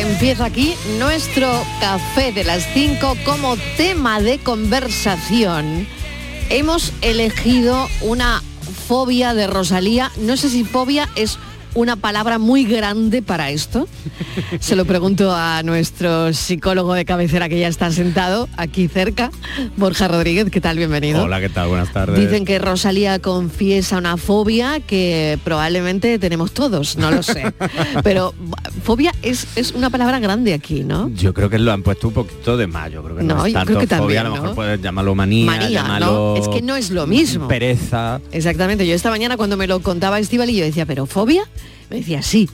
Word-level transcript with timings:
Empieza 0.00 0.44
aquí 0.44 0.74
nuestro 0.98 1.48
café 1.80 2.32
de 2.32 2.44
las 2.44 2.66
5 2.74 3.16
como 3.24 3.56
tema 3.76 4.20
de 4.20 4.38
conversación. 4.38 5.86
Hemos 6.50 6.92
elegido 7.00 7.88
una 8.02 8.42
fobia 8.86 9.34
de 9.34 9.46
Rosalía. 9.46 10.12
No 10.18 10.36
sé 10.36 10.50
si 10.50 10.64
fobia 10.64 11.08
es 11.16 11.38
una 11.76 11.96
palabra 11.96 12.38
muy 12.38 12.64
grande 12.64 13.20
para 13.22 13.50
esto. 13.50 13.86
Se 14.60 14.74
lo 14.76 14.86
pregunto 14.86 15.32
a 15.34 15.62
nuestro 15.62 16.32
psicólogo 16.32 16.94
de 16.94 17.04
cabecera 17.04 17.48
que 17.50 17.58
ya 17.60 17.68
está 17.68 17.90
sentado 17.92 18.48
aquí 18.56 18.88
cerca, 18.88 19.30
Borja 19.76 20.08
Rodríguez. 20.08 20.50
¿Qué 20.50 20.60
tal? 20.60 20.78
Bienvenido. 20.78 21.22
Hola, 21.22 21.38
¿qué 21.40 21.50
tal? 21.50 21.68
Buenas 21.68 21.92
tardes. 21.92 22.18
Dicen 22.18 22.44
que 22.46 22.58
Rosalía 22.58 23.18
confiesa 23.18 23.98
una 23.98 24.16
fobia 24.16 24.80
que 24.80 25.38
probablemente 25.44 26.18
tenemos 26.18 26.52
todos, 26.52 26.96
no 26.96 27.10
lo 27.10 27.22
sé. 27.22 27.52
Pero 28.02 28.32
fobia 28.82 29.14
es, 29.22 29.46
es 29.54 29.72
una 29.72 29.90
palabra 29.90 30.18
grande 30.18 30.54
aquí, 30.54 30.82
¿no? 30.82 31.10
Yo 31.10 31.34
creo 31.34 31.50
que 31.50 31.58
lo 31.58 31.72
han 31.72 31.82
puesto 31.82 32.08
un 32.08 32.14
poquito 32.14 32.56
de 32.56 32.66
más. 32.66 32.90
Yo 32.90 33.02
creo 33.02 33.16
que 33.18 33.22
no, 33.22 33.36
No, 33.36 33.46
es 33.46 33.52
yo 33.52 33.58
tanto 33.58 33.74
creo 33.74 33.80
que 33.80 33.86
fobia, 33.86 33.98
también, 33.98 34.20
a 34.20 34.24
lo 34.24 34.30
mejor 34.32 34.48
¿no? 34.48 34.54
puedes 34.54 34.80
llamarlo 34.80 35.14
manía, 35.14 35.46
Manía, 35.46 35.68
llamarlo 35.68 36.36
¿no? 36.38 36.42
Es 36.42 36.48
que 36.48 36.62
no 36.62 36.74
es 36.74 36.90
lo 36.90 37.06
mismo. 37.06 37.48
pereza. 37.48 38.20
Exactamente. 38.32 38.86
Yo 38.86 38.94
esta 38.94 39.10
mañana 39.10 39.36
cuando 39.36 39.58
me 39.58 39.66
lo 39.66 39.80
contaba 39.80 40.18
Estival 40.18 40.48
y 40.48 40.56
yo 40.56 40.64
decía, 40.64 40.86
¿pero 40.86 41.04
fobia? 41.04 41.42
Me 41.90 41.96
decía, 41.98 42.22
sí. 42.22 42.48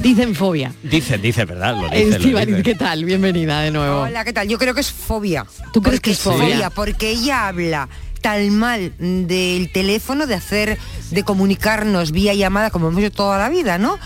Dicen 0.00 0.34
fobia. 0.34 0.72
Dice, 0.82 1.18
dice, 1.18 1.44
¿verdad? 1.44 1.76
Lo 1.76 1.88
dice, 1.90 2.10
lo 2.10 2.16
Estivaliz, 2.16 2.56
dice. 2.56 2.62
¿qué 2.62 2.74
tal? 2.74 3.04
Bienvenida 3.04 3.60
de 3.60 3.70
nuevo. 3.70 4.02
Hola, 4.02 4.24
¿qué 4.24 4.32
tal? 4.32 4.48
Yo 4.48 4.58
creo 4.58 4.74
que 4.74 4.80
es 4.80 4.90
fobia. 4.90 5.46
¿Tú 5.72 5.82
crees 5.82 6.00
que 6.00 6.12
es 6.12 6.18
fobia? 6.18 6.70
Porque 6.70 7.10
ella 7.10 7.48
habla 7.48 7.88
tan 8.22 8.56
mal 8.56 8.94
del 8.98 9.70
teléfono, 9.70 10.26
de 10.26 10.34
hacer, 10.34 10.78
de 11.10 11.22
comunicarnos 11.24 12.12
vía 12.12 12.32
llamada 12.32 12.70
como 12.70 12.88
hemos 12.88 13.02
hecho 13.02 13.10
toda 13.10 13.38
la 13.38 13.50
vida, 13.50 13.76
¿no? 13.76 13.98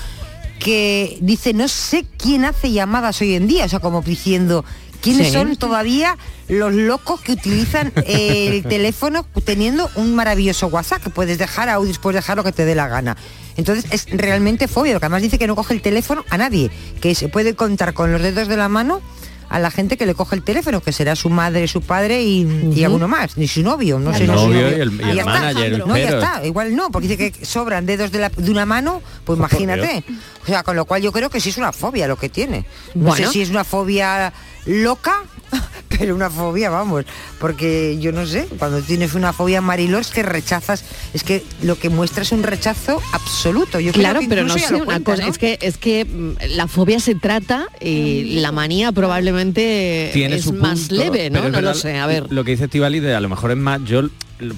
Que 0.59 1.19
dice, 1.21 1.53
no 1.53 1.69
sé 1.69 2.05
quién 2.17 2.45
hace 2.45 2.73
llamadas 2.73 3.21
hoy 3.21 3.35
en 3.35 3.47
día, 3.47 3.67
o 3.67 3.69
sea, 3.69 3.79
como 3.79 4.03
diciendo, 4.03 4.65
¿quiénes 4.97 5.29
Sí. 5.29 5.33
son 5.33 5.57
todavía 5.57 6.17
los 6.49 6.73
locos 6.75 7.21
que 7.21 7.33
utilizan 7.33 7.93
el 8.07 8.63
teléfono 8.69 9.27
teniendo 9.45 9.91
un 9.97 10.15
maravilloso 10.15 10.67
WhatsApp, 10.69 11.03
que 11.03 11.11
puedes 11.11 11.39
dejar 11.39 11.69
audios, 11.69 11.99
puedes 11.99 12.17
dejar 12.17 12.37
lo 12.37 12.45
que 12.45 12.53
te 12.53 12.65
dé 12.65 12.75
la 12.75 12.89
gana? 12.89 13.17
Entonces 13.57 13.87
es 13.91 14.07
realmente 14.11 14.69
fobia, 14.69 14.93
porque 14.95 15.07
además 15.07 15.23
dice 15.23 15.39
que 15.39 15.47
no 15.47 15.57
coge 15.57 15.75
el 15.75 15.81
teléfono 15.83 16.25
a 16.31 16.37
nadie, 16.37 16.71
que 17.01 17.15
se 17.15 17.29
puede 17.29 17.55
contar 17.55 17.95
con 17.95 18.13
los 18.13 18.21
dedos 18.23 18.49
de 18.49 18.57
la 18.57 18.69
mano 18.69 19.01
a 19.49 19.61
la 19.61 19.71
gente 19.71 19.97
que 19.97 20.07
le 20.07 20.15
coge 20.17 20.35
el 20.35 20.43
teléfono, 20.43 20.81
que 20.83 20.93
será 20.93 21.15
su 21.15 21.31
madre, 21.31 21.69
su 21.69 21.81
padre 21.81 22.21
y, 22.25 22.73
y 22.75 22.83
alguno 22.83 23.07
más, 23.07 23.37
ni 23.37 23.47
su 23.47 23.63
novio, 23.63 24.01
no 24.01 24.11
El 24.11 24.17
sé. 24.19 24.27
no 24.27 24.37
su 24.39 24.49
novio 24.49 24.77
y 24.77 24.81
el- 24.81 25.01
y 25.01 25.11
el 25.11 25.17
ya 25.17 25.23
está. 25.23 25.51
el 25.65 25.79
No, 25.79 25.97
ya 25.97 26.09
está, 26.09 26.45
igual 26.45 26.75
no, 26.75 26.91
porque 26.91 27.07
dice 27.07 27.31
que 27.33 27.45
sobran 27.47 27.87
dedos 27.87 28.11
de, 28.11 28.19
la- 28.19 28.29
de 28.29 28.51
una 28.51 28.67
mano, 28.67 29.01
pues 29.25 29.39
Por 29.39 29.49
imagínate. 29.49 30.03
O 30.43 30.47
sea, 30.47 30.65
con 30.65 30.75
lo 30.75 30.85
cual 30.85 31.01
yo 31.01 31.13
creo 31.13 31.31
que 31.31 31.41
sí 31.41 31.51
es 31.51 31.59
una 31.59 31.73
fobia 31.73 32.09
lo 32.09 32.17
que 32.17 32.29
tiene. 32.29 32.67
No 32.95 33.11
Bueno. 33.11 33.27
sé 33.27 33.33
si 33.33 33.41
es 33.43 33.51
una 33.51 33.63
fobia 33.63 34.33
loca, 34.67 35.23
pero 35.89 36.15
una 36.15 36.29
fobia, 36.31 36.71
vamos, 36.71 37.05
porque 37.39 37.97
yo 38.01 38.13
no 38.13 38.27
sé, 38.27 38.47
cuando 38.59 38.81
tienes 38.83 39.15
una 39.15 39.33
fobia 39.33 39.61
Mariló 39.61 39.99
es 39.99 40.09
que 40.09 40.23
rechazas, 40.23 40.85
es 41.15 41.23
que 41.23 41.45
lo 41.63 41.79
que 41.79 41.89
muestra 41.89 42.23
es 42.23 42.33
un 42.33 42.43
rechazo 42.43 43.01
absoluto. 43.13 43.79
Yo 43.81 43.93
creo 43.93 44.03
Claro, 44.03 44.21
que 44.21 44.29
pero 44.29 44.45
no 44.45 44.55
sé, 44.59 44.71
lo 44.73 44.77
una 44.79 44.85
cuenta, 44.87 45.13
cosa, 45.13 45.23
¿no? 45.25 45.29
es 45.31 45.39
que 45.39 45.59
es 45.61 45.79
que 45.79 46.05
mm, 46.05 46.33
la 46.57 46.67
fobia 46.69 47.01
se 47.01 47.15
trata 47.15 47.69
y 47.81 48.41
la 48.41 48.53
manía 48.53 48.93
probablemente 48.93 50.11
Tiene 50.13 50.37
es 50.37 50.45
su 50.45 50.53
más 50.53 50.81
punto, 50.89 50.95
leve, 50.97 51.31
¿no? 51.31 51.49
No 51.49 51.61
lo 51.61 51.75
sé, 51.75 51.99
a 51.99 52.07
ver. 52.07 52.27
Lo 52.31 52.45
que 52.45 52.53
dice 52.53 52.65
Estivali 52.65 53.01
de 53.01 53.15
a 53.15 53.21
lo 53.21 53.29
mejor 53.29 53.51
es 53.53 53.57
más, 53.57 53.81
yo 53.85 54.03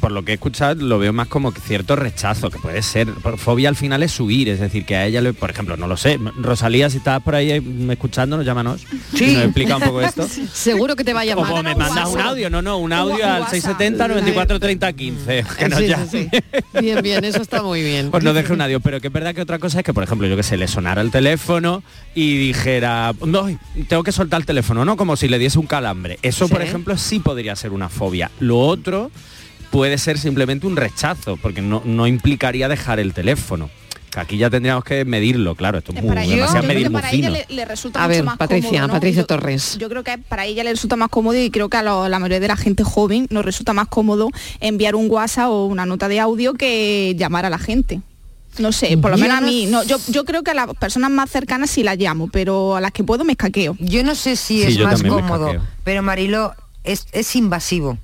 por 0.00 0.12
lo 0.12 0.24
que 0.24 0.32
he 0.32 0.34
escuchado 0.34 0.74
lo 0.82 0.98
veo 0.98 1.12
más 1.12 1.28
como 1.28 1.52
que 1.52 1.60
cierto 1.60 1.96
rechazo, 1.96 2.50
que 2.50 2.58
puede 2.58 2.82
ser. 2.82 3.08
Fobia 3.36 3.68
al 3.68 3.76
final 3.76 4.02
es 4.02 4.18
huir, 4.20 4.48
es 4.48 4.60
decir, 4.60 4.84
que 4.84 4.96
a 4.96 5.06
ella, 5.06 5.20
le, 5.20 5.32
por 5.32 5.50
ejemplo, 5.50 5.76
no 5.76 5.86
lo 5.86 5.96
sé. 5.96 6.18
Rosalía, 6.38 6.90
si 6.90 6.98
estás 6.98 7.22
por 7.22 7.34
ahí 7.34 7.50
eh, 7.50 7.62
escuchándonos, 7.90 8.44
llámanos. 8.44 8.82
Sí. 9.14 9.24
Y 9.30 9.34
nos 9.34 9.44
explica 9.44 9.76
un 9.76 9.82
poco 9.82 10.00
esto. 10.00 10.26
Seguro 10.52 10.96
que 10.96 11.04
te 11.04 11.12
va 11.12 11.20
a 11.20 11.24
llamar. 11.24 11.52
O 11.52 11.62
me 11.62 11.74
mandas 11.74 12.08
un 12.08 12.20
audio, 12.20 12.50
no, 12.50 12.62
no, 12.62 12.78
un 12.78 12.92
audio 12.92 13.24
al 13.26 13.48
670 13.48 14.08
94 14.08 14.60
30 14.60 14.92
15. 14.92 15.44
Que 15.58 15.68
nos 15.68 15.78
Sí, 15.78 15.84
sí, 15.84 15.90
llame. 15.90 16.06
sí. 16.06 16.28
Bien, 16.80 17.02
bien, 17.02 17.24
eso 17.24 17.40
está 17.42 17.62
muy 17.62 17.82
bien. 17.82 18.10
Pues 18.10 18.24
no 18.24 18.32
deje 18.32 18.52
un 18.52 18.60
audio, 18.60 18.80
pero 18.80 19.00
que 19.00 19.08
es 19.08 19.12
verdad 19.12 19.34
que 19.34 19.42
otra 19.42 19.58
cosa 19.58 19.78
es 19.78 19.84
que, 19.84 19.94
por 19.94 20.02
ejemplo, 20.04 20.26
yo 20.26 20.36
que 20.36 20.42
sé, 20.42 20.56
le 20.56 20.68
sonara 20.68 21.00
el 21.02 21.10
teléfono 21.10 21.82
y 22.14 22.36
dijera, 22.38 23.12
no, 23.24 23.46
tengo 23.88 24.02
que 24.02 24.12
soltar 24.12 24.40
el 24.40 24.46
teléfono, 24.46 24.84
¿no? 24.84 24.96
Como 24.96 25.16
si 25.16 25.28
le 25.28 25.38
diese 25.38 25.58
un 25.58 25.66
calambre. 25.66 26.18
Eso, 26.22 26.48
por 26.48 26.62
ejemplo, 26.62 26.96
sí 26.96 27.18
podría 27.18 27.54
ser 27.56 27.72
una 27.72 27.88
fobia. 27.88 28.30
Lo 28.40 28.58
otro 28.58 29.10
puede 29.70 29.98
ser 29.98 30.18
simplemente 30.18 30.66
un 30.66 30.76
rechazo, 30.76 31.36
porque 31.36 31.60
no, 31.62 31.82
no 31.84 32.06
implicaría 32.06 32.68
dejar 32.68 32.98
el 33.00 33.12
teléfono. 33.14 33.70
Que 34.10 34.20
aquí 34.20 34.38
ya 34.38 34.48
tendríamos 34.48 34.84
que 34.84 35.04
medirlo, 35.04 35.54
claro, 35.54 35.78
esto 35.78 35.92
es 35.92 36.00
muy, 36.02 36.08
Para 36.08 36.24
yo 36.24 36.46
creo 36.46 36.62
medir 36.62 36.86
que 36.86 36.90
para 36.92 37.10
ella 37.10 37.28
fino. 37.28 37.30
le, 37.46 37.54
le 37.54 37.64
resulta 37.66 38.02
A 38.02 38.08
mucho 38.08 38.16
ver, 38.16 38.24
más 38.24 38.38
Patricia, 38.38 38.70
cómodo, 38.70 38.86
¿no? 38.86 38.92
Patricia 38.94 39.22
Yo- 39.22 39.26
Torres. 39.26 39.76
Yo 39.78 39.88
creo 39.90 40.02
que 40.02 40.16
para 40.16 40.46
ella 40.46 40.64
le 40.64 40.70
resulta 40.70 40.96
más 40.96 41.10
cómodo 41.10 41.36
y 41.36 41.50
creo 41.50 41.68
que 41.68 41.76
a 41.76 41.82
lo- 41.82 42.08
la 42.08 42.18
mayoría 42.18 42.40
de 42.40 42.48
la 42.48 42.56
gente 42.56 42.84
joven 42.84 43.26
nos 43.28 43.44
resulta 43.44 43.74
más 43.74 43.88
cómodo 43.88 44.30
enviar 44.60 44.94
un 44.94 45.10
WhatsApp 45.10 45.48
o 45.50 45.66
una 45.66 45.84
nota 45.84 46.08
de 46.08 46.20
audio 46.20 46.54
que 46.54 47.14
llamar 47.18 47.44
a 47.44 47.50
la 47.50 47.58
gente. 47.58 48.00
No 48.58 48.72
sé, 48.72 48.96
por 48.96 49.10
lo 49.10 49.18
Yo 49.18 49.22
menos 49.24 49.36
a 49.38 49.40
mí, 49.42 49.66
no, 49.66 49.84
yo, 49.84 49.98
yo 50.08 50.24
creo 50.24 50.42
que 50.42 50.52
a 50.52 50.54
las 50.54 50.68
personas 50.74 51.10
más 51.10 51.30
cercanas 51.30 51.68
sí 51.70 51.82
las 51.82 51.98
llamo, 51.98 52.28
pero 52.28 52.76
a 52.76 52.80
las 52.80 52.92
que 52.92 53.04
puedo 53.04 53.24
me 53.24 53.32
escaqueo. 53.32 53.76
Yo 53.78 54.02
no 54.02 54.14
sé 54.14 54.36
si 54.36 54.62
Sí, 54.62 54.68
es 54.68 54.74
yo 54.76 54.84
más 54.86 55.02
cómodo, 55.02 55.52
pero 55.84 56.02
Marilo 56.02 56.54
es, 56.82 57.06
es 57.12 57.36
invasivo, 57.36 57.98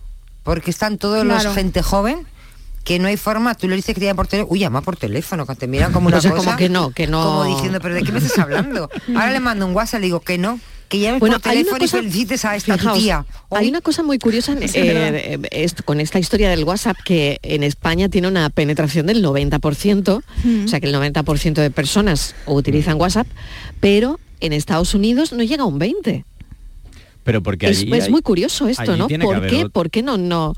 porque 0.44 0.70
están 0.70 0.96
todos 0.99 1.25
Claro. 1.25 1.43
los 1.43 1.55
gente 1.55 1.82
joven 1.82 2.26
que 2.85 2.99
no 2.99 3.08
hay 3.08 3.17
forma, 3.17 3.55
tú 3.55 3.67
le 3.67 3.76
dices 3.76 3.94
que 3.94 4.00
te 4.00 4.05
llaman 4.06 4.17
por 4.17 4.26
teléfono, 4.29 4.52
uy, 4.52 4.58
llama 4.61 4.82
por 4.82 4.96
teléfono, 4.96 5.46
que 5.46 5.55
te 5.56 5.67
miran 5.67 5.91
como 5.93 6.06
una 6.08 6.19
O 6.19 6.20
sea, 6.20 6.31
cosa. 6.32 6.44
como 6.44 6.56
que 6.58 6.69
no, 6.69 6.91
que 6.91 7.06
no- 7.06 7.25
Como 7.25 7.44
diciendo, 7.56 7.79
pero 7.81 7.94
¿de 7.94 8.02
qué 8.02 8.12
me 8.12 8.19
estás 8.19 8.38
hablando? 8.38 8.88
Ahora 9.08 9.32
le 9.32 9.41
mando 9.41 9.67
un 9.67 9.75
WhatsApp, 9.75 10.00
le 10.00 10.06
digo 10.06 10.20
que 10.20 10.37
no, 10.37 10.61
que 10.91 10.99
llames 10.99 11.19
Bueno, 11.20 11.41
por 11.41 11.50
hay 11.50 11.56
una 11.56 11.62
teléfono 11.64 11.79
cosa- 11.82 11.96
y 11.96 12.00
felicites 12.02 12.44
a 12.44 12.56
esta 12.56 12.76
Fijaos, 12.76 12.99
tía. 12.99 13.25
Hay 13.52 13.70
una 13.70 13.81
cosa 13.81 14.02
muy 14.02 14.19
curiosa 14.19 14.52
en- 14.52 14.58
Sí, 14.69 14.79
eh, 14.81 15.38
eh, 15.43 15.49
esto- 15.50 15.82
con 15.82 15.99
esta 15.99 16.19
historia 16.19 16.50
del 16.50 16.64
WhatsApp 16.64 16.99
que 17.06 17.38
en 17.43 17.62
España 17.62 18.11
tiene 18.11 18.29
una 18.29 18.50
penetración 18.50 19.06
del 19.06 19.23
90%, 19.25 20.23
Mm. 20.44 20.64
o 20.67 20.69
sea 20.69 20.79
que 20.79 20.87
el 20.87 20.93
90% 20.94 21.62
de 21.62 21.70
personas 21.70 22.35
utilizan 22.44 23.00
WhatsApp, 23.00 23.26
pero 23.81 24.20
en 24.41 24.52
Estados 24.52 24.93
Unidos 24.94 25.32
no 25.32 25.43
llega 25.43 25.62
a 25.62 25.67
un 25.67 25.79
20. 25.79 26.26
Pero 27.25 27.43
porque 27.43 27.69
Es, 27.71 27.81
allí 27.81 27.93
es 27.94 28.05
hay- 28.05 28.11
muy 28.11 28.23
curioso 28.23 28.69
esto, 28.69 28.97
¿no? 28.97 29.09
¿Por 29.09 29.37
haber 29.37 29.50
qué, 29.50 29.69
¿Por 29.71 29.91
qué 29.91 30.03
no, 30.03 30.17
no, 30.19 30.55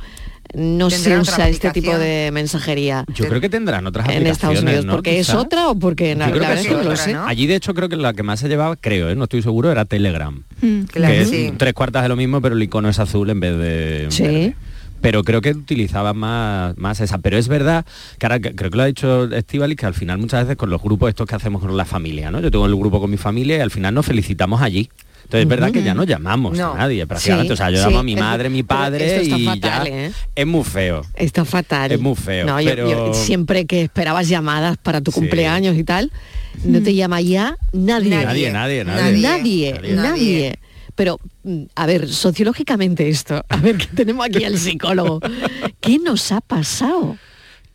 no 0.54 0.90
se 0.90 1.18
usa 1.18 1.48
este 1.48 1.70
tipo 1.70 1.96
de 1.96 2.30
mensajería 2.32 3.04
Yo 3.14 3.26
creo 3.28 3.40
que 3.40 3.48
tendrán 3.48 3.86
otras 3.86 4.06
en 4.08 4.16
aplicaciones, 4.16 4.36
Estados 4.36 4.62
Unidos? 4.62 4.84
¿no? 4.84 4.92
¿Porque 4.94 5.18
es 5.18 5.30
otra 5.34 5.68
o 5.68 5.74
porque 5.78 6.10
Yo 6.10 6.16
la, 6.18 6.26
creo 6.30 6.42
la 6.42 6.48
que 6.48 6.54
verdad 6.54 6.62
sí, 6.62 6.66
es 6.66 6.66
que 6.68 6.76
no 6.76 6.82
lo 6.82 6.90
otra, 6.90 7.04
sé? 7.04 7.12
¿no? 7.14 7.24
Allí 7.26 7.46
de 7.46 7.54
hecho 7.56 7.74
creo 7.74 7.88
que 7.88 7.96
la 7.96 8.12
que 8.14 8.22
más 8.22 8.40
se 8.40 8.48
llevaba, 8.48 8.76
creo, 8.76 9.08
¿eh? 9.10 9.14
no 9.16 9.24
estoy 9.24 9.42
seguro, 9.42 9.70
era 9.70 9.84
Telegram. 9.84 10.42
Mm. 10.60 10.82
Claro, 10.84 11.14
que 11.14 11.20
es 11.22 11.30
sí. 11.30 11.52
tres 11.56 11.72
cuartas 11.72 12.02
de 12.02 12.08
lo 12.08 12.16
mismo, 12.16 12.40
pero 12.40 12.54
el 12.54 12.62
icono 12.62 12.88
es 12.88 12.98
azul 12.98 13.30
en 13.30 13.40
vez 13.40 13.56
de 13.58 14.06
Sí. 14.10 14.22
verde. 14.22 14.56
Pero 15.02 15.22
creo 15.24 15.40
que 15.42 15.50
utilizaban 15.50 16.16
más, 16.16 16.76
más 16.78 17.00
esa. 17.00 17.18
Pero 17.18 17.36
es 17.36 17.48
verdad 17.48 17.84
que 18.18 18.26
ahora 18.26 18.40
que- 18.40 18.54
creo 18.54 18.70
que 18.70 18.76
lo 18.78 18.82
ha 18.82 18.86
dicho 18.86 19.24
Estivali, 19.30 19.76
que 19.76 19.84
al 19.86 19.92
final 19.94 20.18
muchas 20.18 20.44
veces 20.44 20.56
con 20.56 20.70
los 20.70 20.82
grupos 20.82 21.10
estos 21.10 21.26
que 21.28 21.34
hacemos 21.34 21.60
con 21.60 21.76
la 21.76 21.84
familia, 21.84 22.30
¿no? 22.30 22.40
Yo 22.40 22.50
tengo 22.50 22.64
el 22.66 22.74
grupo 22.74 22.98
con 22.98 23.10
mi 23.10 23.18
familia 23.18 23.58
y 23.58 23.60
al 23.60 23.70
final 23.70 23.94
nos 23.94 24.06
felicitamos 24.06 24.62
allí. 24.62 24.88
Entonces 25.26 25.42
es 25.42 25.48
verdad 25.48 25.72
que 25.72 25.82
ya 25.82 25.92
no 25.92 26.04
llamamos 26.04 26.56
No. 26.56 26.74
a 26.74 26.78
nadie 26.78 27.04
prácticamente. 27.06 27.48
Sí, 27.48 27.52
o 27.54 27.56
sea, 27.56 27.70
yo 27.70 27.78
sí, 27.78 27.84
llamo 27.84 27.98
a 27.98 28.02
mi 28.04 28.14
madre, 28.14 28.48
mi 28.48 28.62
padre 28.62 29.06
esto 29.22 29.22
está 29.22 29.38
y 29.38 29.44
fatal, 29.44 29.86
ya 29.88 29.90
¿eh? 30.06 30.12
es 30.36 30.46
muy 30.46 30.62
feo. 30.64 31.02
Está 31.14 31.44
fatal. 31.44 31.90
Es 31.90 32.00
muy 32.00 32.14
feo, 32.14 32.46
No, 32.46 32.60
yo- 32.60 32.70
pero- 32.70 32.88
yo 32.90 33.14
siempre 33.14 33.66
que 33.66 33.82
esperabas 33.82 34.28
llamadas 34.28 34.76
para 34.78 35.00
tu 35.00 35.10
Sí. 35.10 35.18
cumpleaños 35.20 35.76
y 35.76 35.82
tal, 35.82 36.12
no 36.64 36.80
te 36.80 36.94
llama 36.94 37.20
ya 37.20 37.58
nadie. 37.72 38.10
Nadie, 38.24 38.52
nadie, 38.52 38.84
nadie. 38.84 38.84
Nadie, 38.84 39.20
Nadie. 39.20 39.72
nadie. 39.72 39.94
Nadie. 39.96 40.58
Pero, 40.94 41.18
mm, 41.42 41.64
a 41.74 41.86
ver, 41.86 42.08
sociológicamente 42.08 43.08
esto, 43.08 43.44
a 43.48 43.56
ver, 43.56 43.76
que 43.78 43.86
tenemos 43.88 44.24
aquí 44.24 44.44
al 44.44 44.56
psicólogo. 44.58 45.20
¿Qué 45.80 45.98
nos 45.98 46.30
ha 46.32 46.40
pasado? 46.40 47.18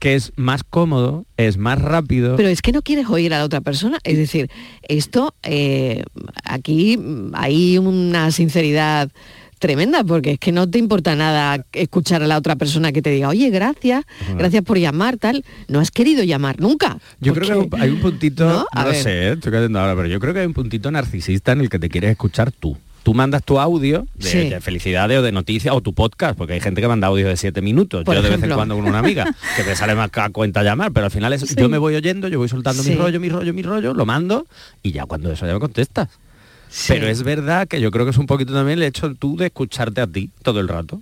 Que 0.01 0.15
es 0.15 0.33
más 0.35 0.63
cómodo, 0.63 1.25
es 1.37 1.57
más 1.57 1.79
rápido. 1.79 2.35
Pero 2.35 2.49
es 2.49 2.63
que 2.63 2.71
no 2.71 2.81
quieres 2.81 3.07
oír 3.07 3.31
a 3.35 3.37
la 3.37 3.45
otra 3.45 3.61
persona. 3.61 3.99
Es 4.03 4.17
decir, 4.17 4.49
esto, 4.81 5.35
eh, 5.43 6.01
aquí 6.43 6.97
hay 7.33 7.77
una 7.77 8.31
sinceridad 8.31 9.11
tremenda, 9.59 10.03
porque 10.03 10.31
es 10.31 10.39
que 10.39 10.51
no 10.51 10.67
te 10.67 10.79
importa 10.79 11.15
nada 11.15 11.67
escuchar 11.73 12.23
a 12.23 12.27
la 12.27 12.39
otra 12.39 12.55
persona 12.55 12.91
que 12.91 13.03
te 13.03 13.11
diga, 13.11 13.29
oye, 13.29 13.51
gracias, 13.51 14.03
gracias 14.35 14.63
por 14.63 14.79
llamar, 14.79 15.17
tal. 15.17 15.45
No 15.67 15.79
has 15.79 15.91
querido 15.91 16.23
llamar 16.23 16.59
nunca. 16.59 16.97
Yo 17.19 17.35
creo 17.35 17.69
que 17.69 17.77
hay 17.79 17.91
un- 17.91 17.99
puntito, 17.99 18.49
¿No? 18.49 18.83
lo 18.83 18.93
sé, 18.95 19.27
¿eh? 19.27 19.31
estoy 19.33 19.51
cayendo 19.51 19.79
ahora, 19.79 19.95
pero 19.95 20.07
yo 20.07 20.19
creo 20.19 20.33
que 20.33 20.39
hay 20.39 20.47
un 20.47 20.53
puntito 20.55 20.89
narcisista 20.89 21.51
en 21.51 21.61
el 21.61 21.69
que 21.69 21.77
te 21.77 21.89
quieres 21.89 22.09
escuchar 22.09 22.51
tú. 22.51 22.75
Tú 23.03 23.13
mandas 23.15 23.43
tu 23.43 23.59
audio 23.59 24.05
de, 24.15 24.27
Sí. 24.29 24.49
de 24.49 24.61
felicidades 24.61 25.17
o 25.17 25.21
de 25.23 25.31
noticias 25.31 25.73
o 25.73 25.81
tu 25.81 25.93
podcast, 25.93 26.37
porque 26.37 26.53
hay 26.53 26.59
gente 26.61 26.81
que 26.81 26.87
manda 26.87 27.07
audio 27.07 27.27
de 27.27 27.35
siete 27.35 27.61
minutos. 27.61 28.03
Por 28.03 28.13
yo 28.15 28.21
de 28.21 28.29
vez 28.29 28.43
en 28.43 28.51
cuando 28.51 28.75
con 28.75 28.85
una 28.85 28.99
amiga, 28.99 29.25
que 29.57 29.63
te 29.63 29.75
sale 29.75 29.95
más 29.95 30.09
a 30.13 30.29
cuenta 30.29 30.61
llamar, 30.63 30.91
pero 30.91 31.05
al 31.05 31.11
final 31.11 31.33
es, 31.33 31.55
yo 31.55 31.67
me 31.67 31.77
voy 31.79 31.95
oyendo, 31.95 32.27
yo 32.27 32.37
voy 32.37 32.47
soltando 32.49 32.83
Sí. 32.83 32.91
mi 32.91 32.95
rollo, 32.95 33.19
mi 33.19 33.29
rollo, 33.29 33.53
mi 33.53 33.63
rollo, 33.63 33.93
lo 33.95 34.05
mando 34.05 34.45
y 34.83 34.91
ya 34.91 35.05
cuando 35.07 35.31
eso 35.31 35.47
ya 35.47 35.53
me 35.53 35.59
contestas. 35.59 36.09
Pero 36.87 37.07
es 37.07 37.23
verdad 37.23 37.67
que 37.67 37.81
yo 37.81 37.91
creo 37.91 38.05
que 38.05 38.11
es 38.11 38.17
un 38.17 38.27
poquito 38.27 38.53
también 38.53 38.77
el 38.79 38.83
hecho 38.83 39.13
tú 39.15 39.35
de 39.35 39.47
escucharte 39.47 39.99
a 39.99 40.07
ti 40.07 40.29
todo 40.43 40.59
el 40.61 40.67
rato. 40.67 41.01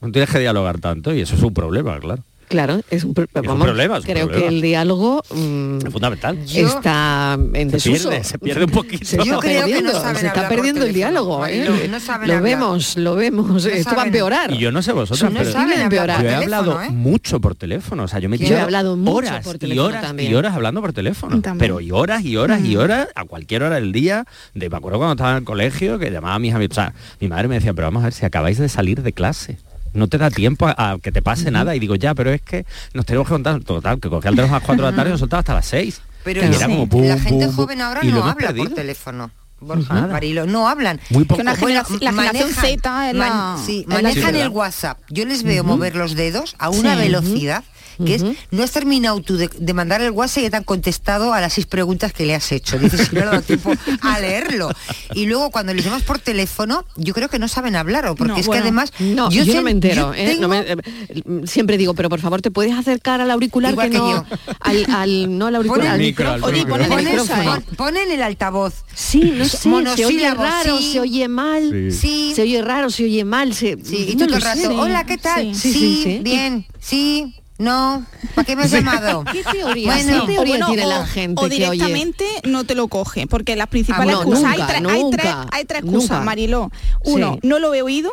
No 0.00 0.12
tienes 0.12 0.30
que 0.30 0.38
dialogar 0.38 0.78
tanto 0.78 1.12
y 1.14 1.22
eso 1.22 1.34
es 1.34 1.42
un 1.42 1.52
problema, 1.54 1.98
claro. 1.98 2.22
Claro, 2.48 2.80
es 2.90 3.04
un, 3.04 3.14
pro- 3.14 3.26
un 3.34 3.42
vamos, 3.46 3.66
problema, 3.66 3.98
es 3.98 4.04
un 4.04 4.10
creo 4.10 4.26
problema. 4.26 4.48
que 4.48 4.54
el 4.56 4.62
diálogo 4.62 5.22
mm, 5.34 5.78
Es 5.86 5.92
fundamental. 5.92 6.38
Está 6.54 7.38
en 7.54 7.70
Se 7.70 7.76
desuso. 7.90 8.08
pierde, 8.10 8.24
se 8.24 8.38
pierde 8.38 8.64
un 8.64 8.70
poquito. 8.70 9.04
Se 9.04 9.16
Yo 9.18 9.22
está 9.22 9.38
creo 9.38 9.40
que 9.40 9.48
no 9.58 9.64
perdiendo, 9.66 9.90
se 9.90 9.96
está 10.26 10.48
el 10.86 10.92
diálogo. 10.94 11.46
¿eh? 11.46 11.88
no 11.90 12.00
saben 12.00 12.28
lo 12.28 12.34
hablar. 12.36 12.42
vemos, 12.42 12.96
lo 12.96 13.14
vemos. 13.14 13.64
Esto 13.66 13.94
va 13.94 14.02
a 14.02 14.06
empeorar. 14.06 14.52
Y 14.52 14.58
yo 14.58 14.72
no 14.72 14.82
sé 14.82 14.92
vosotros, 14.92 15.30
No 15.30 15.38
pero 15.38 15.50
empeorar. 15.82 16.22
yo 16.22 16.28
he 16.28 16.32
teléfono, 16.32 16.42
hablado 16.56 16.82
¿eh? 16.82 16.90
mucho 16.90 17.40
por 17.40 17.54
teléfono. 17.54 18.04
O 18.04 18.08
sea, 18.08 18.18
yo 18.18 18.28
me 18.28 18.36
he 18.36 18.38
Yo 18.38 18.44
he 18.44 18.48
tirado 18.48 18.64
hablado 18.64 18.96
mucho 18.96 19.16
horas 19.16 19.44
por 19.44 19.56
y 19.56 19.58
teléfono 19.58 19.86
horas 19.88 20.02
también. 20.02 20.32
y 20.32 20.34
horas 20.34 20.54
hablando 20.54 20.80
por 20.80 20.92
teléfono. 20.92 21.40
También. 21.40 21.58
Pero 21.58 21.80
y 21.80 21.90
horas 21.90 22.24
y 22.24 22.36
horas 22.36 22.62
y 22.64 22.76
horas 22.76 23.08
a 23.14 23.24
cualquier 23.24 23.62
hora 23.62 23.74
del 23.76 23.92
día. 23.92 24.24
De, 24.54 24.70
me 24.70 24.76
acuerdo 24.76 24.98
cuando 24.98 25.12
estaba 25.14 25.32
en 25.32 25.38
el 25.38 25.44
colegio 25.44 25.98
que 25.98 26.10
llamaba 26.10 26.34
a 26.34 26.38
mis 26.38 26.54
amigos. 26.54 26.78
O 26.78 26.80
sea, 26.80 26.94
mi 27.20 27.28
madre 27.28 27.48
me 27.48 27.56
decía, 27.56 27.74
pero 27.74 27.86
vamos 27.88 28.02
a 28.02 28.06
ver 28.06 28.12
si 28.14 28.24
acabáis 28.24 28.58
de 28.58 28.68
salir 28.68 29.02
de 29.02 29.12
clase. 29.12 29.58
No 29.92 30.08
te 30.08 30.18
da 30.18 30.30
tiempo 30.30 30.66
a, 30.66 30.74
a 30.92 30.98
que 30.98 31.12
te 31.12 31.22
pase 31.22 31.50
nada. 31.50 31.74
Y 31.74 31.78
digo, 31.80 31.94
ya, 31.96 32.14
pero 32.14 32.30
es 32.30 32.42
que 32.42 32.64
nos 32.94 33.06
tenemos 33.06 33.26
que 33.28 33.32
contar. 33.34 33.60
Total, 33.64 33.98
que 34.00 34.08
cogía 34.08 34.30
el 34.30 34.36
teléfono 34.36 34.56
a 34.56 34.60
las 34.60 34.66
4 34.66 34.84
de 34.86 34.90
la 34.90 34.96
tarde 34.96 35.10
y 35.10 35.12
nos 35.12 35.20
soltaba 35.20 35.40
hasta 35.40 35.54
las 35.54 35.66
6. 35.66 36.00
Pero 36.24 36.40
Y 36.44 36.50
como 36.58 37.02
la 37.04 37.18
gente 37.18 37.46
joven 37.48 37.80
ahora 37.80 38.02
no 38.02 38.18
habla 38.24 38.34
perdido. 38.34 38.64
por 38.66 38.74
teléfono. 38.74 39.30
Borja, 39.60 39.92
Nada. 39.92 40.06
Marilo, 40.06 40.46
no 40.46 40.68
hablan. 40.68 41.00
Muy 41.10 41.24
poco. 41.24 41.40
Una 41.40 41.54
Bueno, 41.56 41.82
la 42.00 42.12
manejan- 42.12 42.48
Z 42.54 43.12
la- 43.12 43.12
man- 43.12 43.58
sí, 43.64 43.84
la 43.88 43.94
manejan 43.96 44.36
el 44.36 44.50
WhatsApp. 44.50 45.00
Yo 45.10 45.24
les 45.24 45.42
veo 45.42 45.64
mover 45.64 45.96
los 45.96 46.14
dedos 46.14 46.54
a 46.60 46.70
una 46.70 46.94
Sí. 46.94 47.00
velocidad 47.00 47.64
que 48.04 48.14
es, 48.14 48.24
no 48.50 48.62
has 48.62 48.70
terminado 48.70 49.20
tú 49.20 49.36
de, 49.36 49.48
de 49.58 49.74
mandar 49.74 50.00
el 50.02 50.10
WhatsApp 50.12 50.38
y 50.38 50.42
ya 50.42 50.50
te 50.50 50.56
han 50.56 50.64
contestado 50.64 51.32
a 51.34 51.40
las 51.40 51.52
seis 51.52 51.66
preguntas 51.66 52.12
que 52.12 52.24
le 52.26 52.34
has 52.34 52.50
hecho. 52.52 52.78
Dices, 52.78 53.08
si 53.08 53.14
no 53.14 53.20
le 53.22 53.26
ha 53.26 53.30
dado 53.30 53.42
tiempo 53.42 53.72
a 54.02 54.20
leerlo. 54.20 54.70
Y 55.14 55.26
luego 55.26 55.50
cuando 55.50 55.74
les 55.74 55.84
llamas 55.84 56.02
por 56.02 56.18
teléfono, 56.18 56.84
yo 56.96 57.14
creo 57.14 57.28
que 57.28 57.38
no 57.38 57.48
saben 57.48 57.76
hablar, 57.76 58.06
o 58.06 58.14
porque 58.14 58.32
No, 58.34 58.38
es 58.38 58.46
bueno, 58.46 58.62
que 58.62 58.68
además... 58.68 58.92
No, 59.00 59.30
yo, 59.30 59.44
sé- 59.44 59.54
no 59.54 59.62
me 59.62 59.70
entero. 59.70 60.14
yo 60.14 60.14
¿eh? 60.14 60.36
No 60.40 60.48
tengo- 60.48 60.48
me- 60.48 60.60
eh, 60.72 61.46
siempre 61.46 61.76
digo, 61.78 61.94
pero 61.94 62.08
por 62.08 62.20
favor, 62.20 62.40
¿te 62.42 62.50
puedes 62.50 62.72
acercar 62.74 63.20
al 63.20 63.30
auricular 63.30 63.72
Igual 63.72 63.86
que, 63.88 63.92
que 63.92 63.98
no, 63.98 64.10
yo. 64.10 64.24
al, 64.60 64.86
al- 64.94 65.38
no 65.38 65.46
al 65.46 65.56
auricular, 65.56 65.80
Pon 65.86 65.90
al 65.94 66.00
el 66.00 66.06
micro, 66.06 66.30
al 66.30 66.52
micrófono. 66.52 67.62
Ponen, 67.76 68.10
el 68.10 68.22
altavoz. 68.22 68.74
Sí, 68.94 69.32
no 69.36 69.44
sé, 69.44 69.56
se 69.96 70.06
oye 70.06 70.34
raro, 70.34 70.78
sí. 70.78 70.92
se 70.92 71.00
oye 71.00 71.28
mal, 71.28 71.70
Sí. 71.90 71.92
Sí. 71.92 72.32
se 72.34 72.42
oye 72.42 72.62
raro, 72.62 72.90
se 72.90 73.04
oye 73.04 73.24
mal, 73.24 73.54
se, 73.54 73.76
Sí, 73.82 74.06
y 74.10 74.16
todo 74.16 74.34
el 74.36 74.42
rato, 74.42 74.60
sé. 74.60 74.68
hola, 74.68 75.04
¿qué 75.04 75.16
tal? 75.18 75.54
Sí. 75.54 75.60
Sí, 75.60 75.72
Sí, 75.72 75.78
sí, 75.78 76.02
sí. 76.04 76.18
bien, 76.22 76.66
sí, 76.80 77.34
no, 77.58 78.04
¿para 78.34 78.44
qué 78.46 78.56
me 78.56 78.62
has 78.62 78.70
llamado? 78.70 79.24
¿Qué 79.32 79.42
teoría? 79.44 79.92
Bueno, 79.92 80.26
¿Qué 80.26 80.32
teoría 80.32 80.40
O 80.40 80.46
bueno, 80.46 80.66
tiene 80.68 80.86
o- 80.86 80.88
la 80.88 81.06
gente 81.06 81.40
o 81.44 81.48
que 81.48 81.54
oye? 81.68 81.70
directamente 81.70 82.24
no 82.44 82.64
te 82.64 82.74
lo 82.74 82.88
coge, 82.88 83.26
porque 83.26 83.56
las 83.56 83.66
principales 83.68 84.14
Ah, 84.14 84.24
no, 84.24 84.32
excusas, 84.32 84.42
nunca, 84.42 84.52
hay, 84.52 84.68
tres- 84.68 84.92
hay 84.92 85.10
tres, 85.10 85.24
nunca, 85.34 85.46
hay 85.52 85.64
tres 85.64 85.80
excusas, 85.82 86.10
nunca. 86.10 86.24
Mariló. 86.24 86.70
Uno, 87.04 87.34
Sí. 87.34 87.40
no 87.48 87.58
lo 87.58 87.74
he 87.74 87.82
oído. 87.82 88.10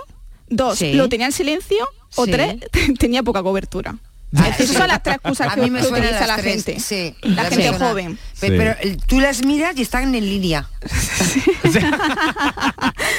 Dos, 0.48 0.78
Sí. 0.80 0.94
lo 0.94 1.10
tenía 1.10 1.28
en 1.28 1.32
silencio. 1.32 1.78
O 2.18 2.26
Sí. 2.26 2.32
tres, 2.32 2.56
tenía 3.00 3.24
poca 3.24 3.44
cobertura. 3.44 3.98
Ah, 4.38 4.50
Esas 4.50 4.76
son 4.76 4.88
las 4.88 5.02
tres 5.02 5.16
excusas 5.16 5.48
A 5.52 5.56
que, 5.56 5.62
mí 5.62 5.70
me 5.70 5.80
que 5.80 5.86
suenan 5.86 6.10
utiliza 6.10 6.28
la 6.28 6.36
tres, 6.38 6.66
gente. 6.66 6.80
sí, 6.82 7.16
la 7.22 7.44
las 7.44 7.50
gente 7.50 7.68
suenan. 7.70 7.80
joven. 7.90 8.20
Sí. 8.34 8.48
Pero, 8.50 8.76
tú 9.08 9.20
las 9.22 9.46
miras 9.46 9.78
y 9.78 9.82
están 9.84 10.14
en 10.14 10.26
línea. 10.26 10.68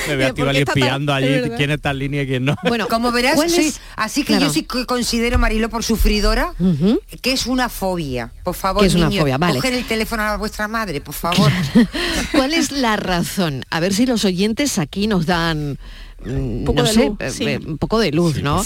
Me 0.09 0.17
veo 0.17 0.29
a 0.29 0.35
¿Por 0.35 0.37
qué 0.37 0.43
Estivali 0.53 0.59
está 0.59 0.73
tan- 0.73 0.83
espiando 0.83 1.15
allí 1.15 1.27
es 1.29 1.51
quién 1.57 1.71
está 1.71 1.91
en 1.91 1.99
línea 1.99 2.23
y 2.23 2.27
quién 2.27 2.45
no. 2.45 2.55
Bueno, 2.69 2.89
Como 2.89 3.13
verás, 3.13 3.35
¿cuál 3.35 3.51
soy- 3.51 3.67
es- 3.67 3.81
así 3.97 4.23
que 4.23 4.29
Claro. 4.35 4.47
yo 4.47 4.53
sí 4.53 4.63
que 4.63 4.87
considero 4.87 5.39
Marilo 5.39 5.69
por 5.69 5.83
sufridora 5.85 6.53
Ujú. 6.59 7.01
que 7.23 7.33
es 7.33 7.47
una 7.47 7.69
fobia. 7.69 8.31
Por 8.45 8.55
favor, 8.55 8.83
Que 8.83 8.89
es 8.89 8.95
una 8.95 9.09
niños, 9.09 9.23
fobia, 9.23 9.39
vale. 9.39 9.55
coger 9.57 9.73
el 9.75 9.85
teléfono 9.85 10.23
a 10.23 10.37
vuestra 10.37 10.69
madre, 10.69 11.01
por 11.01 11.15
favor. 11.15 11.51
¿Cuál 12.33 12.55
es 12.55 12.71
la 12.73 12.97
razón? 12.97 13.65
A 13.71 13.81
ver 13.81 13.95
si 13.95 14.07
los 14.07 14.25
oyentes 14.25 14.79
aquí 14.79 15.07
nos 15.07 15.27
dan 15.27 15.79
mm, 16.27 16.65
Poco 16.65 16.81
no 16.83 16.87
de 16.89 16.93
sé, 16.93 17.07
luz, 17.07 17.17
eh, 17.21 17.31
sí. 17.31 17.45
eh, 17.47 17.61
un 17.67 17.79
poco 17.79 17.99
de 17.99 18.11
luz, 18.13 18.37
Sí, 18.37 18.43
¿no? 18.43 18.63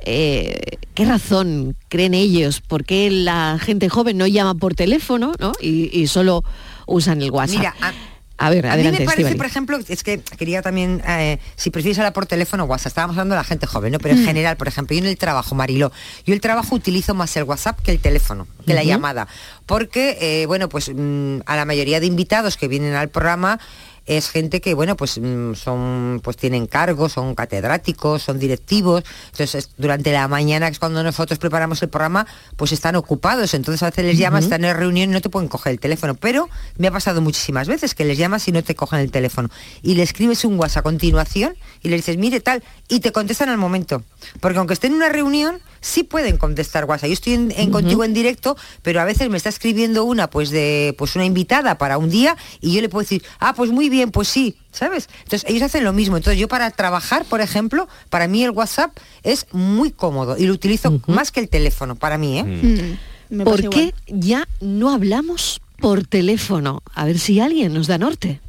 Eh, 0.00 0.60
¿Qué 0.94 1.04
razón 1.04 1.76
creen 1.88 2.14
ellos? 2.14 2.60
¿Por 2.60 2.84
qué 2.84 3.10
la 3.10 3.58
gente 3.60 3.88
joven 3.88 4.18
no 4.18 4.26
llama 4.26 4.54
por 4.54 4.74
teléfono 4.74 5.32
¿no? 5.38 5.52
y, 5.60 5.90
y 5.98 6.06
solo 6.06 6.44
usan 6.86 7.22
el 7.22 7.30
WhatsApp? 7.30 7.56
Mira, 7.58 7.74
a- 7.80 7.92
a 8.36 8.50
ver, 8.50 8.66
A 8.66 8.76
mí 8.76 8.82
me 8.82 9.00
parece, 9.02 9.36
por 9.36 9.46
ejemplo, 9.46 9.78
es 9.88 10.02
que 10.02 10.18
quería 10.20 10.60
también, 10.60 11.00
eh, 11.06 11.38
si 11.54 11.70
prefieres 11.70 11.98
hablar 12.00 12.12
por 12.12 12.26
teléfono 12.26 12.64
o 12.64 12.66
WhatsApp, 12.66 12.88
estábamos 12.88 13.14
hablando 13.14 13.36
de 13.36 13.38
la 13.40 13.44
gente 13.44 13.64
joven, 13.68 13.92
¿no? 13.92 14.00
Pero 14.00 14.16
en 14.16 14.24
general, 14.24 14.56
por 14.56 14.66
ejemplo, 14.66 14.96
yo 14.96 15.04
en 15.04 15.08
el 15.08 15.16
trabajo, 15.16 15.54
Marilo, 15.54 15.92
yo 16.26 16.34
el 16.34 16.40
trabajo 16.40 16.74
utilizo 16.74 17.14
más 17.14 17.36
el 17.36 17.44
WhatsApp 17.44 17.78
que 17.80 17.92
el 17.92 18.00
teléfono, 18.00 18.48
que 18.66 18.74
la 18.74 18.82
llamada. 18.82 19.28
Porque, 19.66 20.18
eh, 20.20 20.46
bueno, 20.46 20.68
pues 20.68 20.90
mm, 20.92 21.42
a 21.46 21.54
la 21.54 21.64
mayoría 21.64 22.00
de 22.00 22.06
invitados 22.06 22.56
que 22.56 22.66
vienen 22.66 22.94
al 22.94 23.08
programa 23.08 23.60
es 24.06 24.28
gente 24.28 24.60
que, 24.60 24.74
bueno, 24.74 24.96
pues 24.96 25.18
mm, 25.18 25.54
son, 25.54 26.20
pues 26.22 26.36
tienen 26.36 26.66
cargos, 26.66 27.12
son 27.12 27.34
catedráticos, 27.34 28.22
son 28.22 28.38
directivos. 28.38 29.04
Entonces, 29.32 29.70
durante 29.78 30.12
la 30.12 30.28
mañana, 30.28 30.66
que 30.66 30.72
es 30.72 30.78
cuando 30.78 31.02
nosotros 31.02 31.38
preparamos 31.38 31.82
el 31.82 31.88
programa, 31.88 32.26
pues 32.56 32.72
están 32.72 32.96
ocupados. 32.96 33.54
Entonces, 33.54 33.82
a 33.82 33.86
veces 33.86 34.04
les 34.04 34.18
llamas, 34.18 34.44
están 34.44 34.64
en 34.64 34.76
reunión 34.76 35.10
y 35.10 35.12
no 35.12 35.20
te 35.20 35.30
pueden 35.30 35.48
coger 35.48 35.72
el 35.72 35.80
teléfono. 35.80 36.14
Pero 36.14 36.48
me 36.76 36.88
ha 36.88 36.90
pasado 36.90 37.20
muchísimas 37.22 37.68
veces 37.68 37.94
que 37.94 38.04
les 38.04 38.18
llamas 38.18 38.46
y 38.48 38.52
no 38.52 38.62
te 38.62 38.74
cogen 38.74 39.00
el 39.00 39.10
teléfono. 39.10 39.48
Y 39.82 39.94
le 39.94 40.02
escribes 40.02 40.44
un 40.44 40.58
WhatsApp 40.58 40.74
a 40.74 40.82
continuación 40.82 41.54
y 41.82 41.88
le 41.88 41.96
dices, 41.96 42.16
mire 42.16 42.40
tal, 42.40 42.62
y 42.88 43.00
te 43.00 43.12
contestan 43.12 43.48
al 43.48 43.58
momento. 43.58 44.02
Porque 44.40 44.58
aunque 44.58 44.74
estén 44.74 44.92
en 44.92 44.96
una 44.96 45.08
reunión, 45.08 45.60
sí 45.80 46.02
pueden 46.02 46.36
contestar 46.36 46.84
WhatsApp. 46.84 47.08
Yo 47.08 47.14
estoy 47.14 47.34
en, 47.34 47.52
en 47.56 47.70
contigo 47.70 48.04
en 48.04 48.12
directo, 48.12 48.56
pero 48.82 49.00
a 49.00 49.04
veces 49.04 49.30
me 49.30 49.36
está 49.36 49.48
escribiendo 49.48 50.04
una, 50.04 50.28
pues 50.28 50.50
de, 50.50 50.94
pues 50.98 51.14
una 51.14 51.24
invitada 51.24 51.78
para 51.78 51.98
un 51.98 52.10
día, 52.10 52.36
y 52.60 52.72
yo 52.72 52.80
le 52.80 52.88
puedo 52.88 53.02
decir, 53.02 53.22
ah, 53.38 53.54
pues 53.54 53.70
muy 53.70 53.88
bien, 53.88 53.93
pues 54.10 54.28
sí, 54.28 54.56
¿sabes? 54.72 55.08
Entonces 55.24 55.48
ellos 55.48 55.62
hacen 55.62 55.84
lo 55.84 55.92
mismo. 55.92 56.16
Entonces 56.16 56.38
yo 56.40 56.48
para 56.48 56.70
trabajar, 56.70 57.24
por 57.24 57.40
ejemplo, 57.40 57.88
para 58.10 58.28
mí 58.28 58.42
el 58.44 58.50
WhatsApp 58.50 58.96
es 59.22 59.46
muy 59.52 59.90
cómodo 59.90 60.36
y 60.36 60.46
lo 60.46 60.52
utilizo 60.54 61.00
más 61.06 61.30
que 61.30 61.40
el 61.40 61.48
teléfono, 61.48 61.94
para 61.94 62.18
mí, 62.18 62.38
¿eh? 62.38 62.44
Mm, 62.44 63.36
me 63.36 63.44
pasa 63.44 63.56
¿Por 63.56 63.70
qué 63.70 63.94
igual. 64.06 64.20
ya 64.20 64.48
no 64.60 64.90
hablamos 64.90 65.60
por 65.78 66.06
teléfono? 66.06 66.82
A 66.94 67.04
ver 67.04 67.18
si 67.18 67.40
alguien 67.40 67.72
nos 67.74 67.86
da 67.86 67.98
norte. 67.98 68.40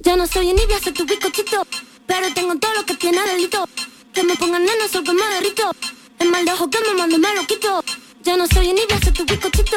Ya 0.00 0.16
no 0.16 0.26
soy 0.26 0.50
envidia, 0.50 0.78
soy 0.82 0.92
tu 0.92 1.04
bizcochito. 1.04 1.66
Pero 2.06 2.32
tengo 2.34 2.56
todo 2.58 2.72
lo 2.74 2.84
que 2.86 2.94
tiene 2.94 3.18
delito. 3.26 3.68
Que 4.14 4.22
me 4.22 4.34
pongan 4.36 4.62
nena, 4.64 4.88
sol 4.90 5.04
que 5.04 5.12
me 5.12 5.26
derrito. 5.34 5.70
El 6.18 6.30
mal 6.30 6.44
de 6.44 6.52
ojo 6.52 6.70
que 6.70 6.78
me 6.80 6.94
mando 6.96 7.18
me 7.18 7.34
lo 7.34 7.46
quito. 7.46 7.84
Ya 8.22 8.36
no 8.36 8.46
soy 8.46 8.70
envidia, 8.70 8.98
soy 9.02 9.12
tu 9.12 9.24
bizcochito. 9.26 9.76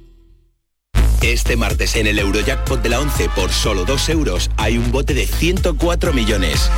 Este 1.21 1.55
martes 1.55 1.95
en 1.97 2.07
el 2.07 2.17
Eurojackpot 2.17 2.81
de 2.81 2.89
la 2.89 2.99
11 2.99 3.29
por 3.35 3.51
solo 3.51 3.85
2 3.85 4.09
euros 4.09 4.49
hay 4.57 4.79
un 4.79 4.91
bote 4.91 5.13
de 5.13 5.27
104 5.27 6.13
millones. 6.13 6.71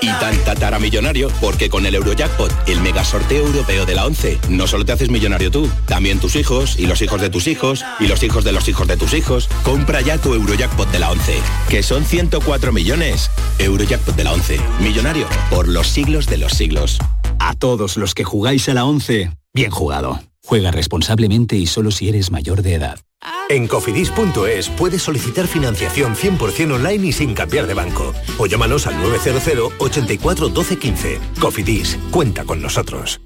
Y 0.00 0.06
tan 0.06 0.36
tataramillonario 0.44 1.28
porque 1.40 1.68
con 1.68 1.84
el 1.84 1.96
Eurojackpot, 1.96 2.52
el 2.68 2.80
mega 2.80 3.04
sorteo 3.04 3.44
europeo 3.44 3.86
de 3.86 3.94
la 3.96 4.06
11, 4.06 4.38
no 4.50 4.68
solo 4.68 4.84
te 4.84 4.92
haces 4.92 5.10
millonario 5.10 5.50
tú, 5.50 5.68
también 5.86 6.20
tus 6.20 6.36
hijos 6.36 6.78
y 6.78 6.86
los 6.86 7.02
hijos 7.02 7.20
de 7.20 7.28
tus 7.28 7.48
hijos 7.48 7.84
y 7.98 8.06
los 8.06 8.22
hijos 8.22 8.44
de 8.44 8.52
los 8.52 8.68
hijos 8.68 8.86
de 8.86 8.96
tus 8.96 9.14
hijos. 9.14 9.48
Compra 9.64 10.00
ya 10.00 10.16
tu 10.18 10.32
Eurojackpot 10.32 10.90
de 10.92 11.00
la 11.00 11.10
11, 11.10 11.34
que 11.68 11.82
son 11.82 12.04
104 12.04 12.72
millones. 12.72 13.30
Eurojackpot 13.58 14.14
de 14.14 14.24
la 14.24 14.32
11, 14.32 14.60
millonario 14.80 15.26
por 15.50 15.66
los 15.66 15.88
siglos 15.88 16.26
de 16.26 16.38
los 16.38 16.52
siglos. 16.52 16.98
A 17.40 17.54
todos 17.54 17.96
los 17.96 18.14
que 18.14 18.22
jugáis 18.22 18.68
a 18.68 18.74
la 18.74 18.84
11, 18.84 19.30
bien 19.52 19.70
jugado. 19.72 20.20
Juega 20.44 20.70
responsablemente 20.70 21.56
y 21.56 21.66
solo 21.66 21.90
si 21.90 22.08
eres 22.08 22.30
mayor 22.30 22.62
de 22.62 22.74
edad. 22.74 23.00
En 23.48 23.66
cofidis.es 23.66 24.68
puedes 24.70 25.02
solicitar 25.02 25.46
financiación 25.46 26.14
100% 26.14 26.74
online 26.74 27.06
y 27.06 27.12
sin 27.12 27.34
cambiar 27.34 27.66
de 27.66 27.74
banco. 27.74 28.12
O 28.38 28.46
llámanos 28.46 28.86
al 28.86 29.00
900 29.00 29.72
84 29.78 30.48
12 30.50 30.78
15. 30.78 31.20
Cofidis, 31.40 31.98
cuenta 32.10 32.44
con 32.44 32.60
nosotros. 32.60 33.20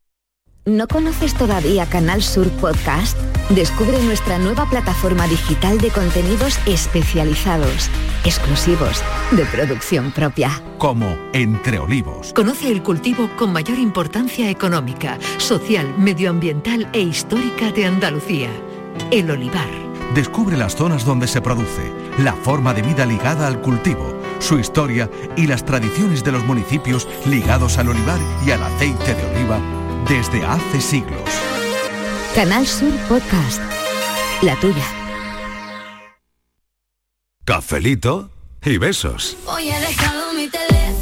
¿No 0.65 0.87
conoces 0.87 1.33
todavía 1.33 1.87
Canal 1.87 2.21
Sur 2.21 2.47
Podcast? 2.51 3.17
Descubre 3.49 3.99
nuestra 4.03 4.37
nueva 4.37 4.69
plataforma 4.69 5.25
digital 5.25 5.79
de 5.79 5.89
contenidos 5.89 6.59
especializados, 6.67 7.89
exclusivos, 8.25 9.01
de 9.31 9.43
producción 9.45 10.11
propia. 10.11 10.51
Como 10.77 11.17
Entre 11.33 11.79
Olivos. 11.79 12.31
Conoce 12.33 12.71
el 12.71 12.83
cultivo 12.83 13.27
con 13.39 13.51
mayor 13.51 13.79
importancia 13.79 14.51
económica, 14.51 15.17
social, 15.39 15.95
medioambiental 15.97 16.87
e 16.93 16.99
histórica 16.99 17.71
de 17.71 17.87
Andalucía. 17.87 18.49
El 19.09 19.31
olivar. 19.31 19.67
Descubre 20.13 20.57
las 20.57 20.75
zonas 20.75 21.05
donde 21.05 21.25
se 21.27 21.41
produce, 21.41 21.91
la 22.19 22.33
forma 22.33 22.75
de 22.75 22.83
vida 22.83 23.07
ligada 23.07 23.47
al 23.47 23.61
cultivo, 23.61 24.13
su 24.37 24.59
historia 24.59 25.09
y 25.35 25.47
las 25.47 25.65
tradiciones 25.65 26.23
de 26.23 26.33
los 26.33 26.45
municipios 26.45 27.07
ligados 27.25 27.79
al 27.79 27.89
olivar 27.89 28.19
y 28.45 28.51
al 28.51 28.61
aceite 28.61 29.15
de 29.15 29.25
oliva 29.25 29.80
desde 30.07 30.45
hace 30.45 30.81
siglos. 30.81 31.29
Canal 32.35 32.65
Sur 32.65 32.93
Podcast. 33.07 33.61
La 34.41 34.55
tuya. 34.59 34.85
Cafelito 37.45 38.29
y 38.63 38.77
besos. 38.77 39.35
Hoy 39.45 39.69
he 39.69 39.79
dejado 39.79 40.33
mi 40.33 40.47
teléfono 40.47 41.00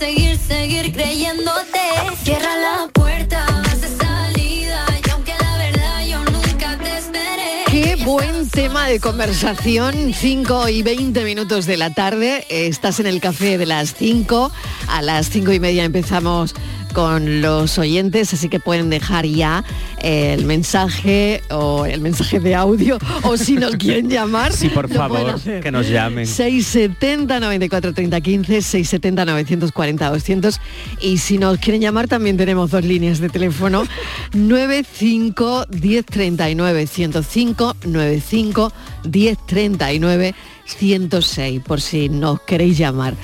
seguir, 0.00 0.38
seguir 0.38 0.92
creyéndote. 0.94 1.78
Cierra 2.24 2.56
la 2.56 2.88
puerta, 2.92 3.44
vas 3.62 3.80
de 3.82 3.88
salida. 3.88 4.86
Y 5.04 5.10
aunque 5.10 5.34
la 5.38 5.56
verdad 5.58 6.06
yo 6.06 6.24
nunca 6.24 6.78
te 6.78 6.96
esperé. 6.96 7.64
Qué 7.70 7.96
buen 8.02 8.48
tema 8.48 8.88
de 8.88 8.98
conversación, 8.98 10.14
5 10.14 10.68
y 10.70 10.82
20 10.82 11.22
minutos 11.24 11.66
de 11.66 11.76
la 11.76 11.92
tarde. 11.92 12.46
Estás 12.48 12.98
en 13.00 13.06
el 13.06 13.20
café 13.20 13.58
de 13.58 13.66
las 13.66 13.94
5. 13.94 14.50
A 14.88 15.02
las 15.02 15.28
5 15.28 15.52
y 15.52 15.60
media 15.60 15.84
empezamos 15.84 16.54
con 16.92 17.40
los 17.40 17.78
oyentes, 17.78 18.32
así 18.32 18.48
que 18.48 18.60
pueden 18.60 18.90
dejar 18.90 19.26
ya 19.26 19.64
el 20.02 20.44
mensaje 20.44 21.42
o 21.50 21.86
el 21.86 22.00
mensaje 22.00 22.40
de 22.40 22.54
audio 22.54 22.98
o 23.22 23.36
si 23.36 23.54
nos 23.54 23.76
quieren 23.76 24.08
llamar. 24.08 24.52
Sí, 24.52 24.68
por 24.68 24.88
favor, 24.88 25.40
que 25.40 25.70
nos 25.70 25.88
llamen. 25.88 26.26
670 26.26 27.40
94 27.40 27.92
30 27.92 28.20
15, 28.20 28.62
670 28.62 29.24
940 29.24 30.10
200 30.10 30.60
y 31.00 31.18
si 31.18 31.38
nos 31.38 31.58
quieren 31.58 31.80
llamar 31.80 32.08
también 32.08 32.36
tenemos 32.36 32.70
dos 32.70 32.84
líneas 32.84 33.20
de 33.20 33.28
teléfono 33.28 33.84
95 34.32 35.66
10 35.68 36.06
39 36.06 36.86
105 36.86 37.76
95 37.84 38.72
10 39.04 39.38
39 39.46 40.34
106 40.76 41.60
por 41.62 41.80
si 41.80 42.08
nos 42.08 42.40
queréis 42.42 42.78
llamar. 42.78 43.14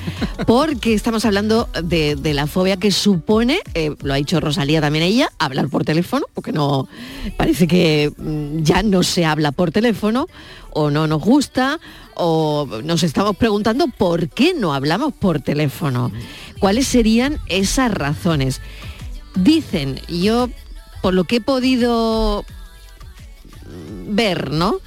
Porque 0.45 0.93
estamos 0.93 1.25
hablando 1.25 1.69
de, 1.83 2.17
la 2.33 2.47
fobia 2.47 2.77
que 2.77 2.91
supone 2.91 3.59
eh, 3.73 3.95
lo 4.01 4.13
ha 4.13 4.17
dicho 4.17 4.39
Rosalía 4.39 4.81
también 4.81 5.03
ella 5.03 5.31
hablar 5.39 5.69
por 5.69 5.85
teléfono 5.85 6.25
porque 6.33 6.51
no 6.51 6.87
parece 7.37 7.67
que 7.67 8.11
mm, 8.15 8.63
ya 8.63 8.83
no 8.83 9.01
se 9.01 9.25
habla 9.25 9.51
por 9.51 9.71
teléfono 9.71 10.27
o 10.71 10.91
no 10.91 11.07
nos 11.07 11.21
gusta 11.21 11.79
o 12.15 12.67
nos 12.83 13.03
estamos 13.03 13.35
preguntando 13.37 13.87
por 13.87 14.29
qué 14.29 14.53
no 14.53 14.73
hablamos 14.73 15.13
por 15.13 15.41
teléfono. 15.41 16.11
Cuáles 16.59 16.87
serían 16.87 17.39
esas 17.47 17.91
razones 17.91 18.61
Dicen, 19.43 20.01
yo 20.07 20.49
por 21.01 21.13
lo 21.13 21.25
que 21.25 21.37
he 21.37 21.41
podido 21.41 22.43
ver, 24.07 24.51
¿no? 24.51 24.79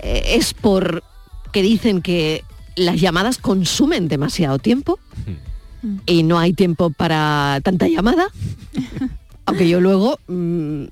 Eh, 0.00 0.36
es 0.36 0.54
por 0.54 1.02
que 1.52 1.62
dicen 1.62 2.02
que 2.02 2.44
las 2.76 3.00
llamadas 3.00 3.38
consumen 3.38 4.08
demasiado 4.08 4.58
tiempo 4.58 4.98
y 6.06 6.22
no 6.22 6.38
hay 6.38 6.52
tiempo 6.52 6.90
para 6.90 7.60
tanta 7.62 7.88
llamada. 7.88 8.28
Aunque 9.46 9.66
yo 9.66 9.80
luego 9.80 10.18
mm, 10.28 10.84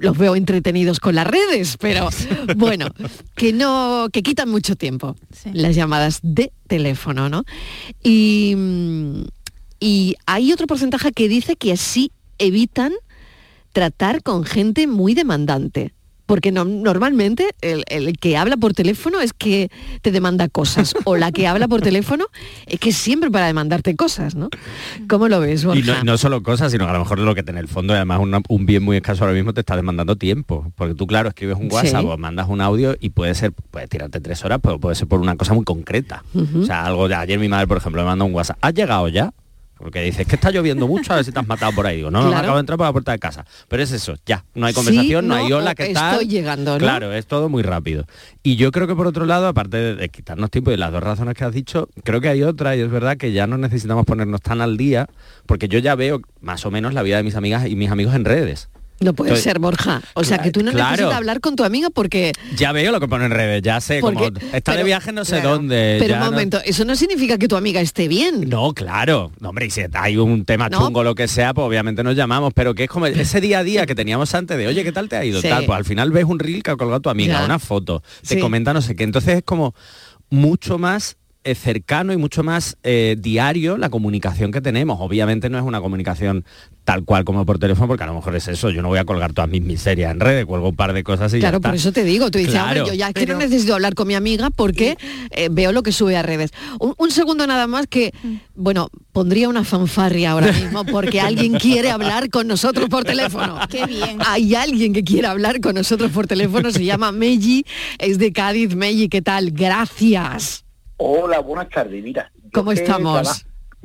los 0.00 0.18
veo 0.18 0.34
entretenidos 0.34 0.98
con 0.98 1.14
las 1.14 1.28
redes, 1.28 1.76
pero 1.78 2.08
bueno, 2.56 2.88
que 3.36 3.52
no, 3.52 4.08
que 4.12 4.24
quitan 4.24 4.50
mucho 4.50 4.74
tiempo 4.74 5.14
las 5.52 5.76
llamadas 5.76 6.18
de 6.22 6.52
teléfono, 6.66 7.28
¿no? 7.28 7.44
Y, 8.02 8.54
mm, 8.56 9.22
y 9.78 10.16
hay 10.26 10.52
otro 10.52 10.66
porcentaje 10.66 11.12
que 11.12 11.28
dice 11.28 11.54
que 11.54 11.72
así 11.72 12.10
evitan 12.38 12.92
tratar 13.72 14.24
con 14.24 14.44
gente 14.44 14.88
muy 14.88 15.14
demandante. 15.14 15.93
Porque 16.26 16.52
no- 16.52 16.64
normalmente 16.64 17.50
el, 17.60 17.84
el 17.88 18.16
que 18.18 18.36
habla 18.36 18.56
por 18.56 18.72
teléfono 18.72 19.20
es 19.20 19.32
que 19.32 19.70
te 20.02 20.10
demanda 20.10 20.48
cosas. 20.48 20.94
O 21.04 21.16
la 21.16 21.32
que 21.32 21.46
habla 21.46 21.68
por 21.68 21.82
teléfono 21.82 22.26
es 22.66 22.80
que 22.80 22.92
siempre 22.92 23.30
para 23.30 23.46
demandarte 23.46 23.94
cosas, 23.96 24.34
¿no? 24.34 24.48
¿Cómo 25.08 25.28
lo 25.28 25.40
ves, 25.40 25.62
Y 25.62 25.66
Borja? 25.66 25.98
no, 25.98 26.04
no 26.04 26.18
solo 26.18 26.42
cosas, 26.42 26.72
sino 26.72 26.84
que 26.84 26.90
a 26.90 26.94
lo 26.94 27.00
mejor 27.00 27.18
lo 27.18 27.34
que 27.34 27.44
en 27.46 27.58
el 27.58 27.68
fondo, 27.68 27.92
y 27.92 27.96
además 27.96 28.20
una- 28.20 28.40
un 28.48 28.64
bien 28.66 28.82
muy 28.82 28.96
escaso 28.96 29.24
ahora 29.24 29.34
mismo 29.34 29.52
te 29.52 29.60
está 29.60 29.76
demandando 29.76 30.16
tiempo. 30.16 30.72
Porque 30.76 30.94
tú, 30.94 31.06
claro, 31.06 31.28
escribes 31.28 31.56
un 31.58 31.70
WhatsApp 31.70 32.00
Sí. 32.00 32.06
o 32.08 32.16
mandas 32.16 32.48
un 32.48 32.60
audio 32.60 32.96
y 33.00 33.10
puede 33.10 33.34
ser, 33.34 33.52
puede 33.52 33.86
tirarte 33.88 34.20
tres 34.20 34.42
horas, 34.44 34.60
pero 34.62 34.78
puede 34.80 34.94
ser 34.96 35.06
por 35.08 35.20
una 35.20 35.36
cosa 35.36 35.52
muy 35.52 35.64
concreta. 35.64 36.24
O 36.58 36.64
sea, 36.64 36.86
algo 36.86 37.06
de 37.08 37.14
ayer 37.16 37.38
mi 37.38 37.48
madre, 37.48 37.66
por 37.66 37.76
ejemplo, 37.76 38.00
me 38.02 38.06
mandó 38.06 38.24
un 38.24 38.34
WhatsApp. 38.34 38.56
¿Has 38.62 38.72
llegado 38.74 39.08
ya? 39.08 39.32
Porque 39.84 40.00
dice, 40.00 40.22
es 40.22 40.28
que 40.28 40.36
está 40.36 40.50
lloviendo 40.50 40.88
mucho, 40.88 41.12
a 41.12 41.16
ver 41.16 41.26
si 41.26 41.30
te 41.30 41.38
has 41.38 41.46
matado 41.46 41.70
por 41.72 41.86
ahí. 41.86 41.98
Digo, 41.98 42.10
no, 42.10 42.22
no, 42.22 42.28
Claro. 42.28 42.38
acabo 42.44 42.56
de 42.56 42.60
entrar 42.60 42.78
por 42.78 42.86
la 42.86 42.92
puerta 42.92 43.12
de 43.12 43.18
casa. 43.18 43.44
Pero 43.68 43.82
es 43.82 43.92
eso, 43.92 44.14
ya. 44.24 44.42
No 44.54 44.64
hay 44.64 44.72
Sí, 44.72 44.76
conversación, 44.78 45.28
no, 45.28 45.34
hay 45.34 45.50
no, 45.50 45.58
hola, 45.58 45.72
o 45.72 45.74
que 45.74 45.92
tal. 45.92 46.12
estoy 46.14 46.26
llegando, 46.26 46.72
¿no? 46.72 46.78
Claro, 46.78 47.12
es 47.12 47.26
todo 47.26 47.50
muy 47.50 47.62
rápido. 47.62 48.06
Y 48.42 48.56
yo 48.56 48.72
creo 48.72 48.86
que 48.86 48.94
por 48.96 49.06
otro 49.06 49.26
lado, 49.26 49.46
aparte 49.46 49.76
de, 49.76 49.94
de 49.94 50.08
quitarnos 50.08 50.50
tiempo 50.50 50.72
y 50.72 50.78
las 50.78 50.90
dos 50.90 51.02
razones 51.02 51.34
que 51.34 51.44
has 51.44 51.52
dicho, 51.52 51.90
creo 52.02 52.22
que 52.22 52.30
hay 52.30 52.42
otra 52.44 52.74
y 52.76 52.80
es 52.80 52.90
verdad 52.90 53.18
que 53.18 53.32
ya 53.32 53.46
no 53.46 53.58
necesitamos 53.58 54.06
ponernos 54.06 54.40
tan 54.40 54.62
al 54.62 54.78
día, 54.78 55.06
porque 55.44 55.68
yo 55.68 55.78
ya 55.80 55.94
veo 55.96 56.22
más 56.40 56.64
o 56.64 56.70
menos 56.70 56.94
la 56.94 57.02
vida 57.02 57.18
de 57.18 57.22
mis 57.22 57.34
amigas 57.36 57.66
y 57.66 57.76
mis 57.76 57.90
amigos 57.90 58.14
en 58.14 58.24
redes. 58.24 58.70
No 59.04 59.12
puede 59.12 59.30
Entonces, 59.30 59.44
ser, 59.44 59.58
Borja. 59.58 60.00
O 60.14 60.24
sea, 60.24 60.38
que 60.38 60.50
tú 60.50 60.62
no 60.62 60.70
claro. 60.72 60.90
necesitas 60.92 61.14
hablar 61.16 61.40
con 61.40 61.56
tu 61.56 61.62
amiga 61.62 61.90
porque... 61.90 62.32
Ya 62.56 62.72
veo 62.72 62.90
lo 62.90 63.00
que 63.00 63.06
pone 63.06 63.26
en 63.26 63.32
redes, 63.32 63.60
ya 63.62 63.80
sé, 63.80 64.00
como 64.00 64.18
Porque- 64.18 64.46
está 64.56 64.74
de 64.76 64.82
viaje 64.82 65.12
no 65.12 65.24
sé 65.26 65.36
claro. 65.40 65.50
dónde. 65.50 65.96
Pero 66.00 66.14
un 66.14 66.20
no- 66.20 66.26
momento, 66.30 66.58
eso 66.64 66.84
no 66.86 66.96
significa 66.96 67.36
que 67.36 67.46
tu 67.46 67.56
amiga 67.56 67.82
esté 67.82 68.08
bien. 68.08 68.48
No, 68.48 68.72
claro. 68.72 69.30
No, 69.40 69.50
hombre, 69.50 69.66
y 69.66 69.70
si 69.70 69.82
hay 69.92 70.16
un 70.16 70.46
tema 70.46 70.70
No. 70.70 70.78
chungo 70.78 71.04
lo 71.04 71.14
que 71.14 71.28
sea, 71.28 71.52
pues 71.52 71.66
obviamente 71.66 72.02
nos 72.02 72.16
llamamos, 72.16 72.52
pero 72.54 72.74
que 72.74 72.84
es 72.84 72.88
como 72.88 73.04
ese 73.06 73.40
día 73.42 73.58
a 73.58 73.62
día 73.62 73.84
que 73.84 73.94
teníamos 73.94 74.34
antes 74.34 74.56
de, 74.56 74.66
oye, 74.66 74.82
¿qué 74.84 74.92
tal 74.92 75.08
te 75.10 75.16
ha 75.16 75.24
ido? 75.24 75.40
Sí. 75.42 75.48
Tal, 75.48 75.66
pues 75.66 75.76
al 75.76 75.84
final 75.84 76.10
ves 76.10 76.24
un 76.24 76.38
reel 76.38 76.62
que 76.62 76.70
ha 76.70 76.76
colgado 76.76 77.00
tu 77.00 77.10
amiga, 77.10 77.40
Ya. 77.40 77.44
una 77.44 77.58
foto, 77.58 78.02
te 78.26 78.36
Sí. 78.36 78.40
comenta 78.40 78.72
no 78.72 78.80
sé 78.80 78.96
qué. 78.96 79.04
Entonces 79.04 79.36
es 79.36 79.42
como 79.44 79.74
mucho 80.30 80.78
más 80.78 81.16
eh, 81.44 81.54
cercano 81.54 82.12
y 82.12 82.16
mucho 82.16 82.42
más 82.42 82.76
eh, 82.82 83.16
diario 83.18 83.76
la 83.76 83.90
comunicación 83.90 84.50
que 84.50 84.60
tenemos. 84.60 84.98
Obviamente 85.00 85.48
no 85.50 85.58
es 85.58 85.64
una 85.64 85.80
comunicación 85.80 86.44
tal 86.84 87.04
cual 87.04 87.24
como 87.24 87.46
por 87.46 87.58
teléfono, 87.58 87.86
porque 87.88 88.04
a 88.04 88.06
lo 88.06 88.14
mejor 88.14 88.36
es 88.36 88.46
eso, 88.48 88.68
yo 88.68 88.82
no 88.82 88.88
voy 88.88 88.98
a 88.98 89.04
colgar 89.06 89.32
todas 89.32 89.48
mis 89.50 89.62
miserias 89.62 90.12
en 90.12 90.20
redes, 90.20 90.44
cuelgo 90.44 90.68
un 90.68 90.76
par 90.76 90.92
de 90.92 91.02
cosas 91.02 91.32
y 91.32 91.36
ya 91.36 91.40
Claro, 91.40 91.56
está. 91.56 91.68
por 91.70 91.76
eso 91.76 91.92
te 91.92 92.04
digo, 92.04 92.30
tú 92.30 92.36
dices, 92.38 92.52
Claro. 92.54 92.80
hombre, 92.82 92.92
yo 92.94 92.98
ya 92.98 93.08
es 93.08 93.14
que 93.14 93.26
no 93.26 93.38
necesito 93.38 93.72
hablar 93.74 93.94
con 93.94 94.06
mi 94.06 94.14
amiga 94.14 94.50
porque 94.50 94.98
eh, 95.30 95.48
veo 95.50 95.72
lo 95.72 95.82
que 95.82 95.92
sube 95.92 96.14
a 96.16 96.22
redes. 96.22 96.50
Un, 96.80 96.92
un 96.98 97.10
segundo 97.10 97.46
nada 97.46 97.66
más 97.66 97.86
que, 97.86 98.12
bueno, 98.54 98.88
pondría 99.12 99.48
una 99.48 99.64
fanfarria 99.64 100.32
ahora 100.32 100.52
mismo 100.52 100.84
porque 100.84 101.20
alguien 101.22 101.54
quiere 101.54 101.90
hablar 101.90 102.28
con 102.28 102.46
nosotros 102.48 102.90
por 102.90 103.04
teléfono. 103.04 103.58
Qué 103.70 103.86
bien. 103.86 104.18
Hay 104.26 104.54
alguien 104.54 104.92
que 104.92 105.04
quiere 105.04 105.28
hablar 105.28 105.60
con 105.60 105.74
nosotros 105.76 106.10
por 106.10 106.26
teléfono, 106.26 106.70
se 106.70 106.84
llama 106.84 107.12
Meji, 107.12 107.64
es 107.98 108.18
de 108.18 108.30
Cádiz. 108.32 108.74
Meji, 108.74 109.08
¿qué 109.08 109.22
tal? 109.22 109.52
Gracias. 109.52 110.63
Hola, 111.06 111.40
buenas 111.40 111.68
tardes. 111.68 112.02
Mira, 112.02 112.32
¿Cómo 112.50 112.72
estamos? 112.72 113.44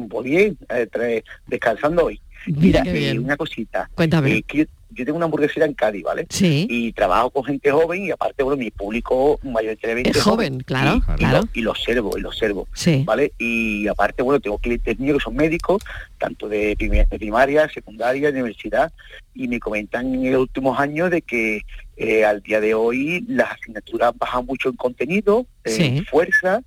Pues 0.10 0.24
bien, 0.24 0.58
eh, 0.70 1.22
descansando 1.48 2.06
hoy. 2.06 2.22
Mira, 2.48 2.82
eh, 2.86 3.20
una 3.20 3.36
cosita. 3.36 3.90
Cuéntame. 3.94 4.36
Eh, 4.38 4.44
que 4.44 4.60
yo, 4.92 5.04
tengo 5.06 5.18
una 5.18 5.26
hamburguesera 5.26 5.66
en 5.66 5.74
Cádiz, 5.74 6.02
¿vale? 6.04 6.28
Sí. 6.30 6.66
Y 6.70 6.94
trabajo 6.94 7.30
con 7.30 7.44
gente 7.44 7.72
joven 7.72 8.06
y 8.06 8.12
aparte, 8.12 8.42
bueno, 8.42 8.56
mi 8.56 8.72
público 8.72 9.38
mayoritariamente 9.44 10.12
Es 10.12 10.22
joven, 10.24 10.62
claro, 10.62 10.94
y, 10.96 11.12
y 11.12 11.16
claro. 11.18 11.42
lo, 11.42 11.50
y 11.54 11.62
lo 11.62 11.72
observo, 11.72 12.18
y 12.18 12.22
lo 12.22 12.30
observo. 12.30 12.70
Sí. 12.74 13.04
¿Vale? 13.06 13.34
Y 13.38 13.86
aparte, 13.90 14.24
bueno, 14.24 14.40
tengo 14.40 14.58
clientes 14.58 14.98
míos 14.98 15.18
que 15.18 15.24
son 15.26 15.36
médicos, 15.36 15.84
tanto 16.18 16.48
de, 16.48 16.78
primi- 16.78 17.06
de 17.06 17.20
primaria, 17.20 17.68
secundaria, 17.68 18.32
de 18.32 18.40
universidad, 18.40 18.94
y 19.36 19.50
me 19.50 19.60
comentan 19.60 20.06
en 20.16 20.32
los 20.32 20.44
últimos 20.44 20.80
años 20.80 21.12
de 21.12 21.22
que 21.22 21.64
eh, 21.98 22.24
al 22.24 22.42
día 22.42 22.62
de 22.62 22.74
hoy 22.76 23.26
las 23.28 23.52
asignaturas 23.52 24.14
bajan 24.18 24.46
mucho 24.46 24.70
en 24.70 24.78
contenido, 24.78 25.46
en 25.66 25.74
Sí. 25.74 26.02
fuerza, 26.10 26.62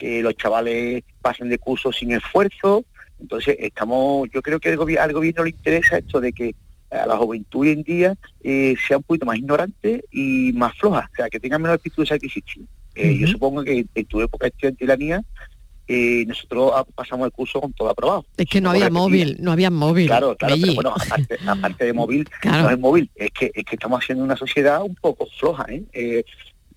que 0.00 0.22
los 0.22 0.34
chavales 0.34 1.04
pasen 1.20 1.50
de 1.50 1.58
curso 1.58 1.92
sin 1.92 2.12
esfuerzo. 2.12 2.84
Entonces, 3.20 3.54
estamos, 3.60 4.28
yo 4.32 4.40
creo 4.40 4.58
que 4.58 4.70
al 4.70 4.78
gobi- 4.78 4.98
al 4.98 5.12
gobierno 5.12 5.44
le 5.44 5.50
interesa 5.50 5.98
esto 5.98 6.20
de 6.20 6.32
que 6.32 6.54
a 6.90 7.06
la 7.06 7.16
juventud 7.18 7.60
hoy 7.60 7.70
en 7.70 7.82
día 7.82 8.14
eh, 8.42 8.74
sea 8.88 8.96
un 8.96 9.02
poquito 9.04 9.26
más 9.26 9.36
ignorante 9.36 10.02
y 10.10 10.52
más 10.54 10.72
floja, 10.78 11.08
o 11.12 11.16
sea, 11.16 11.28
que 11.28 11.38
tengan 11.38 11.60
menos 11.62 11.76
espíritu 11.76 12.00
de 12.00 12.06
sacrificio. 12.08 12.62
Eh, 12.94 13.16
Yo 13.18 13.26
supongo 13.28 13.62
que 13.62 13.84
en 13.94 14.04
tu 14.06 14.20
época 14.22 14.46
estudiantil 14.48 14.84
y 14.86 14.88
la 14.88 14.96
mía, 14.96 15.22
eh, 15.86 16.24
nosotros 16.26 16.72
pasamos 16.94 17.26
el 17.26 17.32
curso 17.32 17.60
con 17.60 17.72
todo 17.74 17.90
aprobado. 17.90 18.24
Es 18.36 18.46
que 18.46 18.60
no 18.60 18.70
había 18.70 18.90
móvil, 18.90 19.36
no 19.40 19.52
había 19.52 19.70
móvil. 19.70 20.06
Claro, 20.06 20.34
claro, 20.36 20.54
pero 20.60 20.74
bueno, 20.74 20.94
aparte, 20.96 21.36
aparte 21.46 21.84
de 21.84 21.92
móvil, 21.92 22.28
Claro. 22.40 22.62
no 22.64 22.70
es 22.70 22.78
móvil, 22.78 23.10
es 23.14 23.30
que, 23.32 23.50
es 23.54 23.64
que 23.64 23.74
estamos 23.76 24.02
haciendo 24.02 24.24
una 24.24 24.36
sociedad 24.36 24.82
un 24.82 24.94
poco 24.94 25.26
floja, 25.38 25.66
¿eh? 25.68 26.24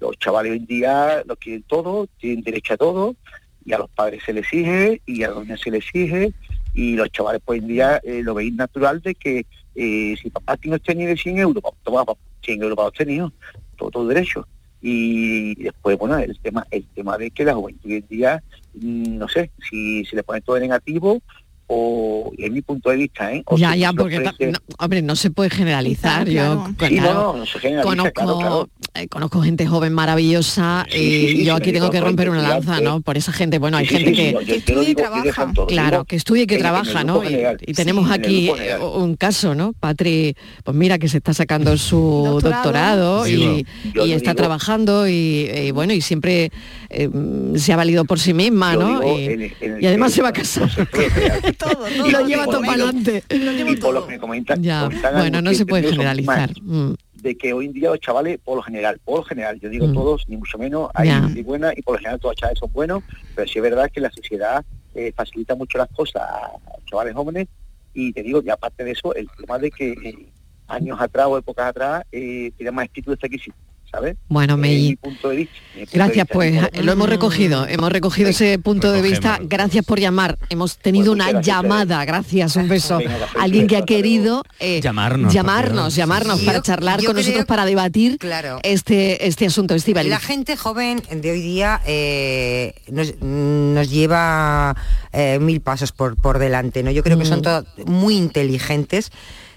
Los 0.04 0.20
chavales 0.20 0.52
hoy 0.52 0.58
en 0.58 0.66
día 0.66 1.24
lo 1.26 1.38
quieren 1.38 1.64
todo, 1.64 2.08
tienen 2.20 2.44
derecho 2.44 2.74
a 2.74 2.78
todo, 2.78 3.16
y 3.64 3.72
a 3.72 3.78
los 3.78 3.90
padres 3.90 4.22
se 4.26 4.34
les 4.34 4.44
exige, 4.44 5.02
y 5.06 5.24
a 5.24 5.30
los 5.30 5.46
niños 5.46 5.62
se 5.62 5.72
les 5.72 5.86
exige, 5.86 6.34
y 6.74 6.96
los 6.96 7.10
chavales 7.10 7.42
hoy 7.46 7.60
en 7.60 7.68
día 7.68 8.02
eh, 8.04 8.22
lo 8.22 8.34
veis 8.34 8.54
natural 8.54 9.02
de 9.02 9.16
que 9.16 9.46
eh, 9.76 10.16
si 10.22 10.30
papá 10.30 10.58
tiene 10.58 10.76
usted 10.76 10.96
ni 10.98 11.06
de 11.06 11.16
100 11.16 11.38
euros, 11.38 11.64
toma 11.84 12.04
papá, 12.04 12.20
100 12.44 12.64
euros 12.64 12.76
para 12.76 13.06
niño, 13.06 13.32
todo, 13.78 13.92
todo 13.92 14.08
derecho. 14.08 14.46
Y 14.82 15.56
después, 15.64 15.98
bueno, 15.98 16.18
el 16.18 16.38
tema, 16.40 16.68
el 16.70 16.84
tema 16.88 17.18
de 17.18 17.32
que 17.32 17.46
la 17.46 17.54
juventud 17.54 17.90
hoy 17.90 17.96
en 17.96 18.08
día, 18.10 18.44
mm, 18.74 19.18
no 19.18 19.30
sé, 19.30 19.52
si 19.70 20.04
se 20.04 20.18
le 20.18 20.24
pone 20.24 20.42
todo 20.42 20.60
negativo, 20.60 21.22
o 21.68 22.32
en 22.38 22.54
mi 22.54 22.62
punto 22.62 22.90
de 22.90 22.98
vista, 22.98 23.34
¿eh? 23.34 23.42
O 23.46 23.58
Ya, 23.58 23.76
ya, 23.76 23.94
porque 23.94 24.20
no, 24.20 24.32
hombre, 24.80 25.02
no 25.02 25.16
se 25.16 25.32
puede 25.32 25.50
generalizar. 25.50 26.26
Claro. 26.28 26.66
Yo 26.80 26.88
Sí, 26.88 26.96
no, 26.96 27.02
claro, 27.02 27.14
no, 27.14 27.38
no 27.38 27.46
se 27.46 27.60
generaliza, 27.60 27.90
conozco, 27.90 28.14
claro, 28.14 28.38
claro. 28.40 28.70
eh, 28.96 29.08
conozco 29.08 29.42
gente 29.42 29.66
joven 29.66 29.94
maravillosa 29.94 30.86
Sí, 30.92 30.98
y 30.98 31.28
sí, 31.30 31.38
sí, 31.38 31.46
yo 31.46 31.56
aquí 31.56 31.72
tengo 31.72 31.90
que 31.90 32.02
romper 32.02 32.30
una 32.30 32.42
lanza. 32.42 32.80
¿no? 32.82 33.02
Por 33.02 33.18
esa 33.18 33.32
gente, 33.32 33.60
bueno, 33.60 33.78
hay 33.78 33.86
gente 33.86 34.10
sí, 34.12 34.16
que 34.16 34.32
yo 34.68 35.22
dejo 35.24 35.48
todo, 35.54 35.68
Claro, 35.68 36.06
que 36.06 36.16
estudie 36.16 36.44
y 36.44 36.48
que 36.48 36.56
en- 36.56 36.62
en 36.62 36.66
el 36.66 36.72
trabaja, 36.72 37.04
¿no? 37.04 37.24
Y, 37.30 37.38
y 37.66 37.74
tenemos 37.74 38.12
aquí 38.12 38.50
eh, 38.50 38.78
un 38.78 39.16
caso, 39.16 39.56
¿no? 39.56 39.74
Patri, 39.74 40.36
pues 40.64 40.76
mira 40.76 40.98
que 41.00 41.08
se 41.08 41.18
está 41.18 41.34
sacando 41.34 41.78
su 41.78 42.40
doctorado, 42.42 43.28
y, 43.28 43.66
y 43.96 44.12
está 44.12 44.32
digo- 44.32 44.36
trabajando 44.36 45.08
y, 45.08 45.50
y 45.50 45.72
bueno, 45.72 45.94
y 45.94 46.02
siempre 46.02 46.52
eh, 46.90 47.10
se 47.56 47.74
ha 47.74 47.76
valido 47.78 48.06
por 48.06 48.20
sí 48.20 48.34
misma, 48.34 48.76
¿no? 48.76 49.02
Y, 49.18 49.54
y 49.80 49.86
además 49.86 50.14
se 50.14 50.22
va 50.22 50.30
a 50.30 50.34
casar. 50.34 50.70
y 52.06 52.12
lo 52.12 52.28
lleva 52.28 52.46
todo 52.46 52.62
para 52.62 52.74
adelante. 52.74 53.24
Y 53.30 53.76
por 53.78 53.94
lo 53.94 54.08
que 54.08 54.18
comentan, 54.20 54.62
Ya, 54.62 54.82
comentan 54.84 55.16
bueno, 55.16 55.42
no 55.42 55.54
se 55.54 55.66
puede 55.66 55.90
generalizar. 55.90 56.52
Mm. 56.62 56.94
De 57.14 57.38
que 57.38 57.54
hoy 57.54 57.68
en 57.68 57.74
día 57.74 57.90
los 57.90 58.00
chavales, 58.02 58.38
por 58.44 58.58
lo 58.58 58.62
general, 58.64 59.00
por 59.04 59.20
lo 59.20 59.24
general, 59.24 59.60
yo 59.60 59.70
digo 59.70 59.88
Mm. 59.88 59.94
todos, 59.94 60.24
ni 60.28 60.36
mucho 60.38 60.58
menos, 60.58 60.90
hay 60.94 61.10
gente 61.10 61.42
buena 61.44 61.72
y 61.76 61.82
por 61.82 61.94
lo 61.96 62.00
general 62.00 62.20
todos 62.20 62.34
los 62.34 62.40
chavales 62.40 62.60
son 62.60 62.72
buenos, 62.74 63.04
pero 63.36 63.48
sí 63.48 63.60
es 63.60 63.64
verdad 63.64 63.90
que 63.92 64.02
la 64.02 64.12
sociedad 64.12 64.66
eh, 64.96 65.12
facilita 65.16 65.56
mucho 65.56 65.78
las 65.78 65.90
cosas 65.90 66.22
a 66.22 66.52
los 66.78 66.86
chavales 66.86 67.14
jóvenes 67.16 67.48
y 67.94 68.12
te 68.12 68.24
digo, 68.24 68.42
y 68.46 68.50
aparte 68.50 68.84
de 68.84 68.92
eso, 68.92 69.14
el 69.16 69.28
tema 69.40 69.58
de 69.58 69.72
que 69.72 69.92
eh, 69.92 70.28
años 70.68 71.00
atrás 71.00 71.28
o 71.28 71.38
épocas 71.38 71.68
atrás 71.68 72.04
eh, 72.12 72.52
tiene 72.58 72.72
más 72.72 72.86
espíritu 72.86 73.12
de 73.12 73.18
sacrificio, 73.18 73.54
¿sabes? 73.94 74.18
Bueno, 74.28 74.56
Eh, 74.56 74.58
Meji. 74.58 74.90
mi 74.90 74.96
punto 74.96 75.30
de 75.30 75.36
vista. 75.38 75.54
mi 75.76 75.82
punto 75.82 75.92
de 75.92 75.98
Gracias, 75.98 76.26
vista. 76.26 76.34
pues 76.34 76.86
lo 76.86 76.92
hemos 76.92 77.10
recogido, 77.10 77.68
hemos 77.68 77.92
recogido 77.92 78.30
ese 78.30 78.58
punto 78.60 78.92
de 78.92 79.02
vista. 79.04 79.40
Gracias 79.44 79.86
por 79.86 80.00
llamar. 80.00 80.38
Hemos 80.50 80.78
tenido 80.78 81.16
Pues 81.16 81.30
una 81.30 81.42
llamada, 81.42 82.04
gracias, 82.06 82.56
un 82.56 82.68
beso. 82.68 83.00
Alguien 83.40 83.68
que 83.68 83.78
ha 83.78 83.86
querido 83.86 84.44
eh, 84.60 84.82
Llamarnos, 84.82 85.32
llamarnos, 85.32 85.96
llamarnos 85.96 86.40
Sí. 86.40 86.46
para 86.46 86.58
Yo- 86.58 86.64
charlar 86.64 87.00
yo 87.02 87.08
con 87.10 87.18
nosotros, 87.18 87.46
para 87.46 87.66
debatir 87.66 88.18
Claro. 88.18 88.60
este, 88.64 89.28
este 89.28 89.46
asunto, 89.46 89.76
Estivali. 89.76 90.10
La 90.10 90.20
gente 90.20 90.58
joven 90.58 91.02
de 91.12 91.32
hoy 91.32 91.42
día 91.42 91.80
eh, 91.86 92.74
nos, 92.92 93.14
nos 93.22 93.90
lleva 93.92 94.76
eh, 95.12 95.38
mil 95.40 95.62
pasos 95.62 95.92
por, 95.92 96.16
por 96.16 96.40
delante, 96.40 96.82
¿no? 96.82 96.90
Yo 96.90 97.04
creo 97.04 97.20
que 97.20 97.26
son 97.26 97.40
Mm. 97.40 97.44
todos 97.44 97.66
muy 97.86 98.16
inteligentes. 98.18 99.12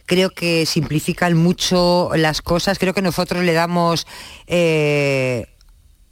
Creo 0.06 0.30
que 0.30 0.64
simplifican 0.66 1.36
mucho 1.36 2.10
las 2.16 2.40
cosas. 2.42 2.78
Creo 2.78 2.94
que 2.94 3.02
nosotros 3.02 3.44
le 3.44 3.52
damos 3.52 4.06
eh, 4.46 5.46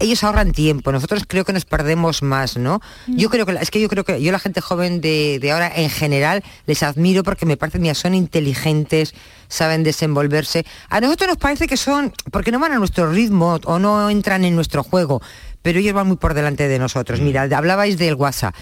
ellos 0.01 0.25
ahorran 0.25 0.51
tiempo, 0.53 0.91
nosotros 0.91 1.23
creo 1.27 1.45
que 1.45 1.53
nos 1.53 1.65
perdemos 1.65 2.21
más, 2.23 2.57
¿no? 2.57 2.81
Yo 3.07 3.31
creo 3.31 3.47
que 3.47 3.53
la- 3.53 3.61
es 3.61 3.71
que 3.71 3.81
yo 3.81 3.89
creo 3.89 4.03
que 4.05 4.21
yo 4.21 4.33
la 4.33 4.41
gente 4.41 4.61
joven 4.61 5.01
de, 5.01 5.39
de 5.41 5.53
ahora 5.53 5.71
en 5.75 5.89
general 5.89 6.43
les 6.67 6.83
admiro 6.83 7.23
porque 7.23 7.47
me 7.47 7.57
parece 7.57 7.79
mira, 7.79 7.95
son 7.95 8.13
inteligentes, 8.15 9.15
saben 9.49 9.85
desenvolverse. 9.85 10.67
A 10.91 11.01
nosotros 11.01 11.29
nos 11.29 11.39
parece 11.39 11.69
que 11.69 11.77
son 11.77 12.13
porque 12.33 12.51
no 12.51 12.59
van 12.59 12.73
a 12.73 12.79
nuestro 12.79 13.11
ritmo 13.11 13.61
o 13.65 13.79
no 13.79 14.11
entran 14.11 14.45
en 14.45 14.57
nuestro 14.57 14.83
juego, 14.83 15.23
pero 15.63 15.79
ellos 15.79 15.95
van 15.95 16.09
muy 16.09 16.17
por 16.17 16.35
delante 16.35 16.67
de 16.67 16.79
nosotros. 16.81 17.21
Mira, 17.21 17.43
hablabais 17.45 17.97
del 17.97 18.15
WhatsApp. 18.17 18.55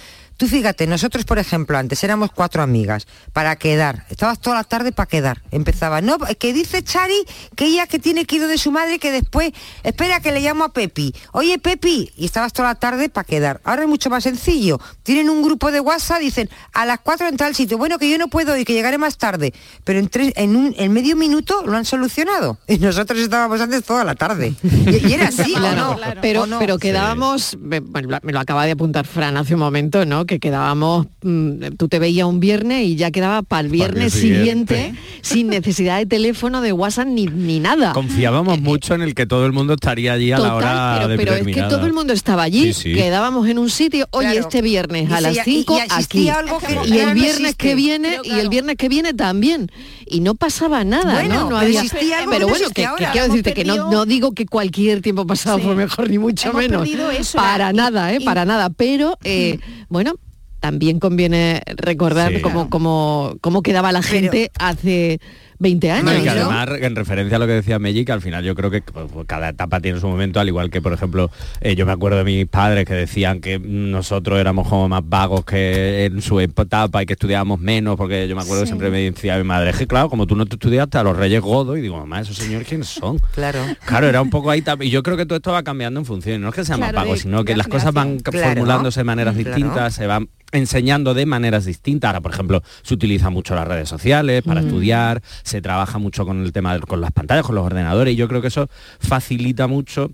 Tú 0.43 0.49
fíjate, 0.49 0.89
nosotros, 0.89 1.25
por 1.25 1.39
ejemplo, 1.39 1.79
antes 1.79 2.03
éramos 2.03 2.33
cuatro 2.33 2.65
amigas 2.65 3.07
para 3.33 3.55
quedar. 3.55 4.07
Estabas 4.11 4.41
toda 4.41 4.57
la 4.57 4.65
tarde 4.65 4.91
para 4.91 5.07
quedar. 5.07 5.41
Empezaba, 5.53 6.01
no, 6.01 6.19
que 6.19 6.53
dice 6.53 6.83
Chari 6.83 7.15
que 7.55 7.67
ella 7.67 7.87
que 7.87 8.01
tiene 8.01 8.25
que 8.25 8.35
ir 8.35 8.47
de 8.49 8.59
su 8.59 8.73
madre 8.73 8.99
que 8.99 9.13
después, 9.13 9.53
espera 9.85 10.19
que 10.19 10.33
le 10.33 10.41
llamo 10.41 10.65
a 10.65 10.73
Pepi. 10.73 11.15
Oye, 11.31 11.61
Pepi, 11.61 12.11
y 12.17 12.25
estabas 12.25 12.53
toda 12.53 12.71
la 12.71 12.75
tarde 12.75 13.09
para 13.09 13.25
quedar. 13.25 13.61
Ahora 13.63 13.83
es 13.83 13.89
mucho 13.89 14.11
más 14.11 14.25
sencillo. 14.25 14.81
Tienen 15.05 15.31
un 15.31 15.45
grupo 15.45 15.71
de 15.71 15.79
WhatsApp, 15.79 16.19
dicen, 16.19 16.51
a 16.73 16.87
las 16.87 16.99
cuatro 16.99 17.29
en 17.29 17.37
tal 17.37 17.55
sitio. 17.55 17.79
Bueno, 17.79 18.01
que 18.01 18.11
yo 18.11 18.19
no 18.19 18.27
puedo 18.27 18.57
y 18.57 18.65
que 18.65 18.73
llegaré 18.73 18.99
más 18.99 19.19
tarde. 19.19 19.55
Pero 19.85 20.01
en, 20.01 20.09
tres, 20.09 20.33
en, 20.35 20.57
un, 20.57 20.75
en 20.77 20.93
medio 20.93 21.15
minuto 21.15 21.63
lo 21.65 21.77
han 21.77 21.85
solucionado. 21.85 22.59
Y 22.67 22.79
nosotros 22.79 23.21
estábamos 23.21 23.61
antes 23.61 23.85
toda 23.85 24.03
la 24.03 24.17
tarde. 24.17 24.57
Y, 24.65 25.07
y 25.07 25.13
era 25.13 25.29
así, 25.29 25.55
¿o 25.55 25.59
Claro, 25.61 25.95
no? 25.95 26.21
pero, 26.21 26.43
¿O 26.43 26.47
no? 26.47 26.59
pero 26.59 26.79
quedábamos, 26.79 27.57
me, 27.61 27.81
me 27.81 28.33
lo 28.33 28.41
acaba 28.41 28.67
de 28.67 28.73
apuntar 28.73 29.07
Fran 29.07 29.37
hace 29.37 29.55
un 29.55 29.61
momento, 29.61 30.05
¿no? 30.05 30.27
Que 30.33 30.41
quedábamos, 30.41 31.09
mm, 31.23 31.75
tú 31.77 31.89
te 31.89 31.99
veías 31.99 32.27
un 32.27 32.41
viernes 32.41 32.87
y 32.87 32.97
ya 32.97 33.11
quedaba 33.11 33.43
para 33.43 33.61
el 33.61 33.69
viernes 33.69 34.15
siguiente, 34.15 34.77
siguiente. 34.77 35.01
sin 35.21 35.49
necesidad 35.49 35.99
de 35.99 36.07
teléfono, 36.07 36.63
de 36.63 36.73
WhatsApp 36.73 37.07
ni, 37.09 37.27
ni 37.27 37.61
nada. 37.61 37.93
Confiábamos 37.93 38.59
mucho 38.63 38.95
en 38.95 39.03
el 39.03 39.15
que 39.15 39.27
todo 39.27 39.45
el 39.45 39.53
mundo 39.53 39.75
estaría 39.75 40.15
allí 40.15 40.33
a 40.33 40.39
la 40.39 40.55
hora 40.55 41.01
pero, 41.07 41.17
pero 41.19 41.35
es 41.35 41.55
que 41.55 41.63
todo 41.65 41.85
el 41.85 41.93
mundo 41.93 42.15
estaba 42.15 42.45
allí, 42.45 42.73
Sí, 42.73 42.83
sí. 42.85 42.95
quedábamos 42.95 43.47
en 43.47 43.59
un 43.59 43.69
sitio, 43.69 44.07
oye, 44.11 44.29
Claro. 44.31 44.41
este 44.41 44.63
viernes 44.63 45.13
a 45.13 45.19
Y 45.19 45.23
las 45.23 45.35
se- 45.35 45.51
y- 45.51 45.53
y 45.53 45.57
5 45.59 45.75
aquí. 45.77 45.85
existía 45.97 46.39
algo 46.39 46.59
que 46.61 46.73
y 46.73 46.99
el 46.99 47.13
viernes 47.13 47.31
existe. 47.41 47.55
que 47.57 47.75
viene, 47.75 48.17
y 48.25 48.31
el 48.31 48.49
viernes 48.49 48.77
que 48.77 48.89
viene 48.89 49.13
también. 49.13 49.71
Y 50.07 50.21
no 50.21 50.35
pasaba 50.35 50.83
nada, 50.83 51.13
Bueno, 51.13 51.35
¿no? 51.35 51.41
No 51.43 51.47
pero 51.49 51.57
había. 51.59 51.83
existía 51.83 52.19
algo 52.21 52.31
pero 52.31 52.47
no 52.47 52.49
bueno, 52.55 52.69
que, 52.71 52.87
quiero 53.13 53.27
decirte 53.27 53.53
que 53.53 53.65
no, 53.67 53.91
no 53.91 54.07
digo 54.07 54.33
que 54.33 54.47
cualquier 54.47 55.03
tiempo 55.03 55.27
pasado 55.27 55.59
Sí. 55.59 55.65
fue 55.65 55.75
mejor, 55.75 56.09
ni 56.09 56.17
mucho 56.19 56.49
Hemos 56.49 56.63
menos. 56.63 56.89
eso, 57.19 57.37
para 57.37 57.73
nada, 57.75 58.15
¿eh? 58.15 58.19
y- 58.21 58.25
Para 58.25 58.47
nada. 58.47 58.71
Pero, 58.71 59.19
eh, 59.25 59.59
bueno, 59.91 60.15
también 60.63 61.01
conviene 61.01 61.61
recordar 61.77 62.33
Sí. 62.33 62.41
cómo, 62.41 62.71
cómo, 62.71 63.35
cómo 63.41 63.63
quedaba 63.63 63.91
la 63.91 64.01
gente 64.01 64.53
hace 64.61 65.19
20 65.63 65.91
años. 65.91 66.05
No, 66.05 66.13
y 66.19 66.21
que 66.23 66.27
¿no? 66.27 66.51
además, 66.51 66.69
en 66.81 66.97
referencia 66.97 67.37
a 67.37 67.39
lo 67.41 67.47
que 67.47 67.53
decía 67.55 67.79
Meji, 67.79 68.05
que 68.05 68.13
al 68.13 68.21
final 68.21 68.45
yo 68.45 68.55
creo 68.55 68.71
que 68.71 68.83
pues, 68.83 69.07
cada 69.27 69.49
etapa 69.49 69.81
tiene 69.81 69.99
su 70.01 70.09
momento, 70.09 70.41
al 70.41 70.49
igual 70.49 70.69
que, 70.71 70.83
por 70.83 70.93
ejemplo, 70.93 71.31
eh, 71.61 71.75
yo 71.77 71.87
me 71.87 71.93
acuerdo 71.93 72.19
de 72.19 72.25
mis 72.25 72.47
padres 72.47 72.85
que 72.85 72.95
decían 72.95 73.41
que 73.41 73.59
nosotros 73.59 74.39
éramos 74.39 74.69
como 74.69 74.89
más 74.89 75.03
vagos 75.05 75.45
que 75.45 76.05
en 76.07 76.21
su 76.21 76.41
etapa 76.41 77.03
y 77.03 77.07
que 77.07 77.13
estudiábamos 77.15 77.61
menos, 77.61 77.97
porque 77.97 78.29
yo 78.29 78.37
me 78.37 78.43
acuerdo 78.43 78.63
que 78.63 78.67
siempre 78.67 78.91
me 78.91 78.99
decía 79.11 79.37
mi 79.39 79.45
madre, 79.45 79.71
es 79.71 79.77
que 79.77 79.87
claro, 79.87 80.09
como 80.11 80.27
tú 80.27 80.37
no 80.37 80.45
te 80.47 80.57
estudiaste 80.57 80.99
a 80.99 81.03
los 81.03 81.17
Reyes 81.17 81.41
Godos, 81.41 81.79
y 81.79 81.81
digo, 81.81 81.97
mamá, 81.97 82.21
esos 82.21 82.37
señores 82.37 82.67
quiénes 82.69 82.89
son. 82.89 83.19
Claro. 83.33 83.61
Claro, 83.87 84.09
era 84.09 84.21
un 84.21 84.31
poco 84.31 84.51
ahí 84.51 84.63
y 84.81 84.91
yo 84.91 85.03
creo 85.03 85.17
que 85.17 85.27
todo 85.27 85.37
esto 85.37 85.53
va 85.53 85.63
cambiando 85.63 85.99
en 86.01 86.07
función, 86.07 86.41
no 86.43 86.49
es 86.51 86.55
que 86.55 86.65
sean 86.65 86.81
más 86.81 86.91
Claro, 86.91 87.07
vagos, 87.07 87.21
sino 87.21 87.45
que 87.45 87.57
las 87.57 87.69
cosas 87.69 87.93
van. 87.95 88.19
Claro. 88.21 88.49
formulándose 88.55 89.01
de 89.01 89.05
maneras 89.05 89.35
Claro. 89.35 89.51
distintas, 89.57 89.95
se 89.95 90.07
van 90.07 90.29
enseñando 90.53 91.15
de 91.15 91.25
maneras 91.27 91.65
distintas. 91.65 92.09
Ahora, 92.09 92.21
por 92.21 92.33
ejemplo, 92.33 92.63
se 92.83 92.93
utiliza 92.95 93.31
mucho 93.31 93.55
las 93.55 93.67
redes 93.67 93.89
sociales 93.89 94.43
para 94.43 94.61
Mm. 94.61 94.67
estudiar, 94.67 95.23
se 95.53 95.61
trabaja 95.63 95.99
mucho 95.99 96.27
con 96.27 96.43
el 96.43 96.51
tema 96.53 96.75
de- 96.75 96.81
con 96.81 97.01
las 97.01 97.13
pantallas, 97.13 97.45
con 97.47 97.55
los 97.55 97.65
ordenadores, 97.65 98.15
y 98.15 98.17
yo 98.17 98.27
creo 98.29 98.41
que 98.41 98.49
eso 98.49 98.69
facilita 98.99 99.67
mucho 99.69 100.11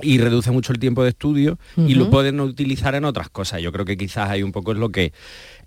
y 0.00 0.18
reduce 0.18 0.50
mucho 0.50 0.72
el 0.72 0.78
tiempo 0.78 1.02
de 1.04 1.10
estudio 1.10 1.58
y 1.76 1.94
lo 1.94 2.08
pueden 2.10 2.40
utilizar 2.40 2.94
en 2.94 3.04
otras 3.04 3.28
cosas. 3.28 3.60
Yo 3.60 3.70
creo 3.72 3.84
que 3.84 3.96
quizás 3.96 4.30
ahí 4.30 4.42
un 4.42 4.50
poco 4.50 4.72
es 4.72 4.78
lo 4.78 4.88
que 4.88 5.12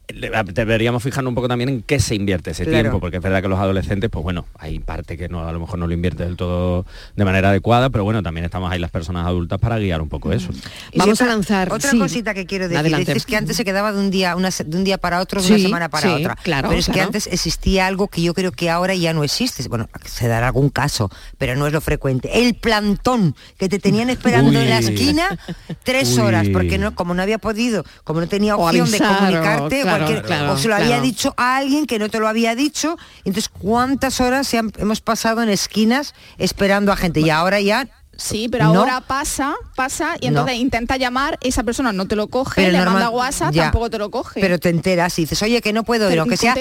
deberíamos 0.07 1.01
fijarnos 1.03 1.29
un 1.31 1.35
poco 1.35 1.47
también 1.47 1.69
en 1.69 1.81
qué 1.81 1.99
se 1.99 2.15
invierte 2.15 2.51
ese 2.51 2.63
Claro. 2.65 2.81
tiempo, 2.83 2.99
porque 2.99 3.17
es 3.17 3.23
verdad 3.23 3.41
que 3.41 3.47
los 3.47 3.59
adolescentes, 3.59 4.09
pues 4.09 4.23
bueno, 4.23 4.45
hay 4.57 4.79
parte 4.79 5.17
que 5.17 5.29
no 5.29 5.47
a 5.47 5.51
lo 5.51 5.59
mejor 5.59 5.79
no 5.79 5.87
lo 5.87 5.93
invierte 5.93 6.23
del 6.23 6.35
todo 6.35 6.85
de 7.15 7.25
manera 7.25 7.49
adecuada, 7.49 7.89
pero 7.89 8.03
bueno, 8.03 8.21
también 8.23 8.45
estamos 8.45 8.71
ahí 8.71 8.79
las 8.79 8.91
personas 8.91 9.25
adultas 9.25 9.59
para 9.59 9.77
guiar 9.79 10.01
un 10.01 10.09
poco 10.09 10.31
eso. 10.31 10.51
Y 10.91 10.99
Vamos 10.99 11.21
a 11.21 11.25
lanzar. 11.25 11.71
Otra 11.71 11.91
sí. 11.91 11.99
cosita 11.99 12.33
que 12.33 12.45
quiero 12.45 12.65
decir 12.67 12.79
Adelante. 12.79 13.11
es 13.13 13.25
que 13.25 13.35
antes 13.35 13.55
se 13.57 13.65
quedaba 13.65 13.91
de 13.91 13.99
un 13.99 14.11
día, 14.11 14.35
una, 14.35 14.49
de 14.49 14.77
un 14.77 14.83
día 14.83 14.97
para 14.97 15.19
otro, 15.21 15.41
de 15.41 15.47
Sí, 15.47 15.53
una 15.53 15.61
semana 15.63 15.89
para 15.89 16.07
sí, 16.07 16.13
otra. 16.21 16.35
claro, 16.43 16.69
pero 16.69 16.79
es 16.79 16.87
que 16.89 17.01
antes 17.01 17.27
existía 17.27 17.87
algo 17.87 18.07
que 18.07 18.21
yo 18.21 18.33
creo 18.33 18.51
que 18.51 18.69
ahora 18.69 18.93
ya 18.95 19.13
no 19.13 19.23
existe. 19.23 19.67
Bueno, 19.67 19.89
se 20.05 20.27
dará 20.27 20.47
algún 20.47 20.69
caso, 20.69 21.09
pero 21.37 21.55
no 21.55 21.67
es 21.67 21.73
lo 21.73 21.81
frecuente. 21.81 22.29
El 22.41 22.55
plantón 22.55 23.35
que 23.57 23.69
te 23.69 23.79
tenían 23.79 24.09
esperando 24.09 24.51
Uy. 24.51 24.57
en 24.57 24.69
la 24.69 24.79
esquina 24.79 25.37
tres 25.83 26.15
Uy. 26.17 26.21
horas, 26.23 26.47
porque 26.51 26.77
no, 26.77 26.93
como 26.95 27.13
no 27.13 27.21
había 27.21 27.37
podido, 27.37 27.83
como 28.03 28.21
no 28.21 28.27
tenía 28.27 28.55
opción 28.55 28.87
avisar, 28.87 28.99
de 28.99 29.13
o- 29.13 29.17
comunicarte, 29.17 29.81
claro, 29.81 29.94
cualquier- 29.97 30.23
claro, 30.23 30.53
o 30.53 30.57
se 30.57 30.67
lo 30.67 30.75
había 30.75 30.97
dicho 31.01 31.33
a 31.37 31.57
alguien 31.57 31.85
que 31.85 31.99
no 31.99 32.09
te 32.09 32.19
lo 32.19 32.27
había 32.27 32.55
dicho. 32.55 32.97
Entonces, 33.23 33.49
¿cuántas 33.49 34.19
horas 34.21 34.53
hemos 34.53 35.01
pasado 35.01 35.41
en 35.43 35.49
esquinas 35.49 36.13
esperando 36.37 36.91
a 36.91 36.95
gente? 36.95 37.19
Y 37.21 37.29
ahora 37.29 37.59
ya 37.61 37.87
Sí, 38.17 38.47
pero 38.49 38.65
No. 38.73 38.79
ahora 38.81 39.01
pasa, 39.01 39.55
pasa 39.75 40.15
y 40.21 40.25
No. 40.27 40.39
entonces 40.41 40.57
intenta 40.57 40.97
llamar, 40.97 41.37
esa 41.41 41.63
persona 41.63 41.91
no 41.93 42.05
te 42.07 42.15
lo 42.15 42.27
coge, 42.27 42.61
Pero 42.61 42.71
le 42.71 42.77
normal- 42.77 42.93
manda 42.95 43.09
WhatsApp, 43.09 43.53
ya. 43.53 43.63
tampoco 43.63 43.89
te 43.89 43.97
lo 43.97 44.09
coge. 44.11 44.39
Pero 44.41 44.59
te 44.59 44.69
enteras 44.69 45.17
y 45.19 45.23
dices, 45.23 45.41
oye, 45.43 45.61
que 45.61 45.73
no 45.73 45.83
puedo 45.83 46.11
ir, 46.11 46.19
aunque 46.19 46.37
sea 46.37 46.55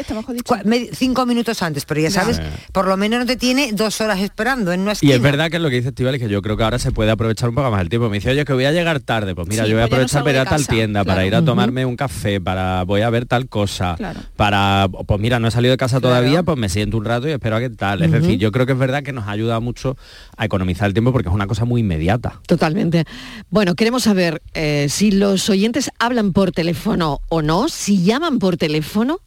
cinco 0.92 1.26
minutos 1.26 1.62
antes, 1.62 1.84
pero 1.84 2.00
ya 2.00 2.10
sabes, 2.10 2.40
por 2.72 2.86
lo 2.86 2.96
menos 2.96 3.20
no 3.20 3.26
te 3.26 3.36
tiene 3.36 3.70
dos 3.72 4.00
horas 4.00 4.20
esperando 4.20 4.72
en 4.72 4.80
una 4.80 4.92
Y 5.00 5.12
es 5.12 5.20
verdad 5.20 5.50
que 5.50 5.56
es 5.56 5.62
lo 5.62 5.68
que 5.70 5.76
dice 5.76 5.88
Estival, 5.88 6.18
que 6.18 6.28
yo 6.28 6.42
creo 6.42 6.56
que 6.56 6.64
ahora 6.64 6.78
se 6.78 6.92
puede 6.92 7.10
aprovechar 7.10 7.48
un 7.48 7.54
poco 7.54 7.70
más 7.70 7.80
el 7.80 7.88
tiempo. 7.88 8.08
Me 8.08 8.16
dice, 8.18 8.30
oye, 8.30 8.44
que 8.44 8.52
voy 8.52 8.64
a 8.64 8.72
llegar 8.72 9.00
tarde. 9.00 9.34
Pues 9.34 9.48
mira, 9.48 9.64
Sí, 9.64 9.70
yo 9.70 9.76
voy 9.76 9.84
a 9.84 9.88
pues 9.88 9.90
no 9.98 10.04
aprovechar 10.04 10.22
para 10.24 10.32
ir 10.34 10.38
a 10.40 10.44
tal 10.44 10.66
tienda, 10.66 11.04
para 11.04 11.24
ir 11.26 11.34
a 11.34 11.44
tomarme 11.44 11.84
un 11.86 11.96
café, 11.96 12.40
para 12.40 12.84
voy 12.84 13.02
a 13.02 13.10
ver 13.10 13.26
tal 13.26 13.48
cosa, 13.48 13.94
Claro. 13.96 14.20
para, 14.36 14.88
pues 15.06 15.20
mira, 15.20 15.38
no 15.40 15.48
he 15.48 15.50
salido 15.50 15.72
de 15.72 15.76
casa 15.78 16.00
todavía, 16.00 16.42
pues 16.42 16.58
me 16.58 16.68
siento 16.68 16.96
un 16.96 17.04
rato 17.04 17.28
y 17.28 17.32
espero 17.32 17.56
a 17.56 17.60
qué 17.60 17.70
tal. 17.70 18.02
Es 18.02 18.10
decir, 18.12 18.38
yo 18.38 18.52
creo 18.52 18.66
que 18.66 18.72
es 18.72 18.78
verdad 18.78 19.02
que 19.02 19.12
nos 19.12 19.26
ayuda 19.28 19.60
mucho 19.60 19.96
a 20.36 20.44
economizar 20.44 20.86
el 20.88 20.92
tiempo 20.94 21.12
porque 21.12 21.28
es 21.28 21.34
una 21.44 21.48
cosa 21.48 21.66
muy 21.66 21.82
inmediata. 21.82 22.40
Totalmente. 22.46 23.04
Bueno, 23.50 23.74
queremos 23.74 24.04
saber 24.04 24.40
eh, 24.54 24.86
si 24.88 25.10
los 25.10 25.50
oyentes 25.50 25.90
hablan 25.98 26.32
por 26.32 26.52
teléfono 26.52 27.20
o 27.28 27.42
no, 27.42 27.68
si 27.68 28.02
llaman 28.02 28.38
por 28.38 28.56
teléfono, 28.56 29.20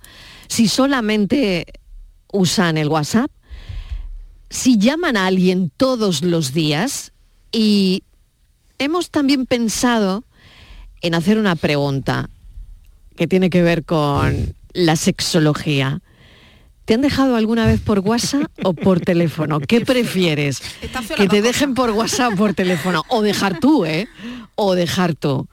si 0.47 0.67
solamente 0.67 1.67
usan 2.33 2.77
el 2.77 2.89
WhatsApp, 2.89 3.29
si 4.49 4.79
llaman 4.79 5.15
a 5.15 5.27
alguien 5.27 5.71
todos 5.77 6.23
los 6.23 6.53
días 6.53 7.11
y 7.51 8.03
hemos 8.79 9.11
también 9.11 9.45
pensado 9.45 10.23
en 11.01 11.13
hacer 11.13 11.37
una 11.37 11.55
pregunta 11.55 12.31
que 13.15 13.27
tiene 13.27 13.51
que 13.51 13.61
ver 13.61 13.85
con 13.85 14.55
la 14.73 14.95
sexología. 14.95 16.01
¿Te 16.87 16.93
han 16.93 17.01
dejado 17.01 17.35
alguna 17.35 17.65
vez 17.65 17.81
por 17.81 17.99
WhatsApp 17.99 18.49
o 18.63 18.71
por 18.73 19.01
teléfono? 19.01 19.59
¿Qué 19.67 19.81
prefieres? 19.81 20.61
Que 21.17 21.27
te 21.27 21.41
dejen 21.41 21.73
por 21.73 21.89
WhatsApp 21.89 22.31
o 22.31 22.35
por 22.37 22.53
teléfono. 22.53 23.03
O 23.09 23.21
dejar 23.21 23.59
tú, 23.59 23.83
¿eh? 23.83 24.07
O 24.55 24.73
dejar 24.73 25.13
tú. 25.13 25.49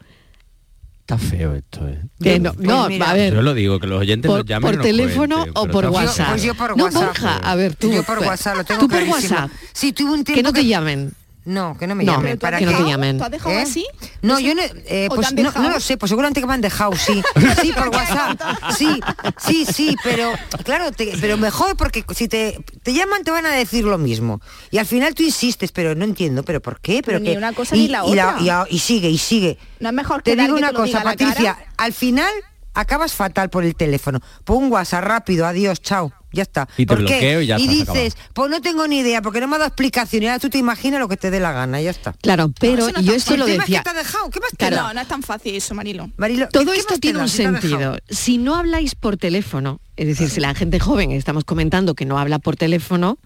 Está 1.00 1.18
feo 1.18 1.56
esto, 1.56 1.88
¿eh? 1.88 2.00
Que 2.22 2.38
no, 2.38 2.54
no, 2.56 2.84
a 2.84 3.14
ver. 3.14 3.34
Yo 3.34 3.42
lo 3.42 3.52
digo, 3.52 3.80
que 3.80 3.88
los 3.88 4.00
oyentes 4.00 4.28
por, 4.28 4.38
nos 4.38 4.46
llamen 4.46 4.74
por 4.76 4.80
teléfono 4.80 5.36
cuenten, 5.38 5.54
o 5.56 5.66
por. 5.66 5.86
WhatsApp. 5.86 6.28
Pues 6.30 6.42
yo 6.44 6.54
por 6.54 6.76
no, 6.76 6.84
WhatsApp. 6.84 7.02
Borja, 7.02 7.36
a 7.38 7.54
ver, 7.56 7.74
tú. 7.74 7.92
Yo 7.92 8.04
por 8.04 8.20
WhatsApp 8.20 8.58
lo 8.58 8.64
tengo 8.64 8.80
Tú 8.82 8.88
por 8.88 8.98
clarísimo. 9.00 9.34
WhatsApp. 9.40 9.50
Sí, 9.72 9.92
tuve 9.92 10.12
un 10.12 10.22
Que 10.22 10.34
tiempo 10.34 10.50
no 10.50 10.52
te 10.52 10.64
llamen. 10.64 11.12
No, 11.46 11.76
que 11.78 11.86
no 11.86 11.94
me 11.94 12.04
No, 12.04 12.12
llamen. 12.14 12.32
que 12.32 12.38
¿Para 12.38 12.58
no 12.60 12.70
qué? 12.70 12.76
te 12.76 12.88
llamen. 12.88 13.18
¿Tú 13.18 13.24
has 13.24 13.30
dejado 13.30 13.54
¿Eh? 13.54 13.60
así? 13.62 13.86
No, 14.22 14.40
yo 14.40 14.54
no, 14.54 14.62
eh, 14.62 15.08
¿O 15.10 15.14
te 15.14 15.16
pues 15.16 15.32
no, 15.34 15.52
no 15.62 15.70
lo 15.70 15.78
sé, 15.80 15.98
pues 15.98 16.08
seguramente 16.08 16.40
que 16.40 16.46
me 16.46 16.54
han 16.54 16.60
dejado, 16.62 16.92
sí. 16.96 17.20
Sí, 17.60 17.72
por 17.72 17.88
WhatsApp. 17.90 18.40
Sí, 18.76 19.00
sí, 19.38 19.66
sí, 19.66 19.96
pero 20.02 20.32
claro, 20.64 20.90
te- 20.92 21.12
pero 21.20 21.36
mejor 21.36 21.76
porque 21.76 22.02
si 22.14 22.28
te, 22.28 22.58
te 22.82 22.94
llaman 22.94 23.24
te 23.24 23.30
van 23.30 23.44
a 23.44 23.50
decir 23.52 23.84
lo 23.84 23.98
mismo. 23.98 24.40
Y 24.70 24.78
al 24.78 24.86
final 24.86 25.14
tú 25.14 25.22
insistes, 25.22 25.70
pero 25.72 25.94
no 25.94 26.04
entiendo, 26.04 26.42
pero 26.44 26.62
¿por 26.62 26.80
qué? 26.80 27.02
Pero 27.04 27.18
Pero 27.18 27.20
ni 27.20 27.30
que- 27.32 27.36
una 27.36 27.52
cosa 27.52 27.76
y, 27.76 27.80
ni 27.80 27.88
la 27.88 28.04
otra. 28.04 28.66
y 28.70 28.78
sigue, 28.78 29.10
y 29.10 29.18
sigue. 29.18 29.58
No 29.80 29.90
es 29.90 29.94
mejor 29.94 30.22
que 30.22 30.34
Te 30.34 30.42
digo 30.42 30.54
que 30.54 30.58
una 30.62 30.72
cosa, 30.72 30.86
diga 30.86 31.00
a 31.00 31.04
la 31.04 31.10
Patricia, 31.10 31.54
cara. 31.56 31.72
al 31.76 31.92
final 31.92 32.32
acabas 32.74 33.12
fatal 33.14 33.48
por 33.50 33.64
el 33.64 33.74
teléfono. 33.76 34.20
Pon 34.44 34.64
un 34.64 34.72
WhatsApp 34.72 35.04
rápido, 35.04 35.46
adiós, 35.46 35.80
chao. 35.80 36.12
Ya 36.32 36.42
está. 36.42 36.66
Y 36.76 36.84
te 36.84 36.86
¿Por 36.96 37.04
qué? 37.04 37.12
bloqueo 37.14 37.40
y 37.42 37.46
ya 37.46 37.56
estás 37.56 37.94
dices, 37.94 38.16
pues 38.32 38.50
no 38.50 38.60
tengo 38.60 38.88
ni 38.88 38.98
idea, 38.98 39.22
porque 39.22 39.40
no 39.40 39.46
me 39.46 39.54
ha 39.54 39.58
dado 39.60 39.68
explicación. 39.68 40.24
Y 40.24 40.26
ahora 40.26 40.40
tú 40.40 40.50
te 40.50 40.58
imaginas 40.58 40.98
lo 40.98 41.06
que 41.06 41.16
te 41.16 41.30
dé 41.30 41.38
la 41.38 41.52
gana, 41.52 41.80
ya 41.80 41.90
está. 41.92 42.12
Claro, 42.14 42.52
pero 42.58 42.88
eso 42.88 42.92
no 43.00 43.00
yo 43.02 43.14
esto 43.14 43.36
lo 43.36 43.46
es 43.46 43.52
que 43.52 43.58
decía. 43.60 43.82
te 43.84 43.90
ha 43.90 43.94
dejado, 43.94 44.28
¿qué 44.30 44.40
más 44.40 44.50
te 44.50 44.56
Claro. 44.56 44.76
da? 44.76 44.82
No, 44.88 44.94
no 44.94 45.00
es 45.00 45.06
tan 45.06 45.22
fácil 45.22 45.54
eso, 45.54 45.76
Marilo. 45.76 46.10
Marilo, 46.16 46.48
Todo 46.48 46.72
¿qué 46.72 46.78
esto 46.78 46.98
tiene 46.98 47.18
da 47.18 47.24
un 47.26 47.30
sentido. 47.30 47.96
Si 48.08 48.38
no 48.38 48.56
habláis 48.56 48.96
por 48.96 49.16
teléfono, 49.16 49.80
es 49.96 50.08
decir, 50.08 50.28
si 50.28 50.40
la 50.40 50.52
gente 50.56 50.80
joven, 50.80 51.12
estamos 51.12 51.44
comentando 51.44 51.94
que 51.94 52.04
no 52.04 52.18
habla 52.18 52.40
por 52.40 52.56
teléfono, 52.56 53.18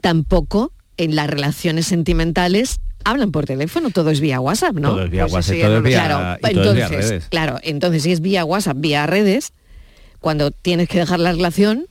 tampoco 0.00 0.72
en 0.96 1.14
las 1.14 1.28
relaciones 1.28 1.86
sentimentales 1.86 2.80
hablan 3.06 3.30
por 3.32 3.46
teléfono, 3.46 3.90
todo 3.90 4.10
es 4.10 4.20
vía 4.20 4.40
WhatsApp, 4.40 4.74
¿no? 4.74 4.90
Todo 4.90 5.04
es 5.04 5.10
vía 5.10 5.22
Pues 5.22 5.32
WhatsApp, 5.32 5.56
todo 5.60 5.70
no 5.70 5.76
es 5.78 5.82
vía, 5.84 6.04
Claro, 6.04 6.38
y 6.50 6.54
todo 6.54 6.64
es 6.70 6.74
vía 6.74 6.86
entonces, 6.86 7.10
redes. 7.10 7.26
claro, 7.30 7.58
entonces 7.62 8.02
si 8.02 8.12
es 8.12 8.20
vía 8.20 8.44
WhatsApp, 8.44 8.76
vía 8.80 9.06
redes, 9.06 9.52
cuando 10.20 10.50
tienes 10.50 10.88
que 10.88 10.98
dejar 10.98 11.20
la 11.20 11.32
relación, 11.32 11.86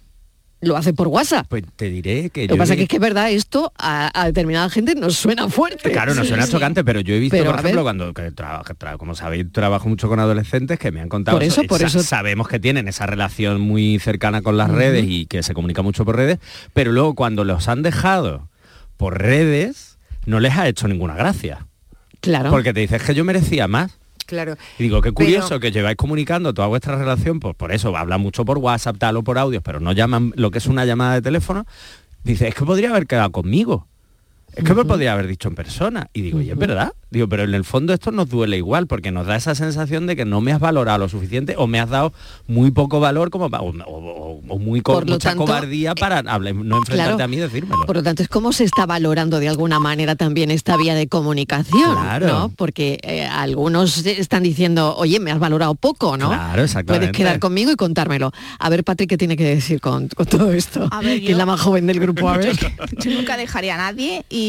lo 0.61 0.77
hace 0.77 0.93
por 0.93 1.07
WhatsApp. 1.09 1.45
Pues 1.47 1.63
te 1.75 1.89
diré 1.89 2.31
que 2.31 2.47
Lo 2.47 2.55
que 2.55 2.57
pasa 2.57 2.73
he 2.73 2.77
que 2.77 2.83
es 2.83 2.89
que 2.89 2.95
es 2.95 3.01
verdad, 3.01 3.29
esto 3.29 3.71
a, 3.77 4.09
a 4.19 4.25
determinada 4.25 4.67
gente 4.69 4.95
nos 4.95 5.15
suena 5.15 5.47
fuerte. 5.47 5.91
Claro, 5.91 6.15
no 6.15 6.23
Sí, 6.23 6.29
suena 6.29 6.45
sí. 6.47 6.51
chocante, 6.53 6.83
pero 6.83 7.01
yo 7.01 7.13
he 7.13 7.19
visto, 7.19 7.37
Pero, 7.37 7.51
por 7.51 7.59
ejemplo, 7.59 7.81
ver. 7.81 7.85
cuando, 7.85 8.13
que 8.13 8.31
trabaja- 8.31 8.73
tra- 8.73 8.97
como 8.97 9.13
sabéis, 9.13 9.51
trabajo 9.51 9.87
mucho 9.89 10.07
con 10.07 10.19
adolescentes 10.19 10.79
que 10.79 10.91
me 10.91 11.01
han 11.01 11.09
contado 11.09 11.37
Por 11.37 11.43
eso, 11.43 11.61
por 11.65 11.83
eso. 11.83 12.01
sabemos 12.01 12.47
que 12.47 12.59
tienen 12.59 12.87
esa 12.87 13.05
relación 13.05 13.61
muy 13.61 13.99
cercana 13.99 14.41
con 14.41 14.57
las 14.57 14.71
redes 14.71 15.05
y 15.07 15.27
que 15.27 15.43
se 15.43 15.53
comunica 15.53 15.83
mucho 15.83 16.03
por 16.03 16.15
redes, 16.15 16.39
pero 16.73 16.91
luego 16.91 17.13
cuando 17.13 17.43
los 17.43 17.67
han 17.67 17.83
dejado 17.83 18.49
por 18.97 19.21
redes, 19.21 19.94
no 20.25 20.39
les 20.39 20.53
ha 20.57 20.67
hecho 20.67 20.87
ninguna 20.87 21.15
gracia. 21.15 21.67
Claro. 22.21 22.49
Porque 22.49 22.73
te 22.73 22.79
dices 22.79 23.03
que 23.03 23.13
yo 23.13 23.23
merecía 23.23 23.67
más. 23.67 23.97
Claro. 24.25 24.55
Y 24.79 24.83
digo, 24.83 25.01
qué 25.01 25.11
curioso 25.11 25.49
Pero- 25.49 25.59
que 25.59 25.71
lleváis 25.71 25.97
comunicando 25.97 26.53
toda 26.53 26.67
vuestra 26.67 26.97
relación, 26.97 27.39
pues 27.39 27.55
por 27.55 27.71
eso, 27.71 27.95
hablan 27.95 28.21
mucho 28.21 28.43
por 28.43 28.57
WhatsApp, 28.57 28.97
tal 28.97 29.17
o 29.17 29.23
por 29.23 29.37
audios, 29.37 29.61
pero 29.63 29.79
no 29.79 29.91
llaman 29.91 30.33
lo 30.35 30.49
que 30.49 30.57
es 30.57 30.65
una 30.65 30.83
llamada 30.85 31.13
de 31.13 31.21
teléfono. 31.21 31.65
Dice, 32.23 32.47
es 32.47 32.55
que 32.55 32.65
podría 32.65 32.89
haber 32.89 33.05
quedado 33.05 33.31
conmigo. 33.31 33.87
Es 34.55 34.63
que 34.63 34.73
me 34.73 34.85
podría 34.85 35.13
haber 35.13 35.27
dicho 35.27 35.47
en 35.49 35.55
persona. 35.55 36.07
Y 36.13 36.21
digo, 36.21 36.41
y 36.41 36.49
es 36.49 36.57
verdad. 36.57 36.93
Digo, 37.11 37.29
pero 37.29 37.43
en 37.43 37.53
el 37.53 37.63
fondo 37.63 37.93
esto 37.93 38.11
nos 38.11 38.29
duele 38.29 38.57
igual, 38.57 38.87
porque 38.87 39.11
nos 39.11 39.25
da 39.27 39.35
esa 39.37 39.55
sensación 39.55 40.05
de 40.07 40.15
que 40.15 40.25
no 40.25 40.41
me 40.41 40.51
has 40.51 40.59
valorado 40.59 40.97
lo 40.99 41.07
suficiente 41.09 41.55
o 41.57 41.65
me 41.67 41.79
has 41.79 41.89
dado 41.89 42.11
muy 42.47 42.71
poco 42.71 42.99
valor 42.99 43.29
como 43.29 43.49
pa- 43.49 43.61
o, 43.61 43.69
o- 43.69 44.41
o 44.47 44.59
muy 44.59 44.81
co- 44.81 44.99
lo 45.01 45.13
mucha 45.13 45.29
tanto, 45.29 45.43
eh, 45.43 45.45
cobardía 45.47 45.95
para 45.95 46.21
no 46.23 46.33
enfrentarte 46.41 46.93
claro. 46.93 47.23
a 47.23 47.27
mí 47.27 47.37
y 47.37 47.39
decírmelo. 47.39 47.85
Por 47.85 47.95
lo 47.97 48.03
tanto, 48.03 48.21
es 48.23 48.27
como 48.29 48.51
se 48.51 48.63
está 48.65 48.85
valorando 48.85 49.39
de 49.39 49.47
alguna 49.47 49.79
manera 49.79 50.15
también 50.15 50.51
esta 50.51 50.75
vía 50.77 50.93
de 50.95 51.07
comunicación, 51.07 51.95
Claro. 51.95 52.27
¿no? 52.27 52.49
Porque 52.49 52.99
eh, 53.03 53.25
algunos 53.25 54.05
están 54.05 54.43
diciendo, 54.43 54.95
oye, 54.97 55.19
me 55.19 55.31
has 55.31 55.39
valorado 55.39 55.75
poco, 55.75 56.17
¿no? 56.17 56.27
Claro, 56.29 56.63
exactamente. 56.63 57.07
Puedes 57.07 57.17
quedar 57.17 57.39
conmigo 57.39 57.71
y 57.71 57.75
contármelo. 57.75 58.31
A 58.59 58.69
ver, 58.69 58.83
Patrick, 58.83 59.09
¿qué 59.09 59.17
tiene 59.17 59.37
que 59.37 59.45
decir 59.45 59.79
con, 59.79 60.07
con 60.09 60.25
todo 60.25 60.51
esto? 60.51 60.87
A 60.91 60.99
ver, 61.01 61.21
que 61.21 61.31
es 61.31 61.37
la 61.37 61.45
más 61.45 61.61
joven 61.61 61.87
del 61.87 61.99
grupo, 61.99 62.27
a 62.29 62.37
ver. 62.37 62.55
Yo 62.99 63.11
nunca 63.11 63.37
dejaré 63.37 63.71
a 63.71 63.77
nadie 63.77 64.25
y 64.29 64.44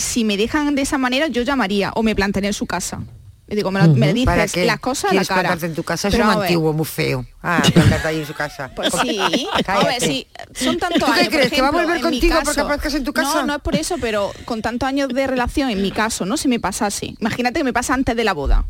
si 0.00 0.24
me 0.24 0.36
dejan 0.36 0.74
de 0.74 0.82
esa 0.82 0.98
manera 0.98 1.26
yo 1.28 1.42
llamaría 1.42 1.90
o 1.94 2.02
me 2.02 2.14
plantaría 2.14 2.48
en 2.48 2.54
su 2.54 2.66
casa. 2.66 3.00
Le 3.46 3.56
digo, 3.56 3.72
me, 3.72 3.80
lo- 3.80 3.88
me 3.94 4.12
Ujú. 4.12 4.24
¿Para 4.26 4.44
dices 4.44 4.64
las 4.64 4.78
cosas 4.78 5.10
a 5.10 5.14
la 5.14 5.24
¿Quieres 5.24 5.28
cara. 5.28 5.58
en 5.66 5.74
tu 5.74 5.82
casa? 5.82 6.06
Es 6.06 6.14
Pero 6.14 6.24
un 6.24 6.30
a 6.30 6.34
ver, 6.36 6.42
antiguo, 6.44 6.72
muy 6.72 6.84
feo. 6.86 7.26
Ah, 7.42 7.60
plantarte 7.74 8.06
ahí 8.06 8.20
en 8.20 8.26
su 8.26 8.32
casa. 8.34 8.70
Pues 8.76 8.92
sí, 9.02 9.18
a 9.66 9.78
ver, 9.84 10.00
sí, 10.00 10.26
son 10.54 10.78
tantos 10.78 11.00
¿Tú 11.00 11.06
qué 11.14 11.20
años. 11.22 11.32
crees, 11.34 11.50
que 11.50 11.60
va 11.60 11.66
a 11.68 11.70
ejemplo, 11.70 11.88
volver 11.88 12.00
contigo 12.00 12.34
porque 12.36 12.46
caso- 12.46 12.60
aparezcas 12.62 12.94
en 12.94 13.02
tu 13.04 13.12
casa? 13.12 13.40
No, 13.40 13.46
no 13.46 13.54
es 13.56 13.60
por 13.62 13.74
eso, 13.74 13.96
pero 14.00 14.30
con 14.44 14.62
tantos 14.62 14.88
años 14.88 15.08
de 15.08 15.26
relación, 15.26 15.68
en 15.70 15.82
mi 15.82 15.90
caso, 15.90 16.24
¿no? 16.26 16.36
Si 16.36 16.46
me 16.46 16.60
pasase. 16.60 17.14
Imagínate 17.18 17.58
que 17.58 17.64
me 17.64 17.72
pasa 17.72 17.92
antes 17.94 18.14
de 18.14 18.22
la 18.22 18.34
boda. 18.34 18.66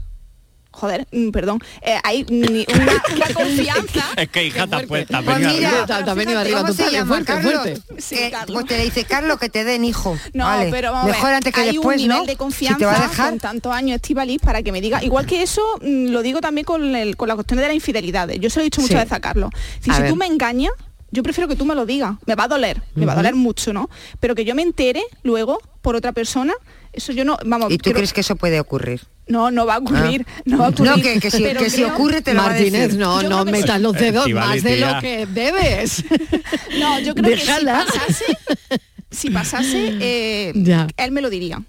Joder, 0.73 1.07
mm, 1.11 1.31
perdón. 1.31 1.59
eh, 1.83 1.99
hay 2.05 2.25
ni- 2.29 2.65
una, 2.73 3.03
una 3.17 3.35
confianza. 3.35 4.05
Es 4.17 4.29
que 4.29 4.47
hija 4.47 4.67
te 4.69 4.77
has 4.77 4.83
Pues 4.87 5.09
venido 5.09 5.23
mira, 5.23 5.69
arriba. 5.71 5.87
Te 5.87 5.93
ha 5.93 6.15
venido 6.15 6.15
fíjate, 6.15 6.37
arriba 6.39 6.61
¿cómo 6.61 6.73
se 6.73 6.77
total, 6.85 6.93
llama, 6.93 7.07
fuerte, 7.09 7.25
Carlos? 7.33 7.53
fuerte. 7.55 7.81
Que, 8.09 8.53
pues 8.53 8.67
te 8.67 8.77
le 8.79 8.85
dice, 8.85 9.05
Carlos, 9.05 9.39
que 9.41 9.49
te 9.49 9.65
den 9.65 9.85
hijo. 9.85 10.17
No, 10.33 10.45
Vale. 10.45 10.71
pero 10.71 10.93
vamos 10.93 11.11
a 11.11 11.13
Mejor 11.13 11.27
ver, 11.27 11.35
antes 11.35 11.53
que 11.53 11.61
hay 11.61 11.73
después, 11.73 11.97
un 11.97 12.03
nivel 12.03 12.19
¿no? 12.19 12.25
de 12.25 12.33
Si 12.33 12.37
confianza 12.37 12.79
te 12.79 12.85
va 12.87 12.97
a 12.97 13.09
dejar, 13.09 13.31
con 13.31 13.39
tantos 13.41 13.73
años 13.75 13.97
Estivaliz 13.97 14.41
para 14.41 14.63
que 14.63 14.71
me 14.73 14.81
diga 14.81 15.03
igual 15.03 15.27
que 15.27 15.43
eso 15.43 15.61
mm, 15.83 16.07
lo 16.11 16.23
digo 16.23 16.41
también 16.41 16.65
con, 16.65 16.95
el- 16.95 17.17
con 17.17 17.27
la 17.29 17.35
cuestión 17.35 17.59
de 17.61 17.67
la 17.67 17.75
infidelidad 17.75 18.29
yo 18.31 18.49
se 18.49 18.61
lo 18.61 18.63
he 18.63 18.65
dicho 18.65 18.81
muchas 18.81 18.95
Sí. 18.97 19.05
veces 19.05 19.13
a 19.13 19.21
Carlos 19.21 19.51
si, 19.81 19.91
A 19.91 19.95
si 19.97 20.03
tú 20.05 20.15
me 20.17 20.27
engañas 20.27 20.71
yo 21.11 21.23
prefiero 21.25 21.49
que 21.49 21.57
tú 21.57 21.65
me 21.65 21.75
lo 21.75 21.85
digas 21.87 22.15
me 22.27 22.35
va 22.37 22.45
a 22.45 22.49
doler 22.49 22.81
me 22.95 23.07
va 23.07 23.13
a 23.15 23.17
doler 23.17 23.35
mucho 23.35 23.73
no 23.73 23.91
pero 24.21 24.35
que 24.35 24.45
yo 24.45 24.55
me 24.55 24.63
entere 24.63 25.03
luego 25.25 25.61
por 25.83 25.97
otra 25.97 26.13
persona 26.13 26.55
eso 26.93 27.13
yo 27.13 27.25
no 27.25 27.37
vamos 27.45 27.71
¿Y 27.73 27.79
tú 27.79 27.85
creo- 27.85 27.95
crees 27.97 28.13
que 28.13 28.21
eso 28.23 28.37
puede 28.37 28.61
ocurrir? 28.61 29.01
no 29.27 29.51
no 29.53 29.65
va 29.65 29.77
a 29.77 29.79
ocurrir 29.79 30.27
Ah. 30.29 30.43
no 30.45 30.59
va 30.59 30.67
a 30.67 30.69
ocurrir 30.71 30.91
No, 30.91 30.97
que, 31.03 31.21
que 31.21 31.31
si, 31.31 31.43
que 31.43 31.71
si 31.71 31.77
creo- 31.83 31.95
ocurre 31.95 32.21
te 32.23 32.35
lo 32.35 32.41
va 32.41 32.47
a 32.47 32.51
Martínez, 32.51 32.83
decir. 32.83 32.99
no, 32.99 33.23
no 33.23 33.45
metas 33.45 33.77
sí. 33.77 33.83
los 33.83 33.93
dedos 33.95 34.29
más 34.31 34.63
de 34.63 34.77
lo 34.81 35.01
que 35.01 35.27
debes. 35.27 36.05
no 36.81 36.99
yo 37.01 37.15
creo 37.15 37.31
Déjala. 37.31 37.87
que 37.87 38.13
si 38.13 38.25
pasase 38.25 38.81
si 39.11 39.31
pasase 39.31 39.99
eh, 40.01 40.53
Ya. 40.57 40.89
él 40.97 41.13
me 41.13 41.21
lo 41.21 41.31
diría 41.31 41.63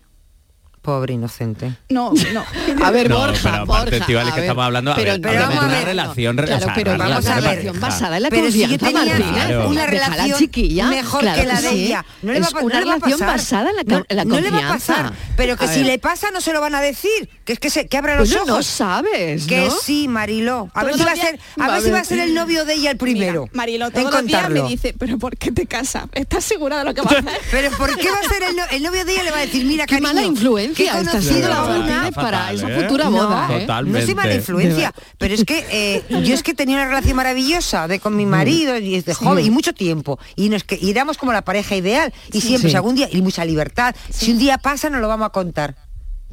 Pobre 0.82 1.14
inocente. 1.14 1.74
no 1.90 2.12
no 2.34 2.44
A 2.84 2.90
ver, 2.90 3.08
No, 3.12 3.18
Borja, 3.20 3.64
Borja, 3.66 3.84
a 3.84 4.06
que 4.08 4.16
ver, 4.16 4.40
estamos 4.40 4.66
hablando, 4.66 4.92
a 4.92 4.96
pero- 4.96 5.12
ver, 5.12 5.22
pero 5.22 5.40
vamos 5.42 5.54
de 5.54 5.60
a 5.60 5.64
una 5.66 5.74
ver, 5.78 5.86
relación, 5.86 6.38
re- 6.38 6.46
Claro, 6.48 6.62
o 6.62 6.66
sea, 6.66 6.74
pero 6.74 6.94
una 6.96 7.08
vamos 7.08 7.26
a 7.28 7.36
relación 7.36 7.36
ver. 7.36 7.44
relación 7.52 7.80
pareja. 7.80 7.88
basada 8.00 8.18
en 8.18 8.24
la 8.24 8.30
Pero 8.30 8.52
si 8.52 8.60
yo 8.68 8.78
tenía. 8.80 9.16
Claro. 9.16 9.68
una 9.70 9.86
relación 9.86 10.40
chiquilla, 10.40 10.88
mejor 10.88 11.22
claro 11.22 11.42
que 11.42 11.48
la 11.48 11.62
de 11.62 11.70
sí. 11.70 11.86
ella. 11.86 12.06
No 12.24 12.34
le 12.34 12.40
va, 12.40 12.48
es 12.48 12.54
a- 12.56 12.60
no 12.60 12.66
una 12.66 12.74
va 12.74 12.80
a 12.80 12.84
relación 12.84 13.20
pasar. 13.20 13.28
basada 13.38 13.70
en 13.70 13.76
la, 13.76 13.84
No- 13.84 14.06
en 14.10 14.18
la 14.18 14.26
no 14.26 14.36
le 14.42 14.50
confianza. 14.50 14.94
va 14.94 15.00
a 15.00 15.04
pasar. 15.12 15.14
Pero 15.38 15.58
que 15.58 15.66
A 15.66 15.68
si 15.68 15.78
ver. 15.82 15.86
le 15.86 16.00
pasa 16.00 16.32
no 16.32 16.42
se 16.42 16.52
lo 16.52 16.62
van 16.62 16.74
a 16.74 16.82
decir. 16.82 17.30
Que 17.46 17.54
es 17.54 17.60
que 17.60 17.70
se 17.70 17.88
que 17.88 17.98
abra 17.98 18.18
Pues 18.18 18.30
los 18.32 18.38
no, 18.48 18.54
ojos. 18.54 18.58
no 18.58 18.64
sabes, 18.64 19.46
Que 19.46 19.66
¿no? 19.66 19.72
sí, 19.72 20.08
Mariló. 20.08 20.70
A 20.74 20.84
ver 20.84 20.96
si 20.98 21.04
va 21.04 21.12
a 21.12 21.16
ser, 21.16 21.40
a 21.60 21.70
ver 21.72 21.82
si 21.82 21.92
va 21.92 22.00
a 22.00 22.04
ser 22.04 22.20
el 22.20 22.34
novio 22.34 22.66
de 22.66 22.74
ella 22.74 22.90
el 22.92 22.98
primero. 22.98 23.44
Mira, 23.44 23.52
Marilo, 23.54 23.86
en 23.88 23.92
todos 23.94 24.12
los 24.14 24.26
días 24.26 24.50
me 24.50 24.64
dice, 24.64 24.96
pero 24.98 25.20
¿por 25.20 25.38
qué 25.38 25.52
te 25.52 25.68
casas? 25.68 26.06
¿Estás 26.14 26.44
segura 26.44 26.80
de 26.80 26.86
lo 26.86 26.94
que 26.96 27.02
vas 27.02 27.14
a 27.14 27.20
hacer? 27.20 27.32
Pero 27.52 27.70
¿por 27.78 27.96
qué 27.98 28.10
va 28.10 28.18
a 28.18 28.30
ser 28.30 28.44
el, 28.50 28.56
no- 28.56 28.66
el 28.72 28.82
novio 28.82 29.06
de 29.06 29.12
ella? 29.14 29.24
Le 29.24 29.32
va 29.32 29.38
a 29.38 29.42
decir, 29.42 29.64
mira, 29.66 29.86
Qué 29.86 29.96
cariño, 29.96 30.08
mala 30.08 30.22
he 30.22 30.26
influencia 30.72 31.00
está 31.02 31.12
conocido 31.12 31.34
siendo 31.34 31.48
a 31.48 31.50
la 31.50 31.64
una 31.80 32.12
para 32.12 32.52
esa 32.52 32.70
¿eh? 32.70 32.82
futura 32.82 33.06
No, 33.06 33.12
boda, 33.12 33.48
¿eh? 33.52 33.60
Totalmente. 33.62 34.00
No 34.00 34.06
soy 34.06 34.16
mala 34.16 34.34
influencia, 34.36 34.94
pero 35.18 35.34
es 35.34 35.44
que 35.46 35.66
eh, 35.72 36.04
yo 36.24 36.34
es 36.34 36.44
que 36.44 36.54
tenía 36.54 36.76
una 36.78 36.86
relación 36.88 37.16
maravillosa 37.16 37.88
de 37.88 38.00
con 38.00 38.16
mi 38.16 38.26
marido 38.26 38.78
y 38.78 38.96
desde 38.96 39.14
joven 39.14 39.46
y 39.46 39.50
mucho 39.50 39.74
tiempo 39.74 40.20
y 40.36 40.50
nos 40.50 40.64
que 40.64 40.78
y 40.82 40.90
éramos 40.90 41.18
como 41.18 41.34
la 41.34 41.44
pareja 41.44 41.76
ideal 41.76 42.14
y 42.32 42.42
siempre 42.42 42.70
Sí. 42.70 42.72
si 42.72 42.76
algún 42.76 42.96
día 42.96 43.08
y 43.12 43.22
mucha 43.22 43.46
libertad. 43.46 43.96
Si 44.10 44.32
un 44.32 44.40
día 44.40 44.58
pasa 44.58 44.90
nos 44.90 45.02
lo 45.02 45.08
vamos 45.08 45.28
a 45.28 45.32
contar. 45.32 45.76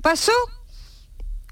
Pasó 0.02 0.32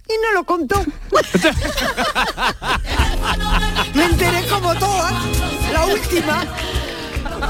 y 0.08 0.12
no 0.22 0.32
lo 0.34 0.44
contó. 0.44 0.84
Me 3.94 4.04
enteré 4.04 4.46
como 4.48 4.74
todas, 4.76 5.12
la 5.72 5.86
última. 5.86 6.44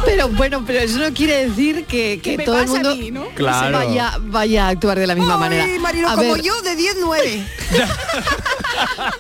Pero 0.05 0.29
bueno, 0.29 0.63
pero 0.67 0.81
eso 0.81 0.99
no 0.99 1.13
quiere 1.13 1.49
decir 1.49 1.85
que, 1.87 2.21
que 2.23 2.39
todo 2.39 2.61
el 2.61 2.69
mundo 2.69 2.97
mí, 2.97 3.11
¿no? 3.11 3.27
Claro. 3.35 3.79
vaya, 3.79 4.17
vaya 4.21 4.67
a 4.67 4.69
actuar 4.69 4.99
de 4.99 5.07
la 5.07 5.15
misma 5.15 5.35
Ay, 5.35 5.41
manera. 5.41 5.67
Marilo, 5.81 6.09
a 6.09 6.15
como 6.15 6.35
ver, 6.35 6.43
yo, 6.43 6.61
de 6.63 6.77
10-9. 6.77 7.47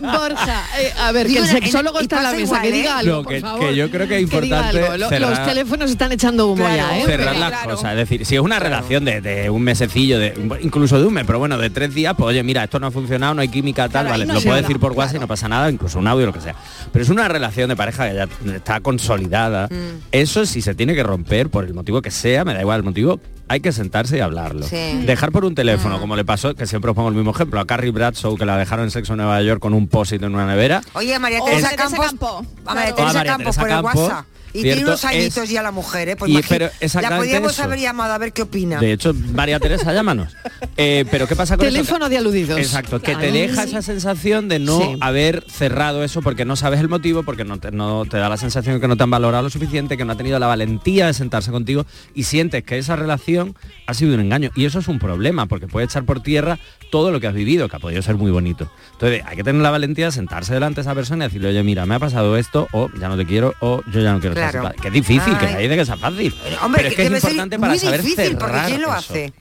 Borja, 0.01 0.65
eh, 0.81 0.93
a 0.99 1.13
ver, 1.13 1.27
que 1.27 1.39
el 1.39 1.47
sexólogo 1.47 2.01
está 2.01 2.19
en 2.19 2.23
la 2.23 2.31
mesa, 2.33 2.43
igual, 2.43 2.63
que 2.63 2.69
¿eh? 2.69 2.73
diga 2.73 2.99
algo, 2.99 3.13
No, 3.17 3.23
por 3.23 3.33
que- 3.33 3.41
favor. 3.41 3.61
que 3.69 3.77
yo 3.77 3.91
creo 3.91 4.09
que 4.09 4.19
es 4.21 4.31
diga 4.31 4.47
importante 4.47 4.83
algo. 4.85 4.97
Lo- 4.99 5.09
cerrar- 5.09 5.31
Los 5.31 5.45
teléfonos 5.47 5.91
están 5.91 6.13
echando 6.13 6.47
humo 6.47 6.57
Claro, 6.65 6.77
ya, 6.77 6.99
¿eh? 6.99 7.05
cerrar 7.07 7.37
las 7.37 7.51
claro. 7.51 7.71
cosas. 7.71 7.91
Es 7.93 7.97
decir, 7.99 8.27
si 8.27 8.35
es 8.35 8.41
una 8.41 8.59
relación 8.59 9.05
de, 9.05 9.21
de 9.21 9.51
un 9.51 9.63
mesecillo, 9.63 10.19
de, 10.19 10.35
incluso 10.63 10.99
de 11.01 11.07
un 11.07 11.15
mes, 11.15 11.25
pero 11.27 11.39
bueno, 11.39 11.59
de 11.59 11.71
tres 11.71 11.95
días, 11.95 12.15
pues 12.17 12.29
oye, 12.29 12.43
mira, 12.43 12.65
esto 12.65 12.79
no 12.79 12.87
ha 12.89 12.91
funcionado, 12.91 13.35
no 13.35 13.41
hay 13.43 13.49
química, 13.49 13.85
tal, 13.85 13.91
Claro, 13.93 14.07
ahí 14.07 14.13
vale, 14.13 14.27
no 14.27 14.35
lo 14.35 14.41
se 14.41 14.47
puedes 14.47 14.59
habla, 14.59 14.69
decir 14.69 14.81
por 14.81 14.93
WhatsApp 14.93 15.17
y 15.17 15.19
no 15.21 15.29
pasa 15.29 15.49
nada, 15.49 15.71
incluso 15.71 15.99
un 15.99 16.07
audio, 16.09 16.27
lo 16.27 16.33
que 16.33 16.41
sea. 16.41 16.55
Pero 16.93 17.03
es 17.03 17.09
una 17.11 17.29
relación 17.29 17.69
de 17.69 17.77
pareja 17.77 18.09
que 18.09 18.15
ya 18.15 18.29
está 18.55 18.81
consolidada. 18.81 19.69
Eso 20.13 20.47
si 20.47 20.63
se 20.63 20.75
tiene 20.75 20.95
que 20.95 21.03
romper, 21.03 21.49
por 21.51 21.65
el 21.65 21.75
motivo 21.75 22.03
que 22.03 22.11
sea, 22.11 22.45
me 22.45 22.55
da 22.55 22.61
igual 22.61 22.79
el 22.79 22.85
motivo, 22.85 23.21
hay 23.49 23.61
que 23.61 23.73
sentarse 23.73 24.17
y 24.17 24.21
hablarlo. 24.21 24.67
Sí. 24.67 25.03
Dejar 25.07 25.33
por 25.33 25.45
un 25.45 25.55
teléfono, 25.55 26.01
como 26.01 26.17
le 26.17 26.25
pasó, 26.25 26.55
que 26.55 26.67
siempre 26.67 26.91
os 26.91 26.95
pongo 26.97 27.09
el 27.09 27.15
mismo 27.15 27.31
ejemplo, 27.31 27.61
a 27.61 27.67
Carrie 27.67 27.91
Bradshaw, 27.91 28.37
que 28.37 28.45
la 28.45 28.57
dejaron 28.57 28.87
en 28.87 28.91
sexo 28.91 29.13
en 29.13 29.19
Nueva 29.19 29.41
York 29.43 29.61
con 29.61 29.75
un 29.75 29.89
posit 29.89 30.23
en 30.23 30.35
una 30.35 30.47
nevera. 30.47 30.83
Oye, 30.95 31.19
María 31.19 31.41
Teresa 31.45 31.77
Campos, 31.77 32.07
Campo. 32.07 32.47
a 32.65 32.75
María. 32.75 32.95
Teresa 32.95 33.25
Campos 33.25 33.57
Teresa 33.57 33.61
por 33.61 33.69
el 33.69 33.75
Campo, 33.75 34.03
WhatsApp. 34.03 34.27
Y 34.57 34.63
tiene 34.63 34.75
cierto, 34.77 34.91
unos 34.93 35.05
añitos 35.05 35.45
es- 35.45 35.51
ya 35.51 35.63
la 35.63 35.71
mujer, 35.73 36.09
¿eh? 36.11 36.17
Pues 36.17 36.31
y- 36.33 36.41
pero 36.49 36.71
la 37.03 37.17
podíamos 37.17 37.53
eso. 37.53 37.63
haber 37.63 37.79
llamado 37.81 38.13
a 38.15 38.19
ver 38.19 38.33
qué 38.33 38.43
opina. 38.43 38.79
De 38.81 38.93
hecho, 38.93 39.15
María 39.15 39.59
Teresa, 39.61 39.93
llámanos. 39.93 40.35
Eh, 40.79 41.07
pero 41.11 41.27
¿qué 41.27 41.35
pasa 41.35 41.57
con 41.57 41.65
eso? 41.67 41.73
Teléfono 41.75 42.09
de 42.11 42.19
aludidos. 42.19 42.59
Exacto, 42.61 43.01
que 43.01 43.17
te 43.17 43.33
deja 43.33 43.63
esa 43.65 43.81
sensación 43.81 44.47
de 44.49 44.59
no 44.59 44.79
Sí. 44.79 44.97
haber 45.01 45.43
cerrado 45.51 46.05
eso 46.05 46.21
porque 46.21 46.45
no 46.45 46.55
sabes 46.55 46.81
el 46.81 46.89
motivo, 46.91 47.23
porque 47.23 47.45
no 47.45 47.59
te, 47.59 47.71
no 47.71 48.05
te 48.05 48.19
da 48.19 48.29
la 48.29 48.37
sensación 48.37 48.75
de 48.75 48.81
que 48.83 48.87
no 48.89 48.95
te 48.97 49.03
han 49.03 49.11
valorado 49.11 49.45
lo 49.45 49.49
suficiente, 49.51 49.97
que 49.97 50.05
no 50.05 50.13
ha 50.13 50.17
tenido 50.17 50.39
la 50.39 50.47
valentía 50.47 51.07
de 51.07 51.15
sentarse 51.15 51.51
contigo 51.51 51.87
y 52.15 52.25
sientes 52.25 52.63
que 52.63 52.77
esa 52.77 52.95
relación 52.95 53.57
ha 53.87 53.95
sido 53.95 54.13
un 54.15 54.21
engaño. 54.21 54.51
Y 54.55 54.67
eso 54.67 54.79
es 54.81 54.89
un 54.89 54.99
problema, 54.99 55.47
porque 55.47 55.67
puede 55.67 55.87
echar 55.87 56.05
por 56.05 56.21
tierra 56.23 56.59
todo 56.91 57.11
lo 57.11 57.21
que 57.21 57.27
has 57.27 57.35
vivido, 57.35 57.69
que 57.71 57.77
ha 57.77 57.81
podido 57.81 58.03
ser 58.03 58.17
muy 58.17 58.31
bonito. 58.31 58.71
Entonces 58.93 59.23
hay 59.27 59.37
que 59.37 59.45
tener 59.45 59.63
la 59.63 59.71
valentía 59.71 60.07
de 60.07 60.13
sentarse 60.13 60.53
delante 60.53 60.77
de 60.77 60.81
esa 60.83 60.95
persona 60.95 61.25
y 61.25 61.29
decirle, 61.29 61.49
oye, 61.49 61.63
mira, 61.63 61.87
me 61.87 61.95
ha 61.95 61.99
pasado 61.99 62.37
esto, 62.37 62.69
o 62.73 62.91
ya 63.01 63.09
no 63.09 63.17
te 63.17 63.25
quiero, 63.25 63.55
o 63.61 63.83
yo 63.91 64.01
ya 64.01 64.13
no 64.13 64.21
quiero 64.21 64.35
Claro. 64.35 64.46
Pa-". 64.53 64.73
Que 64.75 64.89
es 64.89 64.95
difícil, 64.95 65.39
que 65.39 65.47
nadie 65.47 65.63
dice 65.69 65.77
que 65.77 65.87
sea 65.87 65.97
fácil. 65.97 66.35
Hombre, 66.63 66.83
pero 66.83 66.89
es 66.89 66.95
que 66.97 67.09
que 67.09 67.17
es 67.17 67.25
importante 67.25 67.59
muy 67.59 67.69
para 67.69 67.79
saber 67.81 68.03
difícil, 68.03 68.37
porque 68.37 68.53
cerrar 68.55 68.67
¿quién 68.69 68.83
lo 68.83 68.89
eso. 68.89 68.97
hace? 68.97 69.33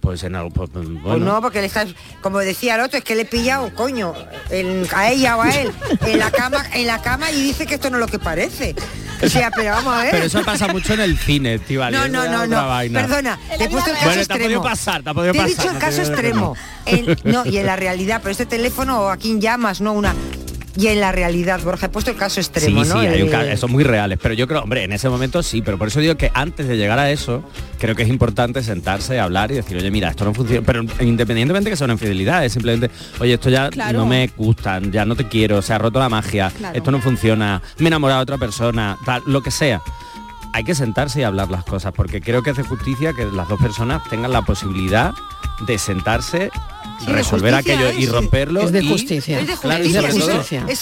Pues 0.00 0.24
en 0.24 0.34
algo, 0.34 0.50
pues, 0.50 0.68
bueno. 0.72 1.00
Pues 1.00 1.20
no, 1.20 1.40
porque 1.40 1.60
le 1.60 1.68
estás, 1.68 1.94
como 2.22 2.40
decía 2.40 2.74
el 2.74 2.80
otro, 2.80 2.98
es 2.98 3.04
que 3.04 3.14
le 3.14 3.22
he 3.22 3.24
pillado, 3.24 3.72
coño, 3.76 4.14
en- 4.50 4.84
a 4.92 5.08
ella 5.12 5.36
o 5.36 5.42
a 5.42 5.50
él, 5.56 5.70
en 6.04 6.18
la 6.18 6.32
cama, 6.32 6.64
en 6.74 6.88
la 6.88 7.00
cama 7.00 7.30
y 7.30 7.40
dice 7.40 7.66
que 7.66 7.74
esto 7.76 7.88
no 7.88 7.98
es 7.98 8.00
lo 8.00 8.08
que 8.08 8.18
parece. 8.18 8.74
O 9.22 9.28
sea, 9.28 9.52
pero 9.54 9.70
vamos 9.70 9.94
a 9.94 10.02
ver. 10.02 10.10
Pero 10.10 10.24
eso 10.24 10.42
pasa 10.44 10.66
mucho 10.66 10.94
en 10.94 11.00
el 11.02 11.16
cine, 11.16 11.60
tío. 11.60 11.88
no, 11.92 12.08
no, 12.08 12.26
no, 12.26 12.46
no. 12.48 12.92
Perdona, 12.92 13.38
te 13.56 13.62
he 13.64 13.68
puesto 13.68 13.90
el 13.90 13.96
caso 13.96 14.06
Bueno, 14.06 14.12
te 14.12 14.18
ha 14.18 14.20
extremo. 14.22 14.44
podido 14.44 14.62
pasar, 14.64 15.02
te 15.04 15.10
ha 15.10 15.14
podido 15.14 15.32
Te 15.34 15.38
he 15.38 15.42
pasar. 15.42 15.56
dicho 15.56 15.70
el 15.70 15.78
caso 15.78 16.02
extremo. 16.02 16.56
no, 17.22 17.46
y 17.46 17.58
en 17.58 17.66
la 17.66 17.76
realidad, 17.76 18.18
pero 18.20 18.32
este 18.32 18.46
teléfono 18.46 19.02
o 19.02 19.08
a 19.08 19.16
quién 19.16 19.40
llamas, 19.40 19.80
no 19.80 19.92
una. 19.92 20.16
Y 20.76 20.86
en 20.86 21.00
la 21.00 21.12
realidad. 21.12 21.60
Borja, 21.62 21.86
he 21.86 21.88
puesto 21.88 22.10
el 22.10 22.16
caso 22.16 22.40
extremo, 22.40 22.84
sí, 22.84 22.90
¿no? 22.90 23.00
sí, 23.00 23.06
hay 23.06 23.22
un 23.22 23.28
ca- 23.28 23.56
son 23.56 23.72
muy 23.72 23.84
reales, 23.84 24.18
pero 24.22 24.34
yo 24.34 24.46
creo, 24.48 24.62
hombre, 24.62 24.84
en 24.84 24.92
ese 24.92 25.08
momento 25.08 25.42
sí, 25.42 25.60
pero 25.62 25.76
por 25.78 25.88
eso 25.88 26.00
digo 26.00 26.14
que 26.16 26.30
antes 26.34 26.66
de 26.68 26.76
llegar 26.76 26.98
a 26.98 27.10
eso, 27.10 27.42
creo 27.78 27.94
que 27.94 28.02
es 28.04 28.08
importante 28.08 28.62
sentarse, 28.62 29.20
hablar 29.20 29.50
y 29.50 29.56
decir, 29.56 29.76
oye, 29.76 29.90
mira, 29.90 30.08
esto 30.08 30.24
no 30.24 30.32
funciona, 30.34 30.64
pero 30.66 30.82
independientemente 31.00 31.68
que 31.70 31.76
sea 31.76 31.84
una 31.84 31.94
infidelidad, 31.94 32.44
es 32.44 32.52
simplemente, 32.52 32.90
oye, 33.20 33.34
esto 33.34 33.50
ya 33.50 33.68
Claro. 33.70 33.98
no 33.98 34.06
me 34.06 34.28
gusta, 34.36 34.80
ya 34.90 35.04
no 35.04 35.14
te 35.16 35.28
quiero, 35.28 35.60
se 35.62 35.74
ha 35.74 35.78
roto 35.78 35.98
la 35.98 36.08
magia, 36.08 36.50
Claro. 36.56 36.76
esto 36.76 36.90
no 36.90 37.00
funciona, 37.00 37.60
me 37.78 37.84
he 37.84 37.88
enamorado 37.88 38.20
de 38.20 38.22
otra 38.22 38.38
persona, 38.38 38.96
tal, 39.04 39.22
lo 39.26 39.42
que 39.42 39.50
sea. 39.50 39.80
Hay 40.54 40.64
que 40.64 40.74
sentarse 40.74 41.20
y 41.20 41.22
hablar 41.22 41.50
las 41.50 41.64
cosas, 41.64 41.92
porque 41.94 42.20
creo 42.20 42.42
que 42.42 42.52
de 42.52 42.62
justicia 42.62 43.12
que 43.14 43.24
las 43.24 43.48
dos 43.48 43.58
personas 43.60 44.02
tengan 44.10 44.32
la 44.32 44.42
posibilidad 44.42 45.12
de 45.66 45.78
sentarse, 45.78 46.50
resolver 47.06 47.54
aquello 47.54 47.90
y 47.92 48.04
es, 48.04 48.04
sí. 48.04 48.06
romperlo. 48.06 48.62
Es 48.62 48.72
de 48.72 48.82
y- 48.82 48.88
justicia. 48.88 49.40
Es 49.40 49.46
de 49.48 49.56
Claro, 49.56 49.84
y 49.84 49.92
justicia, 49.92 50.00
sobre 50.02 50.12
todo 50.12 50.28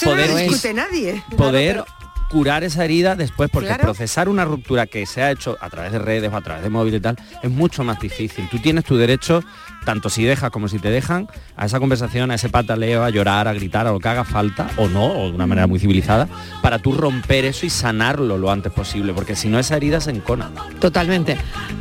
no 0.05 0.11
poder- 0.11 0.29
lo 0.29 0.37
discute 0.37 0.73
nadie. 0.73 1.23
poder 1.37 1.83
curar 2.31 2.63
esa 2.63 2.85
herida 2.85 3.15
después, 3.15 3.49
porque 3.51 3.67
Claro. 3.67 3.83
procesar 3.83 4.29
una 4.29 4.45
ruptura 4.45 4.87
que 4.87 5.05
se 5.05 5.21
ha 5.21 5.31
hecho 5.31 5.57
a 5.59 5.69
través 5.69 5.91
de 5.91 5.99
redes 5.99 6.31
o 6.31 6.35
a 6.37 6.41
través 6.41 6.63
de 6.63 6.69
móvil 6.69 6.95
y 6.95 6.99
tal, 7.01 7.17
es 7.43 7.51
mucho 7.51 7.83
más 7.83 7.99
difícil. 7.99 8.47
Tú 8.49 8.57
tienes 8.59 8.85
tu 8.85 8.95
derecho, 8.95 9.43
tanto 9.85 10.09
si 10.09 10.23
dejas 10.23 10.49
como 10.49 10.67
si 10.69 10.79
te 10.79 10.89
dejan, 10.89 11.27
a 11.57 11.65
esa 11.65 11.79
conversación, 11.79 12.31
a 12.31 12.35
ese 12.35 12.47
pataleo, 12.49 13.03
a 13.03 13.09
llorar, 13.09 13.47
a 13.47 13.53
gritar, 13.53 13.85
a 13.87 13.91
lo 13.91 13.99
que 13.99 14.07
haga 14.07 14.23
falta, 14.23 14.69
o 14.77 14.87
no, 14.87 15.05
o 15.07 15.27
de 15.29 15.35
una 15.35 15.45
manera 15.45 15.67
muy 15.67 15.79
civilizada, 15.79 16.27
para 16.61 16.79
tú 16.79 16.93
romper 16.93 17.43
eso 17.45 17.65
y 17.65 17.69
sanarlo 17.69 18.37
lo 18.37 18.49
antes 18.49 18.71
posible, 18.71 19.13
porque 19.13 19.35
si 19.35 19.49
no 19.49 19.59
esa 19.59 19.75
herida 19.75 19.99
se 19.99 20.11
encona. 20.11 20.51
Totalmente. 20.79 21.37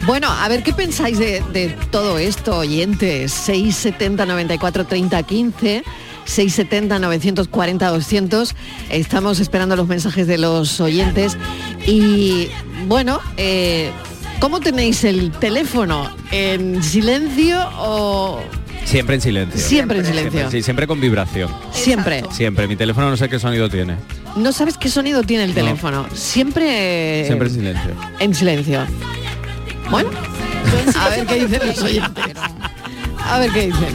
Bueno, 0.07 0.29
a 0.31 0.49
ver 0.49 0.63
qué 0.65 0.73
pensáis 0.73 1.19
de, 1.19 1.43
de 1.53 1.69
todo 1.91 2.19
esto, 2.19 2.59
oyentes. 2.59 3.33
670 3.33 4.27
94 4.27 4.85
30 4.85 5.23
15. 5.23 5.83
670 6.25 6.99
940 6.99 7.89
200 7.89 8.55
estamos 8.91 9.41
esperando 9.41 9.77
los 9.77 9.89
mensajes 9.89 10.27
de 10.27 10.39
los 10.39 10.81
oyentes 10.81 11.37
y 11.87 12.49
bueno 12.87 13.21
eh, 13.37 13.91
¿cómo 14.41 14.61
tenéis 14.61 15.05
el 15.05 15.31
teléfono? 15.33 16.11
¿en 16.31 16.83
silencio 16.83 17.59
o 17.79 18.41
Siempre 18.85 19.15
en 19.17 19.21
silencio. 19.21 19.61
Siempre 19.61 19.99
en 20.01 20.07
silencio. 20.07 20.51
sí, 20.51 20.63
siempre 20.63 20.87
con 20.89 21.01
vibración. 21.01 21.49
siempre? 21.71 22.25
Siempre. 22.33 22.67
Mi 22.67 22.75
teléfono 22.75 23.09
no 23.11 23.17
sé 23.17 23.29
qué 23.29 23.39
sonido 23.39 23.69
tiene. 23.69 23.95
no 24.37 24.51
sabes 24.53 24.77
qué 24.79 24.89
sonido 24.89 25.23
tiene 25.23 25.45
el 25.45 25.55
teléfono 25.55 26.07
siempre 26.15 27.25
Siempre 27.27 27.49
en 27.49 27.55
silencio. 27.55 27.91
en 28.19 28.35
silencio 28.35 28.87
bueno 29.91 30.11
a 30.99 31.09
ver 31.11 31.27
qué 31.27 31.47
dicen 31.47 31.67
los 31.69 31.83
oyentes 31.83 32.25
a 33.25 33.39
ver 33.39 33.51
qué 33.53 33.67
dicen 33.67 33.95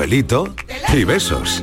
Cafelito 0.00 0.54
y 0.94 1.04
besos. 1.04 1.62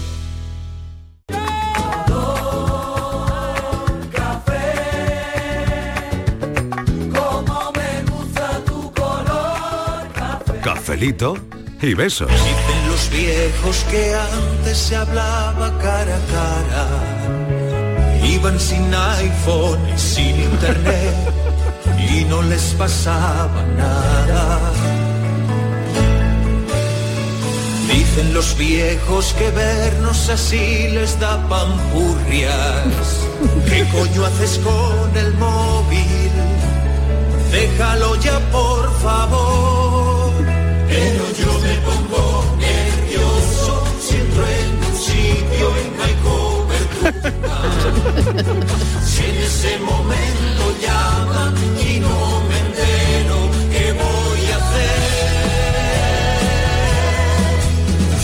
Y 11.03 11.95
besos. 11.95 12.29
Dicen 12.29 12.87
los 12.87 13.09
viejos 13.09 13.83
que 13.89 14.13
antes 14.13 14.77
se 14.77 14.95
hablaba 14.95 15.75
cara 15.79 16.15
a 16.15 16.25
cara. 16.31 16.87
Iban 18.23 18.59
sin 18.59 18.93
iPhone 18.93 19.79
y 19.95 19.97
sin 19.97 20.39
internet 20.39 21.15
y 22.07 22.23
no 22.25 22.43
les 22.43 22.75
pasaba 22.75 23.63
nada. 23.75 24.59
Dicen 27.91 28.35
los 28.35 28.55
viejos 28.55 29.33
que 29.39 29.49
vernos 29.49 30.29
así 30.29 30.87
les 30.89 31.19
da 31.19 31.41
pampurrias. 31.49 33.25
¿Qué 33.67 33.87
coño 33.91 34.23
haces 34.27 34.59
con 34.59 35.17
el 35.17 35.33
móvil? 35.33 36.31
Déjalo 37.51 38.15
ya 38.17 38.37
por 38.51 39.01
favor. 39.01 39.80
En 49.23 49.37
ese 49.37 49.77
momento 49.79 50.63
llaman 50.81 51.53
y 51.79 51.99
no 51.99 52.41
me 52.47 52.57
entero, 52.57 53.37
¿qué 53.71 53.93
voy 53.93 54.51
a 54.51 54.57
hacer? 54.57 54.99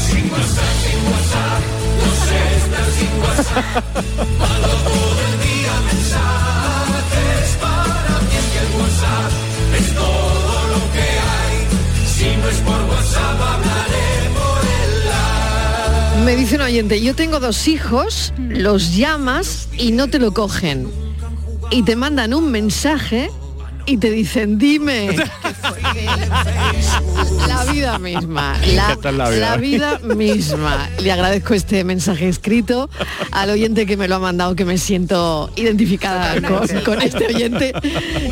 Sin 0.07 0.25
WhatsApp, 0.31 0.73
sin 0.83 0.99
WhatsApp, 1.11 1.61
no 1.99 2.07
sé 2.25 2.39
estar 2.57 2.87
sin 2.97 3.13
WhatsApp. 3.21 3.96
Un 16.57 16.63
oyente, 16.63 16.99
yo 16.99 17.13
tengo 17.13 17.39
dos 17.39 17.67
hijos, 17.67 18.33
los 18.39 18.95
llamas 18.95 19.69
y 19.77 19.91
no 19.91 20.07
te 20.07 20.17
lo 20.17 20.33
cogen. 20.33 20.87
Y 21.69 21.83
te 21.83 21.95
mandan 21.95 22.33
un 22.33 22.49
mensaje 22.49 23.29
y 23.85 23.97
te 23.97 24.09
dicen, 24.09 24.57
dime. 24.57 25.15
La 27.47 27.63
vida 27.71 27.97
misma, 27.99 28.57
la, 28.75 28.91
Esta 28.93 29.09
es 29.09 29.15
la 29.15 29.29
vida. 29.29 29.49
la 29.51 29.57
vida 29.57 29.99
misma. 29.99 30.89
Le 31.01 31.11
agradezco 31.11 31.53
este 31.53 31.83
mensaje 31.83 32.27
escrito 32.29 32.89
al 33.31 33.49
oyente 33.49 33.85
que 33.85 33.97
me 33.97 34.07
lo 34.07 34.15
ha 34.15 34.19
mandado, 34.19 34.55
que 34.55 34.65
me 34.65 34.77
siento 34.77 35.49
identificada 35.55 36.39
con, 36.41 36.67
con 36.83 37.01
este 37.01 37.27
oyente. 37.27 37.73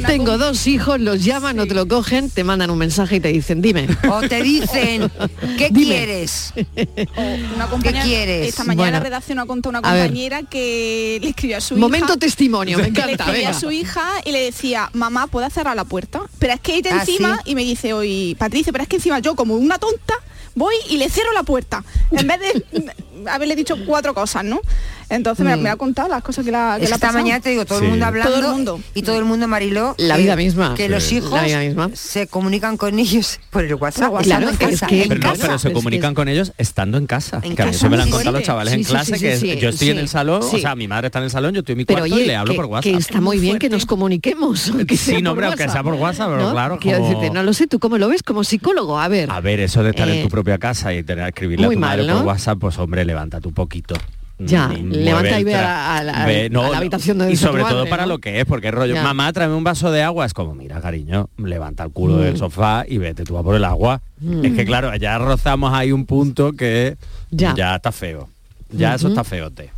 Tengo 0.06 0.38
dos 0.38 0.68
hijos, 0.68 1.00
los 1.00 1.24
llaman, 1.24 1.56
no 1.56 1.66
te 1.66 1.74
lo 1.74 1.88
cogen, 1.88 2.30
te 2.30 2.44
mandan 2.44 2.70
un 2.70 2.78
mensaje 2.78 3.16
y 3.18 3.20
te 3.20 3.30
dicen, 3.30 3.62
dime. 3.62 3.88
O 4.10 4.22
te 4.22 4.42
dicen, 4.44 5.10
¿qué 5.58 5.70
Dime. 5.72 5.96
quieres? 5.96 6.54
Una 7.56 7.68
compañera, 7.68 8.04
quieres? 8.06 8.50
Esta 8.50 8.64
mañana 8.64 8.84
Bueno. 8.84 8.98
la 8.98 9.04
redacción 9.04 9.40
ha 9.40 9.46
contado 9.46 9.70
una 9.72 9.82
compañera 9.82 10.44
que 10.44 11.20
le 11.22 11.30
escribió 11.30 11.58
a 11.58 11.62
su 11.62 11.78
Momento 11.78 12.14
hija. 12.14 12.18
testimonio, 12.20 12.78
me 12.78 12.86
que 12.86 12.92
le 12.92 12.98
encanta, 13.14 13.24
escribía 13.24 13.48
venga. 13.48 13.58
a 13.58 13.60
su 13.60 13.72
hija 13.72 14.04
y 14.26 14.32
le 14.32 14.44
decía, 14.44 14.90
mamá, 14.94 15.28
¿puedo 15.28 15.50
cerrar 15.50 15.76
la 15.76 15.86
puerta? 15.86 16.22
Pero 16.40 16.54
es 16.54 16.60
que 16.60 16.76
ella 16.76 16.92
Ah, 16.94 17.00
encima, 17.02 17.25
y 17.46 17.56
me 17.56 17.64
dice 17.64 17.94
hoy, 17.94 18.36
Patricia, 18.38 18.72
pero 18.72 18.84
es 18.84 18.90
que 18.90 18.98
encima 18.98 19.20
yo 19.20 19.36
como 19.36 19.56
una 19.56 19.78
tonta 19.78 20.16
voy 20.56 20.76
y 20.90 20.98
le 20.98 21.10
cierro 21.10 21.32
la 21.34 21.44
puerta. 21.44 21.84
En 22.12 22.28
vez 22.28 22.40
de 22.40 22.92
haberle 23.30 23.56
dicho 23.56 23.76
cuatro 23.86 24.14
cosas, 24.14 24.44
¿no? 24.44 24.62
Entonces 25.10 25.46
me, 25.46 25.56
Mm. 25.56 25.62
me 25.62 25.70
ha 25.70 25.76
contado 25.76 26.08
las 26.10 26.24
cosas 26.24 26.44
que 26.46 26.52
la 26.52 26.76
que 26.78 26.86
Es 26.86 26.92
esta 26.92 27.08
pasado. 27.08 27.22
mañana 27.24 27.40
te 27.42 27.50
digo, 27.52 27.66
todo 27.66 27.80
el 27.80 27.90
mundo 27.90 28.06
hablando 28.06 28.32
Todo 28.34 28.46
el 28.50 28.54
mundo. 28.56 28.82
y 28.94 29.02
todo 29.04 29.18
el 29.20 29.26
mundo, 29.26 29.48
Mariló, 29.48 29.96
La 29.98 30.16
que- 30.16 30.22
vida 30.24 30.36
misma. 30.36 30.74
Que 30.76 30.86
Sí. 30.86 30.90
los 30.90 31.12
hijos 31.12 31.32
La 31.32 31.44
vida 31.44 31.60
misma. 31.60 31.90
se 31.94 32.28
comunican 32.28 32.78
con 32.78 32.98
ellos 33.00 33.40
por 33.52 33.64
el 33.64 33.76
WhatsApp. 33.76 34.12
Por 34.12 34.24
Claro, 34.24 34.50
estando 34.50 34.66
en 34.66 34.72
es 34.74 34.80
casa, 34.80 34.88
que- 34.88 35.04
en 35.04 35.10
Pero 35.10 35.22
no, 35.22 35.34
pero 35.40 35.60
se 35.60 35.72
comunican 35.72 36.14
con 36.14 36.28
ellos 36.28 36.54
estando 36.58 36.98
en 36.98 37.06
casa. 37.08 37.38
En 37.44 37.56
que 37.56 37.62
a 37.62 37.66
mí 37.66 37.72
casa, 37.72 37.86
eso 37.86 37.90
me 37.90 37.98
lo 37.98 38.04
han 38.04 38.08
sí, 38.08 38.14
contado 38.14 38.36
sí. 38.36 38.40
los 38.40 38.46
chavales 38.48 38.74
Sí, 38.74 38.80
en 38.80 38.86
clase, 38.86 39.16
sí, 39.16 39.22
que 39.22 39.38
sí, 39.38 39.48
yo 39.60 39.70
estoy 39.70 39.88
sí. 39.88 39.92
en 39.92 40.00
el 40.00 40.08
salón, 40.10 40.44
Sí. 40.44 40.56
o 40.58 40.60
sea, 40.60 40.76
mi 40.76 40.88
madre 40.88 41.08
está 41.08 41.20
en 41.20 41.26
el 41.26 41.32
salón, 41.32 41.54
yo 41.54 41.60
estoy 41.60 41.74
en 41.74 41.78
mi 41.78 41.86
Pero 41.86 42.00
cuarto 42.00 42.16
oye, 42.16 42.24
y 42.24 42.28
le 42.28 42.36
hablo 42.36 42.54
que, 42.54 42.58
por 42.58 42.66
WhatsApp. 42.66 42.92
que 42.92 42.98
está 42.98 43.22
muy 43.22 43.40
bien 43.40 43.60
que 43.60 43.70
nos 43.70 43.86
comuniquemos. 43.86 44.72
Sí, 45.06 45.22
no, 45.22 45.32
aunque 45.32 45.46
WhatsApp, 45.46 45.72
sea 45.72 45.84
por 45.84 45.94
WhatsApp, 45.96 46.30
pero 46.32 46.42
¿no? 46.48 46.52
claro, 46.52 46.80
Quiero 46.80 46.98
como- 47.00 47.10
decirte, 47.10 47.34
no 47.34 47.44
lo 47.44 47.54
sé, 47.54 47.68
¿tú 47.68 47.80
cómo 47.80 47.98
lo 47.98 48.08
ves 48.08 48.24
como 48.24 48.44
psicólogo? 48.44 49.00
A 49.00 49.08
ver. 49.08 49.30
A 49.32 49.40
ver, 49.42 49.60
eso 49.60 49.84
de 49.84 49.92
estar 49.92 50.08
Eh, 50.10 50.18
en 50.18 50.24
tu 50.24 50.30
propia 50.30 50.58
casa 50.58 50.94
y 50.94 51.04
tener 51.04 51.26
que 51.26 51.30
escribirle 51.30 51.68
a 51.68 51.70
tu 51.70 51.78
madre 51.80 52.06
por 52.12 52.24
WhatsApp, 52.24 52.58
pues 52.60 52.78
hombre, 52.80 53.06
levántate 53.06 53.48
un 53.48 53.54
poquito. 53.54 53.96
Ya, 54.38 54.68
Mm, 54.68 54.90
levanta 54.92 55.22
mueve 55.30 55.40
y 55.40 55.44
ve 55.46 55.56
a, 55.56 55.98
a 55.98 56.04
la, 56.04 56.26
ve- 56.26 56.50
no, 56.50 56.64
a 56.66 56.70
la 56.70 56.78
habitación 56.80 57.18
donde 57.18 57.32
Y 57.34 57.38
sobre 57.38 57.64
todo 57.64 57.78
madre, 57.80 57.90
para 57.90 58.04
¿no? 58.04 58.10
lo 58.14 58.18
que 58.20 58.42
es, 58.42 58.46
porque 58.46 58.68
es 58.68 58.74
rollo, 58.74 58.94
Ya. 58.94 59.02
mamá, 59.04 59.32
tráeme 59.32 59.56
un 59.56 59.64
vaso 59.64 59.92
de 59.92 60.04
agua, 60.04 60.26
es 60.26 60.34
como, 60.34 60.54
mira, 60.56 60.82
cariño, 60.82 61.30
levanta 61.38 61.84
el 61.84 61.92
culo 61.92 62.16
Mm. 62.18 62.22
del 62.22 62.38
sofá 62.38 62.84
y 62.88 62.98
vete 62.98 63.24
tú 63.24 63.38
a 63.38 63.44
por 63.44 63.56
el 63.56 63.64
agua. 63.64 64.02
Mm. 64.20 64.44
Es 64.46 64.54
que 64.54 64.66
claro, 64.66 64.94
ya 64.98 65.18
rozamos 65.20 65.74
ahí 65.74 65.94
un 65.94 66.06
punto 66.06 66.52
que 66.52 66.98
Ya. 67.32 67.54
ya, 67.56 67.76
está 67.78 67.92
feo. 67.94 68.28
Ya 68.72 68.96
eso 68.96 69.08
está 69.08 69.24
feote. 69.24 69.72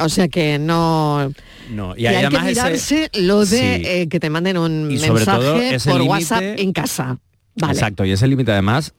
O 0.00 0.08
sea 0.08 0.26
que 0.26 0.58
no... 0.58 1.30
No, 1.70 1.94
y 1.96 2.00
que 2.00 2.08
hay 2.08 2.14
que 2.14 2.26
además 2.26 2.46
ese- 2.48 2.60
mirarse 2.64 3.10
lo 3.20 3.40
de 3.44 3.46
Sí. 3.46 3.82
eh, 3.86 4.08
que 4.08 4.18
te 4.18 4.28
manden 4.30 4.58
un 4.58 4.90
Y 4.90 4.98
mensaje 4.98 5.10
por 5.78 6.00
límite- 6.00 6.08
WhatsApp 6.08 6.42
en 6.56 6.72
casa. 6.72 7.18
Vale. 7.54 7.72
Exacto, 7.74 8.04
y 8.04 8.10
ese 8.10 8.26
límite 8.26 8.50
además 8.50 8.92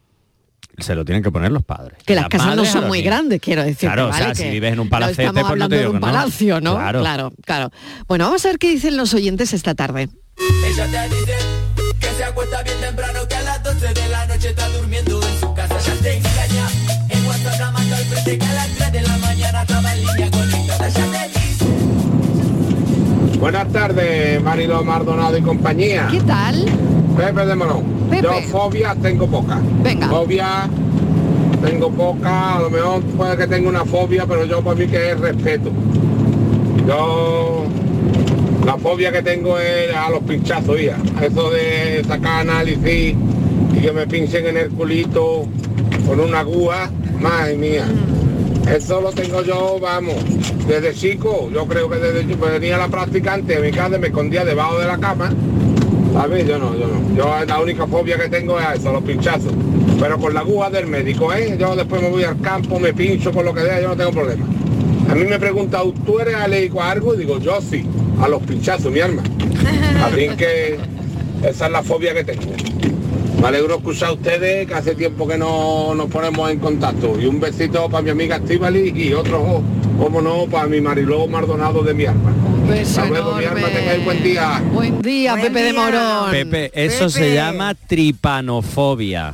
se 0.78 0.95
lo 0.95 1.05
tienen 1.05 1.24
que 1.24 1.32
poner 1.32 1.51
los 1.51 1.63
padres. 1.63 1.97
Que 2.05 2.15
las 2.15 2.28
casas 2.28 2.55
no 2.55 2.65
son 2.65 2.88
muy 2.88 2.99
niños. 2.99 3.13
grandes, 3.13 3.39
quiero 3.41 3.63
decir. 3.63 3.89
Claro, 3.89 4.09
o 4.09 4.13
sea, 4.13 4.34
si 4.36 4.49
vives 4.49 4.74
en 4.74 4.80
un 4.80 4.89
palacete, 4.89 5.24
estamos 5.24 5.43
pues 5.49 5.59
no 5.59 5.69
te 5.69 5.76
hablando 5.76 5.78
digo 5.78 5.89
de 5.91 5.95
un 5.95 6.01
que 6.01 6.05
no. 6.07 6.13
palacio, 6.13 6.61
¿no? 6.61 6.76
Claro. 6.76 6.99
claro, 7.01 7.34
claro. 7.45 7.71
Bueno, 8.07 8.26
vamos 8.26 8.45
a 8.45 8.49
ver 8.49 8.57
qué 8.59 8.69
dicen 8.71 8.97
los 8.97 9.13
oyentes 9.13 9.53
esta 9.53 9.76
tarde. 9.76 10.09
Ella 10.65 10.88
te 10.88 11.15
dice 11.15 11.34
que 11.99 12.07
se 12.17 12.24
acuesta 12.24 12.63
bien 12.63 12.80
temprano, 12.82 13.19
que 13.28 13.36
a 13.36 13.41
las 13.43 13.63
12 13.63 13.93
de 13.93 14.09
la 14.09 14.26
noche 14.26 14.49
está 14.49 14.67
durmiendo 14.69 15.12
Buenas 23.44 23.68
tardes, 23.74 24.41
Marilo 24.41 24.82
Mardonado 24.86 25.38
y 25.38 25.41
compañía. 25.41 26.08
¿Qué 26.10 26.22
tal? 26.22 26.64
Pepe 27.18 27.46
de 27.46 27.56
Morón. 27.56 27.84
Pepe. 28.10 28.24
Yo 28.24 28.32
fobias 28.44 28.96
tengo 29.02 29.28
pocas. 29.28 29.60
Venga. 29.84 30.08
Fobia 30.08 30.70
tengo 31.62 31.91
pocas, 31.91 32.32
a 32.32 32.62
lo 32.62 32.70
mejor 32.70 33.04
puede 33.04 33.36
que 33.36 33.48
tenga 33.48 33.68
una 33.68 33.84
fobia, 33.84 34.26
pero 34.26 34.46
yo 34.46 34.62
para 34.62 34.78
mí 34.78 34.88
que 34.88 35.12
es 35.12 35.20
respeto. 35.20 35.72
Yo 36.88 37.66
la 38.66 38.78
fobia 38.78 39.12
que 39.12 39.22
tengo 39.22 39.60
es 39.60 39.94
a 39.94 40.10
los 40.10 40.22
pinchazos, 40.22 40.82
ya. 40.82 40.98
Eso 41.22 41.50
de 41.50 42.02
sacar 42.08 42.48
análisis 42.48 43.14
y 43.74 43.78
que 43.82 43.91
me 43.91 44.08
pinchen 44.08 44.48
en 44.48 44.56
el 44.56 44.70
culito 44.70 45.46
con 46.08 46.22
una 46.22 46.39
aguja, 46.39 46.89
madre 47.20 47.58
mía. 47.58 47.84
Eso 48.70 49.01
lo 49.01 49.11
tengo 49.11 49.43
yo, 49.43 49.78
vamos, 49.80 50.16
desde 50.68 50.93
chico. 50.93 51.49
Yo 51.53 51.66
creo 51.66 51.89
que 51.89 51.97
desde 51.97 52.28
chico 52.28 52.45
venía 52.45 52.78
la 52.78 52.88
practicante 52.88 53.55
de 53.55 53.61
mi 53.61 53.76
casa, 53.76 53.97
me 53.97 54.07
escondía 54.07 54.45
debajo 54.45 54.80
de 54.80 54.88
la 54.88 54.97
cama. 54.97 55.32
¿Sabes? 56.14 56.47
Yo 56.47 56.59
no, 56.59 56.76
yo 56.76 56.88
no. 56.88 57.16
Yo 57.16 57.45
la 57.45 57.59
única 57.59 57.88
fobia 57.88 58.18
que 58.18 58.30
tengo 58.30 58.59
es 58.59 58.66
a 58.66 58.76
eso, 58.76 58.91
los 58.91 59.03
pinchazos. 59.03 59.53
Pero 59.99 60.18
con 60.20 60.34
la 60.34 60.41
aguja 60.41 60.70
del 60.70 60.88
médico, 60.88 61.34
¿eh? 61.34 61.57
Yo 61.59 61.76
después 61.76 62.01
me 62.01 62.09
voy 62.09 62.24
al 62.24 62.39
campo, 62.39 62.80
me 62.80 62.93
pincho 62.93 63.32
con 63.32 63.45
lo 63.45 63.53
que 63.53 63.61
sea, 63.61 63.82
yo 63.82 63.89
no 63.89 63.95
tengo 63.95 64.11
problema. 64.11 64.45
A 65.09 65.16
mí 65.16 65.26
me 65.26 65.39
pregunta, 65.39 65.82
¿tú 66.05 66.20
eres 66.20 66.36
alérgico 66.36 66.82
a 66.82 66.91
algo? 66.91 67.14
Y 67.14 67.18
digo, 67.18 67.39
yo 67.39 67.59
sí, 67.61 67.86
a 68.22 68.28
los 68.28 68.41
pinchazos, 68.43 68.91
mi 68.91 68.99
alma. 68.99 69.24
Así 70.03 70.30
que 70.38 70.80
esa 71.43 71.66
es 71.66 71.72
la 71.72 71.84
fobia 71.84 72.14
que 72.14 72.24
tengo. 72.24 72.53
Me 73.44 73.50
alegro 73.50 73.76
escuchar 73.76 74.08
a 74.08 74.14
ustedes, 74.14 74.66
que 74.66 74.74
hace 74.74 74.96
tiempo 74.96 75.28
que 75.28 75.38
no 75.38 75.94
nos 75.96 76.10
ponemos 76.10 76.50
en 76.50 76.60
contacto. 76.60 77.20
Y 77.20 77.26
un 77.26 77.41
besito 77.41 77.89
para 77.89 78.02
mi 78.02 78.10
amiga 78.10 78.38
Estivali 78.38 78.94
y 78.96 79.12
otro, 79.12 79.62
como 80.00 80.22
no, 80.22 80.46
para 80.46 80.66
mi 80.68 80.80
Mariló 80.80 81.28
Mardonado 81.28 81.84
de 81.84 81.94
mi 81.94 82.06
alma. 82.06 82.30
Un 82.32 82.70
beso 82.70 83.02
Hasta 83.02 83.10
luego, 83.12 83.36
mi 83.36 83.44
alma, 83.44 83.68
tengáis 83.68 84.06
buen 84.06 84.24
día. 84.24 84.64
Buen 84.72 85.02
día, 85.02 85.34
Buen 85.34 85.44
Pepe 85.48 85.62
de. 85.62 85.74
Morón. 85.74 86.32
Pepe, 86.32 86.72
eso 86.74 87.10
se 87.10 87.36
llama 87.36 87.76
tripanofobia. 87.76 89.34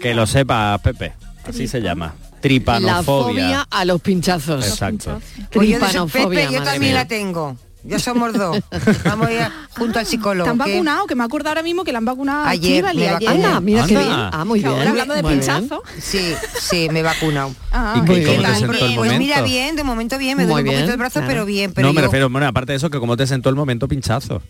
Que 0.00 0.14
lo 0.14 0.28
sepa, 0.28 0.78
Pepe. 0.78 1.14
Así 1.44 1.66
se 1.66 1.80
llama. 1.80 2.14
La 2.16 2.40
Tripanofobia. 2.40 3.02
fobia 3.04 3.66
a 3.68 3.84
los 3.84 4.00
pinchazos. 4.00 4.64
Exacto. 4.64 5.20
Pues 5.50 5.68
yo, 5.68 5.74
de- 5.80 5.84
Tripanofobia, 5.86 6.28
Pepe, 6.46 6.54
yo 6.54 6.62
también 6.62 6.92
mía. 6.92 6.94
la 6.94 7.08
tengo. 7.08 7.56
Ya 7.82 7.98
somos 7.98 8.32
dos. 8.34 8.58
Vamos 9.04 9.28
a 9.28 9.32
ir 9.32 9.40
junto 9.70 9.98
al 9.98 10.06
psicólogo. 10.06 10.44
¿Te 10.44 10.50
han 10.50 10.58
¿qué? 10.58 10.72
vacunado? 10.72 11.06
Que 11.06 11.14
me 11.14 11.24
acuerdo 11.24 11.48
ahora 11.48 11.62
mismo 11.62 11.82
que 11.82 11.92
la 11.92 11.98
han 11.98 12.04
vacunado 12.04 12.46
Ayer 12.46 12.82
me 12.84 12.90
ayer. 12.90 13.28
Anda, 13.28 13.60
mira 13.60 13.86
qué 13.86 13.96
Anda. 13.96 14.06
bien. 14.06 14.28
Ah, 14.32 14.44
muy 14.44 14.60
Que 14.60 14.66
bien. 14.68 14.78
ahora 14.78 14.90
hablando 14.90 15.14
de 15.14 15.22
muy 15.22 15.30
bien. 15.34 15.40
pinchazo. 15.40 15.82
Sí, 15.98 16.34
sí, 16.60 16.88
me 16.92 17.00
he 17.00 17.02
vacunado. 17.02 17.54
Ah, 17.72 17.94
¿Y 17.96 18.04
qué, 18.04 18.14
bien. 18.20 18.36
cómo 18.36 18.48
te 18.48 18.54
sentó 18.58 18.72
el 18.86 18.94
Pues 18.96 19.18
mira, 19.18 19.40
bien, 19.42 19.76
de 19.76 19.84
momento 19.84 20.18
bien, 20.18 20.36
me 20.36 20.44
duele 20.44 20.60
un 20.60 20.66
poquito 20.66 20.80
bien, 20.82 20.90
el 20.90 20.96
brazo, 20.98 21.12
claro. 21.20 21.26
pero 21.28 21.46
bien. 21.46 21.72
Pero 21.72 21.88
no, 21.88 21.94
me 21.94 22.00
yo- 22.00 22.06
refiero, 22.06 22.28
bueno, 22.28 22.46
aparte 22.46 22.72
de 22.72 22.76
eso, 22.76 22.90
que 22.90 22.98
cómo 23.00 23.16
te 23.16 23.26
sentó 23.26 23.48
el 23.48 23.56
momento 23.56 23.88
pinchazo. 23.88 24.42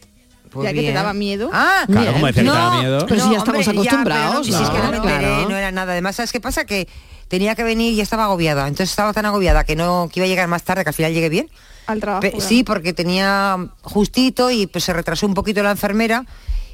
pues 0.51 0.65
ya 0.65 0.71
que 0.71 0.77
te 0.77 0.83
bien. 0.83 0.95
daba 0.95 1.13
miedo. 1.13 1.51
Ah, 1.53 1.85
Claro, 1.87 2.01
Bien. 2.03 2.13
como 2.15 2.27
decía 2.27 2.43
que 2.43 2.49
te 2.49 2.55
daba 2.55 2.75
No, 2.75 2.81
miedo. 2.83 3.07
Pero 3.07 3.21
si 3.25 3.31
ya 3.31 3.39
estamos 3.39 3.67
hombre, 3.69 3.81
acostumbrados, 3.81 4.47
pero 4.49 4.59
no, 4.59 4.59
si 4.59 4.65
es 4.65 4.71
que 4.71 4.79
no 4.79 4.91
me 4.91 4.97
¿no? 4.97 5.03
Claro. 5.05 5.49
no 5.49 5.57
era 5.57 5.71
nada. 5.71 5.93
Además, 5.93 6.17
¿sabes 6.17 6.33
qué 6.33 6.41
pasa? 6.41 6.65
Que 6.65 6.89
tenía 7.29 7.55
que 7.55 7.63
venir 7.63 7.93
y 7.93 8.01
estaba 8.01 8.25
agobiada. 8.25 8.63
Entonces 8.67 8.91
estaba 8.91 9.13
tan 9.13 9.25
agobiada 9.27 9.63
que 9.63 9.77
no 9.77 10.09
que 10.13 10.19
iba 10.19 10.25
a 10.25 10.29
llegar 10.29 10.49
más 10.49 10.65
tarde, 10.65 10.83
que 10.83 10.89
al 10.91 10.95
final 10.95 11.13
llegué 11.15 11.29
bien. 11.29 11.49
Al 11.93 12.01
trabajo. 12.01 12.23
Pe- 12.23 12.41
sí, 12.41 12.65
porque 12.65 12.93
tenía 12.93 13.57
justito 13.83 14.51
y 14.51 14.67
pues 14.67 14.85
se 14.85 14.93
retrasó 14.93 15.27
un 15.27 15.35
poquito 15.35 15.63
la 15.63 15.71
enfermera 15.73 16.25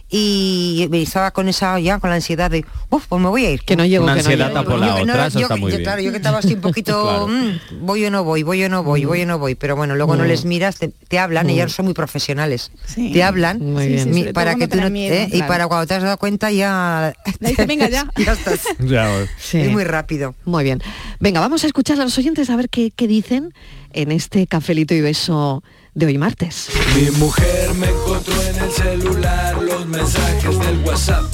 y 0.08 0.88
estaba 0.92 1.32
con 1.32 1.48
esa 1.48 1.80
ya 1.80 1.98
con 1.98 2.10
la 2.10 2.16
ansiedad 2.16 2.48
de, 2.48 2.64
uff, 2.90 3.06
pues 3.08 3.20
me 3.20 3.28
voy 3.28 3.44
a 3.44 3.50
ir. 3.50 3.62
Que 3.62 3.74
no 3.74 3.84
llego, 3.84 4.04
Una 4.04 4.14
que 4.14 4.22
no 4.22 4.28
ansiedad 4.28 4.48
llego. 4.50 4.60
tapó 4.62 4.76
la 4.76 4.86
Yo- 4.86 5.04
no, 5.04 5.12
otra, 5.14 5.26
eso 5.26 5.38
yo- 5.40 5.46
está 5.46 5.56
muy 5.56 5.72
yo, 5.72 5.78
bien. 5.78 5.84
Claro, 5.84 6.00
yo 6.00 6.10
que 6.12 6.16
estaba 6.18 6.38
así 6.38 6.54
un 6.54 6.60
poquito, 6.60 7.02
Claro. 7.02 7.26
mm, 7.28 7.84
voy 7.86 8.04
o 8.04 8.10
no 8.12 8.22
voy, 8.22 8.44
voy 8.44 8.62
o 8.62 8.68
no 8.68 8.84
voy, 8.84 9.04
voy 9.04 9.22
o 9.22 9.26
no 9.26 9.40
voy, 9.40 9.56
pero 9.56 9.74
bueno, 9.74 9.96
luego 9.96 10.14
no 10.14 10.22
Mm. 10.22 10.28
les 10.28 10.44
miras, 10.44 10.76
te, 10.76 10.88
te 11.08 11.18
hablan, 11.18 11.50
ellos 11.50 11.72
son 11.72 11.86
muy 11.86 11.94
profesionales, 11.94 12.70
Sí. 12.84 13.10
te 13.12 13.24
hablan 13.24 13.58
Muy 13.58 13.82
Sí, 13.84 13.92
bien. 13.94 14.10
mi- 14.12 14.24
para 14.32 14.54
que 14.54 14.68
tú 14.68 14.80
no, 14.80 14.90
miedo, 14.90 15.12
¿eh? 15.12 15.28
y 15.32 15.42
para 15.42 15.66
cuando 15.66 15.88
te 15.88 15.94
has 15.94 16.02
dado 16.04 16.18
cuenta 16.18 16.52
ya, 16.52 17.12
dice, 17.40 17.66
"Venga, 17.66 17.88
ya". 17.88 18.06
ya 18.16 18.32
estás. 18.32 18.60
Ya, 18.78 19.10
Sí. 19.40 19.58
Es 19.58 19.70
muy 19.72 19.82
rápido. 19.82 20.36
Muy 20.44 20.62
bien. 20.62 20.80
Venga, 21.18 21.40
vamos 21.40 21.64
a 21.64 21.66
escuchar 21.66 22.00
a 22.00 22.04
los 22.04 22.16
oyentes 22.16 22.48
a 22.48 22.54
ver 22.56 22.68
qué, 22.68 22.92
qué 22.94 23.08
dicen 23.08 23.52
en 23.96 24.12
este 24.12 24.46
cafelito 24.46 24.94
y 24.94 25.00
beso 25.00 25.64
de 25.94 26.06
hoy 26.06 26.18
martes. 26.18 26.68
Mi 26.94 27.10
mujer 27.18 27.72
me 27.74 27.88
encontró 27.88 28.34
en 28.42 28.62
el 28.62 28.70
celular 28.70 29.62
los 29.62 29.86
mensajes 29.86 30.58
del 30.60 30.78
WhatsApp. 30.84 31.24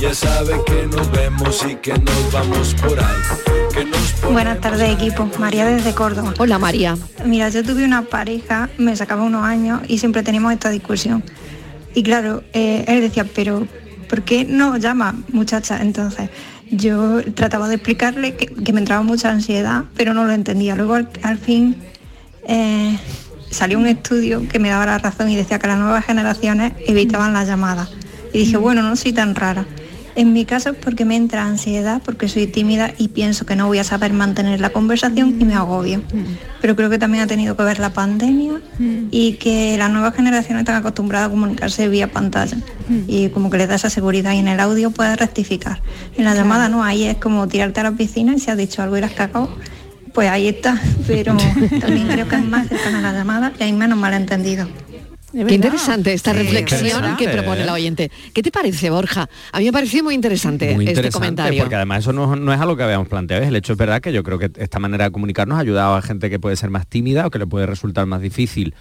Ya 0.00 0.14
sabe 0.14 0.54
que 0.66 0.86
nos 0.86 1.10
vemos 1.12 1.64
y 1.70 1.76
que 1.76 1.92
nos 1.92 2.32
vamos 2.32 2.74
por 2.74 2.98
ahí. 2.98 3.22
Que 3.72 3.84
nos 3.84 4.32
Buenas 4.32 4.60
tardes 4.60 4.94
equipo, 4.94 5.28
María 5.38 5.66
desde 5.66 5.94
Córdoba. 5.94 6.32
Hola 6.38 6.58
María. 6.58 6.96
Mira, 7.24 7.50
yo 7.50 7.62
tuve 7.62 7.84
una 7.84 8.02
pareja, 8.02 8.70
me 8.78 8.96
sacaba 8.96 9.22
unos 9.22 9.44
años 9.44 9.82
y 9.86 9.98
siempre 9.98 10.22
teníamos 10.22 10.54
esta 10.54 10.70
discusión. 10.70 11.22
Y 11.94 12.02
claro, 12.02 12.42
eh, 12.54 12.84
él 12.88 13.02
decía, 13.02 13.26
pero 13.34 13.68
¿por 14.08 14.22
qué 14.22 14.46
no 14.46 14.78
llama 14.78 15.14
muchacha? 15.28 15.82
Entonces 15.82 16.30
yo 16.70 17.22
trataba 17.34 17.68
de 17.68 17.74
explicarle 17.74 18.36
que, 18.36 18.46
que 18.46 18.72
me 18.72 18.80
entraba 18.80 19.02
mucha 19.02 19.30
ansiedad, 19.30 19.84
pero 19.96 20.14
no 20.14 20.24
lo 20.24 20.32
entendía. 20.32 20.74
Luego 20.76 20.94
al, 20.94 21.10
al 21.22 21.36
fin 21.36 21.76
eh, 22.46 22.98
salió 23.50 23.78
un 23.78 23.86
estudio 23.86 24.46
que 24.48 24.58
me 24.58 24.68
daba 24.68 24.86
la 24.86 24.98
razón 24.98 25.30
y 25.30 25.36
decía 25.36 25.58
que 25.58 25.66
las 25.66 25.78
nuevas 25.78 26.04
generaciones 26.04 26.72
evitaban 26.86 27.32
las 27.32 27.46
llamadas. 27.46 27.90
Y 28.32 28.40
dije, 28.40 28.56
bueno, 28.56 28.82
no 28.82 28.96
soy 28.96 29.12
tan 29.12 29.34
rara. 29.34 29.66
En 30.16 30.32
mi 30.32 30.46
caso 30.46 30.70
es 30.70 30.76
porque 30.76 31.04
me 31.04 31.14
entra 31.14 31.44
ansiedad, 31.44 32.00
porque 32.02 32.26
soy 32.26 32.46
tímida 32.46 32.92
y 32.96 33.08
pienso 33.08 33.44
que 33.44 33.54
no 33.54 33.66
voy 33.66 33.78
a 33.78 33.84
saber 33.84 34.14
mantener 34.14 34.62
la 34.62 34.70
conversación 34.70 35.36
y 35.38 35.44
me 35.44 35.54
agobio. 35.54 36.02
Pero 36.62 36.74
creo 36.74 36.88
que 36.88 36.98
también 36.98 37.24
ha 37.24 37.26
tenido 37.26 37.54
que 37.54 37.62
ver 37.62 37.78
la 37.78 37.92
pandemia 37.92 38.62
y 39.10 39.34
que 39.34 39.76
las 39.76 39.90
nuevas 39.90 40.14
generaciones 40.14 40.62
están 40.62 40.76
acostumbradas 40.76 41.28
a 41.28 41.30
comunicarse 41.30 41.86
vía 41.90 42.10
pantalla 42.10 42.56
y 43.06 43.28
como 43.28 43.50
que 43.50 43.58
les 43.58 43.68
da 43.68 43.74
esa 43.74 43.90
seguridad 43.90 44.32
y 44.32 44.38
en 44.38 44.48
el 44.48 44.58
audio 44.58 44.90
puedes 44.90 45.18
rectificar. 45.18 45.82
En 46.16 46.24
la 46.24 46.34
llamada 46.34 46.70
no, 46.70 46.82
ahí 46.82 47.04
es 47.04 47.18
como 47.18 47.46
tirarte 47.46 47.80
a 47.80 47.82
la 47.82 47.92
piscina 47.92 48.34
y 48.34 48.40
si 48.40 48.50
has 48.50 48.56
dicho 48.56 48.82
algo 48.82 48.96
y 48.96 49.00
lo 49.00 49.06
has 49.06 49.12
cagado, 49.12 49.50
pues 50.16 50.30
ahí 50.30 50.48
está. 50.48 50.80
Pero 51.06 51.36
también 51.80 52.08
creo 52.08 52.26
que 52.26 52.36
es 52.36 52.44
más 52.44 52.68
cercana 52.68 53.00
a 53.00 53.02
la 53.02 53.12
llamada 53.12 53.52
y 53.60 53.62
hay 53.62 53.72
menos 53.74 53.98
malentendido. 53.98 54.66
Qué 55.46 55.54
interesante 55.54 56.12
esta 56.12 56.32
Sí, 56.32 56.38
reflexión 56.38 56.80
interesante, 56.86 57.24
que 57.24 57.30
propone 57.30 57.64
la 57.64 57.74
oyente. 57.74 58.10
¿Qué 58.32 58.42
te 58.42 58.50
parece, 58.50 58.88
Borja? 58.90 59.28
A 59.52 59.58
mí 59.58 59.66
me 59.66 59.72
pareció 59.72 60.02
muy 60.02 60.14
interesante 60.14 60.74
Muy 60.74 60.84
este 60.84 60.92
interesante, 60.92 61.12
comentario. 61.26 61.62
porque 61.62 61.74
además 61.74 61.98
eso 62.00 62.12
no, 62.12 62.36
no 62.36 62.52
es 62.54 62.60
algo 62.60 62.76
que 62.76 62.82
habíamos 62.82 63.08
planteado, 63.08 63.42
es 63.42 63.48
el 63.48 63.56
hecho 63.56 63.72
es 63.72 63.78
verdad 63.78 64.00
que 64.00 64.12
yo 64.12 64.22
creo 64.22 64.38
que 64.38 64.50
esta 64.56 64.78
manera 64.78 65.04
de 65.04 65.10
comunicarnos 65.10 65.58
ha 65.58 65.60
ayudado 65.60 65.94
a 65.96 66.02
gente 66.02 66.30
que 66.30 66.38
puede 66.38 66.56
ser 66.56 66.70
más 66.70 66.86
tímida 66.86 67.26
o 67.26 67.30
que 67.30 67.38
le 67.38 67.46
puede 67.46 67.66
resultar 67.66 68.06
más 68.06 68.20
difícil 68.20 68.74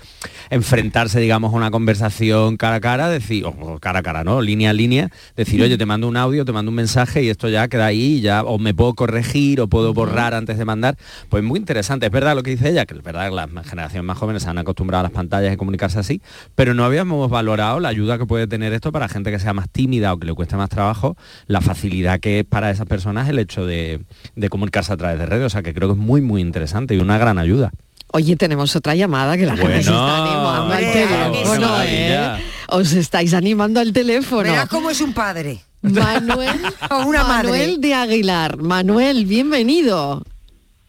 enfrentarse, 0.49 1.19
digamos, 1.19 1.53
a 1.53 1.57
una 1.57 1.71
conversación 1.71 2.57
cara 2.57 2.75
a 2.75 2.79
cara, 2.81 3.09
decir, 3.09 3.45
o 3.45 3.79
cara 3.79 3.99
a 3.99 4.03
cara, 4.03 4.23
¿no? 4.23 4.41
Línea 4.41 4.69
a 4.69 4.73
línea, 4.73 5.09
decir, 5.35 5.61
oye, 5.61 5.77
te 5.77 5.85
mando 5.85 6.07
un 6.07 6.17
audio, 6.17 6.45
te 6.45 6.51
mando 6.51 6.69
un 6.69 6.75
mensaje 6.75 7.23
y 7.23 7.29
esto 7.29 7.49
ya 7.49 7.67
queda 7.67 7.85
ahí, 7.87 8.21
ya, 8.21 8.43
o 8.43 8.57
me 8.59 8.73
puedo 8.73 8.93
corregir 8.93 9.61
o 9.61 9.67
puedo 9.67 9.93
borrar 9.93 10.33
antes 10.33 10.57
de 10.57 10.65
mandar. 10.65 10.97
Pues 11.29 11.43
muy 11.43 11.59
interesante. 11.59 12.05
Es 12.05 12.11
verdad 12.11 12.35
lo 12.35 12.43
que 12.43 12.51
dice 12.51 12.69
ella, 12.69 12.85
que 12.85 12.95
es 12.95 13.03
verdad 13.03 13.29
que 13.29 13.35
las 13.35 13.67
generaciones 13.67 14.05
más 14.05 14.17
jóvenes 14.17 14.43
se 14.43 14.49
han 14.49 14.57
acostumbrado 14.57 15.01
a 15.01 15.03
las 15.03 15.11
pantallas 15.11 15.53
y 15.53 15.57
comunicarse 15.57 15.99
así, 15.99 16.21
pero 16.53 16.73
no 16.73 16.85
habíamos 16.85 17.29
valorado 17.29 17.79
la 17.79 17.89
ayuda 17.89 18.17
que 18.17 18.25
puede 18.25 18.45
tener 18.47 18.73
esto 18.73 18.91
para 18.91 19.07
gente 19.09 19.31
que 19.31 19.39
sea 19.39 19.53
más 19.53 19.69
tímida 19.69 20.13
o 20.13 20.17
que 20.19 20.27
le 20.27 20.33
cueste 20.33 20.55
más 20.55 20.69
trabajo, 20.69 21.17
la 21.47 21.61
facilidad 21.61 22.19
que 22.19 22.39
es 22.39 22.45
para 22.45 22.69
esas 22.71 22.85
personas 22.85 23.27
el 23.29 23.39
hecho 23.39 23.65
de, 23.65 24.05
de 24.35 24.49
comunicarse 24.49 24.93
a 24.93 24.97
través 24.97 25.17
de 25.19 25.25
redes. 25.25 25.45
O 25.45 25.49
sea 25.49 25.63
que 25.63 25.73
creo 25.73 25.87
que 25.89 25.93
es 25.93 25.99
muy, 25.99 26.21
muy 26.21 26.41
interesante 26.41 26.95
y 26.95 26.99
una 26.99 27.17
gran 27.17 27.37
ayuda. 27.39 27.71
Oye, 28.13 28.35
tenemos 28.35 28.75
otra 28.75 28.95
llamada 28.95 29.35
que 29.35 29.45
la 29.45 29.57
gente 29.57 29.83
se 29.83 29.89
Bueno, 29.89 30.07
está 30.07 30.23
animando 30.23 30.73
al 30.73 30.93
teléfono, 30.93 31.83
¿eh? 31.83 32.43
Os 32.69 32.93
estáis 32.93 33.33
animando 33.33 33.79
al 33.79 33.91
teléfono. 33.93 34.43
Verás 34.43 34.69
cómo 34.69 34.89
es 34.89 35.01
un 35.01 35.13
padre. 35.13 35.61
Manuel, 35.81 36.61
o 36.91 37.05
una 37.05 37.23
Manuel 37.23 37.71
madre. 37.71 37.77
de 37.79 37.93
Aguilar. 37.93 38.57
Manuel, 38.57 39.25
bienvenido. 39.25 40.23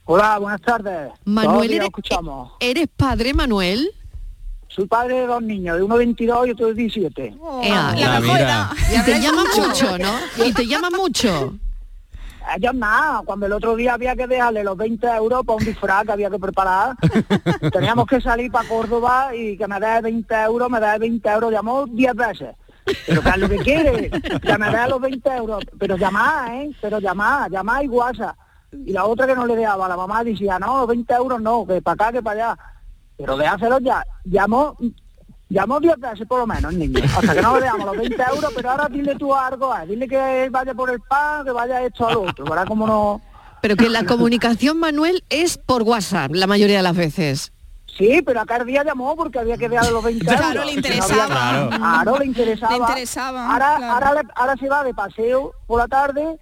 Hola, 0.05 0.39
buenas 0.39 0.61
tardes. 0.61 1.11
Manuel, 1.25 1.45
Todos 1.45 1.57
los 1.57 1.63
días 1.69 1.75
¿eres, 1.81 1.87
escuchamos. 1.89 2.53
¿eres 2.61 2.87
padre, 2.97 3.35
Manuel? 3.35 3.91
Soy 4.77 4.87
padre 4.87 5.21
de 5.21 5.27
dos 5.27 5.43
niños, 5.43 5.79
de 5.79 5.83
uno 5.83 5.97
22 5.97 6.49
y 6.49 6.51
otro 6.51 6.67
de 6.67 6.75
17. 6.75 7.35
Ea, 7.63 7.95
la 7.97 8.21
mejor 8.21 8.41
edad. 8.41 8.71
Y 8.95 9.03
te 9.07 9.21
llama 9.23 9.43
mucho, 9.57 9.99
¿no? 9.99 10.45
Y 10.45 10.53
te 10.53 10.67
llama 10.67 10.91
mucho. 10.91 11.55
Ellos 12.55 12.75
nada, 12.75 13.23
cuando 13.25 13.47
el 13.47 13.55
otro 13.55 13.75
día 13.75 13.95
había 13.95 14.15
que 14.15 14.27
dejarle 14.27 14.63
los 14.63 14.77
20 14.77 15.07
euros 15.17 15.47
para 15.47 15.57
un 15.57 15.65
disfraz 15.65 16.05
que 16.05 16.13
había 16.13 16.29
que 16.29 16.39
preparar, 16.39 16.95
teníamos 17.73 18.07
que 18.07 18.21
salir 18.21 18.53
para 18.53 18.69
Córdoba 18.69 19.35
y 19.35 19.57
que 19.57 19.67
me 19.67 19.81
dé 19.81 20.03
20 20.03 20.35
euros, 20.43 20.69
me 20.69 20.79
dé 20.79 20.99
20 20.99 21.27
euros, 21.27 21.51
llamó 21.51 21.87
10 21.87 22.15
veces. 22.15 22.55
Pero 23.07 23.23
que 23.23 23.31
es 23.31 23.39
lo 23.39 23.49
que 23.49 23.57
quiere, 23.57 24.11
que 24.11 24.59
me 24.59 24.71
dé 24.71 24.89
los 24.91 25.01
20 25.01 25.31
euros, 25.31 25.65
pero 25.79 25.97
llamá, 25.97 26.49
¿eh? 26.53 26.71
Pero 26.83 26.99
llamá, 26.99 27.49
llamá 27.51 27.83
y 27.83 27.87
guasa. 27.87 28.37
Y 28.73 28.93
la 28.93 29.07
otra 29.07 29.27
que 29.27 29.35
no 29.35 29.47
le 29.47 29.57
dejaba, 29.57 29.89
la 29.89 29.97
mamá 29.97 30.23
decía, 30.23 30.59
no, 30.59 30.87
20 30.87 31.15
euros 31.15 31.41
no, 31.41 31.67
que 31.67 31.81
para 31.81 31.95
acá, 31.95 32.13
que 32.13 32.23
para 32.23 32.53
allá. 32.53 32.59
Pero 33.17 33.37
déjaselo 33.37 33.79
ya. 33.81 34.05
Llamó, 34.25 34.77
llamó 35.49 35.81
10 35.81 35.99
veces 35.99 36.27
por 36.27 36.41
lo 36.41 36.47
menos, 36.47 36.73
niño. 36.75 37.01
Hasta 37.17 37.35
que 37.35 37.43
no 37.43 37.55
le 37.57 37.63
dejamos 37.63 37.87
los 37.87 37.97
20 37.97 38.23
euros, 38.35 38.53
pero 38.55 38.71
ahora 38.71 38.89
dile 38.91 39.15
tú 39.17 39.35
algo, 39.35 39.75
eh, 39.77 39.87
dile 39.87 40.09
que 40.09 40.49
vaya 40.51 40.75
por 40.75 40.91
el 40.91 41.01
pan, 41.01 41.45
que 41.45 41.51
vaya 41.53 41.83
esto 41.83 42.09
al 42.09 42.17
otro, 42.17 42.45
¿verdad? 42.45 42.67
Como 42.67 42.87
no... 42.87 43.21
Pero 43.63 43.75
que 43.77 43.89
la 43.89 44.05
comunicación, 44.05 44.79
Manuel, 44.79 45.25
es 45.31 45.59
por 45.59 45.83
WhatsApp 45.83 46.33
la 46.35 46.47
mayoría 46.47 46.77
de 46.77 46.83
las 46.83 46.95
veces. 46.97 47.53
Sí, 47.97 48.21
pero 48.25 48.43
acá 48.43 48.57
el 48.59 48.67
día 48.67 48.85
llamó 48.85 49.17
porque 49.17 49.39
había 49.39 49.57
que 49.57 49.69
dejarle 49.71 49.93
los 49.93 50.05
20 50.05 50.25
euros. 50.27 50.41
Claro, 50.41 50.65
le 50.65 50.73
interesaba. 50.73 51.23
había- 51.25 51.35
Claro. 51.35 51.71
Claro, 51.71 52.19
le 52.19 52.27
interesaba. 52.27 52.73
Le 52.73 52.79
interesaba, 52.79 53.53
Ahora, 53.53 53.75
claro. 53.79 53.93
ahora, 53.95 54.23
le- 54.23 54.29
ahora 54.37 54.57
se 54.57 54.69
va 54.69 54.85
de 54.85 54.93
paseo 54.95 55.53
por 55.67 55.81
la 55.81 55.89
tarde 55.89 56.39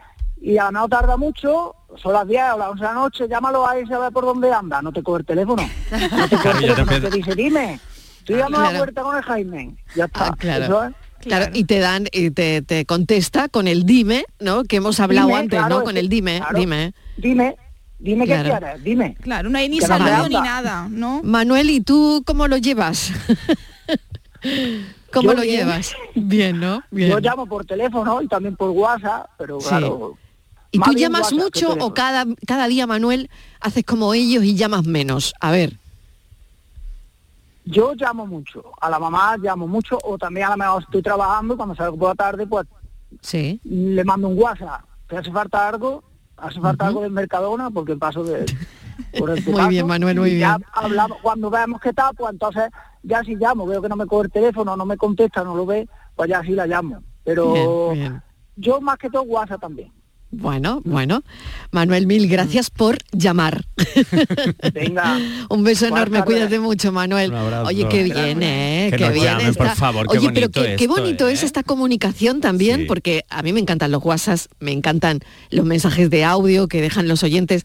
y 0.46 0.54
ya 0.54 0.70
no 0.70 0.86
tarda 0.88 1.16
mucho, 1.16 1.74
son 1.96 2.12
las 2.12 2.28
10 2.28 2.42
o 2.54 2.58
las 2.58 2.68
11 2.72 2.80
de 2.82 2.86
la 2.88 2.94
noche, 2.94 3.28
llámalo 3.28 3.66
a 3.66 3.78
ese 3.78 3.94
a 3.94 3.98
ver 3.98 4.12
por 4.12 4.24
dónde 4.26 4.52
anda, 4.52 4.82
no 4.82 4.92
te 4.92 5.02
coge 5.02 5.20
el 5.20 5.26
teléfono. 5.26 5.62
No 5.90 6.28
te 6.28 6.36
coge 6.36 6.50
el 6.58 6.60
ya 6.66 6.74
te 6.74 6.84
teléfono, 6.84 7.00
te 7.08 7.16
dice, 7.16 7.34
dime, 7.34 7.80
dando 8.28 8.48
la 8.60 8.68
Claro. 8.68 8.78
puerta 8.78 9.02
con 9.02 9.16
el 9.16 9.22
Jaime. 9.22 9.76
Ya 9.96 10.04
está. 10.04 10.26
Ah, 10.28 10.36
claro. 10.38 10.64
Eso 10.64 10.84
es. 10.84 10.92
Claro, 11.20 11.46
y 11.54 11.64
te 11.64 11.78
dan, 11.78 12.06
y 12.12 12.30
te, 12.30 12.60
te 12.60 12.84
contesta 12.84 13.48
con 13.48 13.66
el 13.66 13.86
dime, 13.86 14.26
¿no? 14.40 14.64
Que 14.64 14.76
hemos 14.76 15.00
hablado 15.00 15.28
Dime, 15.28 15.40
antes, 15.40 15.58
claro, 15.58 15.78
¿no? 15.78 15.84
Con 15.84 15.96
el 15.96 16.10
dime, 16.10 16.38
claro. 16.40 16.58
dime. 16.58 16.92
Dime, 17.16 17.56
dime 17.98 18.26
qué 18.26 18.32
Claro. 18.34 18.50
quieres, 18.58 18.84
dime. 18.84 19.16
Claro, 19.22 19.48
no 19.48 19.56
hay 19.56 19.70
ni 19.70 19.80
saludo 19.80 20.28
ni 20.28 20.34
nada, 20.34 20.86
¿no? 20.90 21.22
Manuel, 21.24 21.70
¿y 21.70 21.80
tú 21.80 22.22
cómo 22.26 22.46
lo 22.48 22.58
llevas? 22.58 23.10
¿Cómo 25.12 25.30
Yo 25.30 25.34
lo 25.36 25.42
bien. 25.42 25.56
llevas? 25.60 25.94
Bien, 26.14 26.60
¿no? 26.60 26.82
Bien. 26.90 27.08
Yo 27.10 27.20
llamo 27.20 27.46
por 27.46 27.64
teléfono 27.64 28.20
y 28.20 28.28
también 28.28 28.56
por 28.56 28.70
WhatsApp, 28.70 29.26
pero 29.38 29.60
Sí. 29.60 29.68
claro... 29.68 30.18
¿Y 30.74 30.78
más 30.78 30.90
tú 30.90 30.96
llamas 30.96 31.20
WhatsApp 31.32 31.38
mucho 31.38 31.76
o 31.80 31.94
cada, 31.94 32.26
cada 32.46 32.66
día, 32.66 32.86
Manuel, 32.86 33.30
haces 33.60 33.84
como 33.84 34.12
ellos 34.14 34.42
y 34.44 34.54
llamas 34.56 34.84
menos? 34.84 35.32
A 35.40 35.50
ver. 35.50 35.74
Yo 37.64 37.94
llamo 37.94 38.26
mucho, 38.26 38.62
a 38.80 38.90
la 38.90 38.98
mamá 38.98 39.36
llamo 39.38 39.66
mucho, 39.66 39.98
o 40.04 40.18
también 40.18 40.46
a 40.46 40.50
lo 40.50 40.56
mejor 40.58 40.82
estoy 40.82 41.00
trabajando, 41.02 41.56
cuando 41.56 41.74
salgo 41.74 41.96
por 41.96 42.10
la 42.10 42.14
tarde, 42.14 42.46
pues 42.46 42.66
Sí. 43.22 43.58
le 43.64 44.04
mando 44.04 44.28
un 44.28 44.38
WhatsApp. 44.38 44.82
¿Te 45.08 45.16
hace 45.16 45.30
falta 45.32 45.68
algo? 45.68 46.02
¿Hace 46.36 46.60
falta 46.60 46.86
algo 46.88 47.02
de 47.02 47.08
Mercadona? 47.10 47.70
Porque 47.70 47.96
paso 47.96 48.22
de... 48.24 48.44
Por 49.18 49.30
el 49.30 49.42
Muy 49.46 49.68
bien, 49.68 49.86
Manuel, 49.86 50.18
muy 50.20 50.34
bien. 50.34 50.50
hablamos, 50.72 51.18
cuando 51.22 51.48
veamos 51.50 51.80
que 51.80 51.88
está, 51.90 52.12
pues 52.12 52.32
entonces 52.32 52.64
ya 53.02 53.22
si 53.24 53.34
llamo, 53.36 53.66
veo 53.66 53.80
que 53.80 53.88
no 53.88 53.96
me 53.96 54.06
coge 54.06 54.26
el 54.26 54.32
teléfono, 54.32 54.76
no 54.76 54.84
me 54.84 54.96
contesta, 54.96 55.42
no 55.42 55.54
lo 55.54 55.64
ve, 55.64 55.88
pues 56.16 56.28
ya 56.28 56.42
sí 56.42 56.50
la 56.50 56.66
llamo. 56.66 57.02
Pero 57.24 57.90
Bien, 57.92 57.94
bien. 58.12 58.22
yo 58.56 58.80
más 58.80 58.98
que 58.98 59.08
todo 59.08 59.22
WhatsApp 59.22 59.60
también. 59.62 59.90
Bueno, 60.36 60.80
bueno. 60.84 61.22
Manuel, 61.70 62.06
mil 62.06 62.28
gracias 62.28 62.70
por 62.70 62.98
llamar. 63.12 63.64
Venga. 64.72 65.18
Un 65.48 65.64
beso 65.64 65.88
Buenas 65.88 66.06
enorme, 66.08 66.24
cuídate 66.24 66.58
mucho, 66.60 66.92
Manuel. 66.92 67.30
Un 67.30 67.36
abrazo. 67.36 67.68
Oye, 67.68 67.88
qué 67.88 68.02
bien, 68.04 68.42
¿eh? 68.42 68.88
Que 68.90 68.96
qué 68.96 69.04
nos 69.04 69.12
bien 69.14 69.24
llamen, 69.26 69.54
por 69.54 69.68
favor, 69.70 70.06
qué 70.08 70.18
Oye, 70.18 70.30
pero 70.32 70.46
bonito 70.48 70.62
qué, 70.62 70.76
qué 70.76 70.84
esto, 70.84 70.94
bonito 70.94 71.28
es 71.28 71.42
¿eh? 71.42 71.46
esta 71.46 71.62
comunicación 71.62 72.40
también, 72.40 72.80
Sí. 72.80 72.86
porque 72.86 73.24
a 73.30 73.42
mí 73.42 73.52
me 73.52 73.60
encantan 73.60 73.90
los 73.90 74.04
WhatsApps, 74.04 74.48
me 74.60 74.72
encantan 74.72 75.20
los 75.50 75.64
mensajes 75.64 76.10
de 76.10 76.24
audio 76.24 76.68
que 76.68 76.80
dejan 76.80 77.08
los 77.08 77.22
oyentes. 77.22 77.64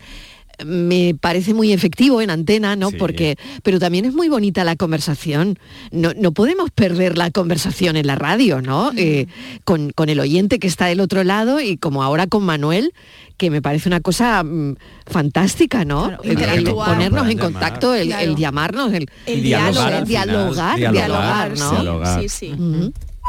Me 0.65 1.15
parece 1.19 1.53
muy 1.53 1.71
efectivo 1.73 2.21
en 2.21 2.29
antena, 2.29 2.75
¿no? 2.75 2.89
Sí. 2.89 2.97
Porque, 2.97 3.37
pero 3.63 3.79
también 3.79 4.05
es 4.05 4.13
muy 4.13 4.29
bonita 4.29 4.63
la 4.63 4.75
conversación. 4.75 5.57
No, 5.91 6.11
no 6.17 6.31
podemos 6.33 6.69
perder 6.71 7.17
la 7.17 7.31
conversación 7.31 7.95
en 7.95 8.07
la 8.07 8.15
radio, 8.15 8.61
¿no? 8.61 8.91
Eh, 8.97 9.27
con, 9.63 9.91
con 9.91 10.09
el 10.09 10.19
oyente 10.19 10.59
que 10.59 10.67
está 10.67 10.87
del 10.87 10.99
otro 10.99 11.23
lado 11.23 11.59
y 11.61 11.77
como 11.77 12.03
ahora 12.03 12.27
con 12.27 12.43
Manuel, 12.43 12.93
que 13.37 13.49
me 13.49 13.61
parece 13.61 13.87
una 13.87 14.01
cosa 14.01 14.43
mm, 14.43 14.75
fantástica, 15.05 15.85
¿no? 15.85 16.07
Claro, 16.07 16.23
el, 16.23 16.29
el 16.31 16.33
interactuar. 16.39 16.89
ponernos 16.89 17.27
en 17.29 17.37
llamar. 17.37 17.51
contacto, 17.53 17.95
el, 17.95 18.07
Claro. 18.09 18.23
el 18.23 18.35
llamarnos, 18.35 18.93
el, 18.93 19.09
El 19.25 19.43
dialogar 19.43 20.05
dialogar, 20.05 20.77
dialogar, 20.77 20.91
dialogar, 20.93 21.57
¿no? 21.57 21.69
sí, 21.69 21.75
Dialogar. 21.75 22.29
sí, 22.29 22.53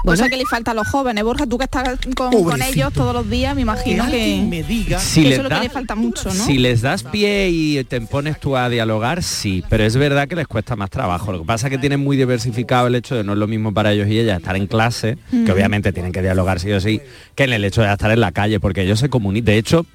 Bueno, 0.04 0.28
que 0.28 0.36
le 0.36 0.46
falta 0.46 0.70
a 0.70 0.74
los 0.74 0.88
jóvenes, 0.88 1.22
Borja, 1.24 1.46
tú 1.46 1.58
que 1.58 1.64
estás 1.64 1.98
con, 2.16 2.32
ellos 2.62 2.92
todos 2.92 3.12
los 3.14 3.28
días, 3.28 3.54
me 3.54 3.62
imagino 3.62 4.06
que, 4.10 4.44
me 4.48 4.62
diga 4.62 4.98
Si 4.98 5.22
que 5.22 5.28
les 5.28 5.38
eso 5.38 5.40
es 5.40 5.42
lo 5.44 5.48
que 5.48 5.54
das- 5.56 5.64
le 5.64 5.70
falta 5.70 5.94
mucho, 5.94 6.24
¿no? 6.32 6.44
Si 6.44 6.58
les 6.58 6.80
das 6.80 7.02
pie 7.02 7.48
y 7.50 7.84
te 7.84 8.00
pones 8.00 8.40
tú 8.40 8.56
a 8.56 8.68
dialogar, 8.68 9.22
sí, 9.22 9.62
pero 9.68 9.84
es 9.84 9.96
verdad 9.96 10.28
que 10.28 10.36
les 10.36 10.46
cuesta 10.48 10.76
más 10.76 10.90
trabajo. 10.90 11.32
Lo 11.32 11.40
que 11.40 11.44
pasa 11.46 11.66
es 11.66 11.70
que 11.72 11.78
tienen 11.78 12.00
muy 12.00 12.16
diversificado 12.16 12.86
el 12.86 12.94
hecho 12.94 13.14
de 13.14 13.24
no 13.24 13.32
es 13.32 13.38
lo 13.38 13.46
mismo 13.46 13.72
para 13.74 13.92
ellos 13.92 14.08
y 14.08 14.18
ellas 14.18 14.38
estar 14.38 14.56
en 14.56 14.66
clase, 14.66 15.18
que 15.30 15.52
obviamente 15.52 15.92
tienen 15.92 16.12
que 16.12 16.22
dialogar 16.22 16.60
sí 16.60 16.70
o 16.72 16.80
sí, 16.80 17.00
que 17.34 17.44
en 17.44 17.52
el 17.52 17.64
hecho 17.64 17.82
de 17.82 17.92
estar 17.92 18.10
en 18.10 18.20
la 18.20 18.32
calle, 18.32 18.60
porque 18.60 18.82
ellos 18.82 18.98
se 19.00 19.08
comunican. 19.08 19.44
De 19.44 19.58
hecho, 19.58 19.86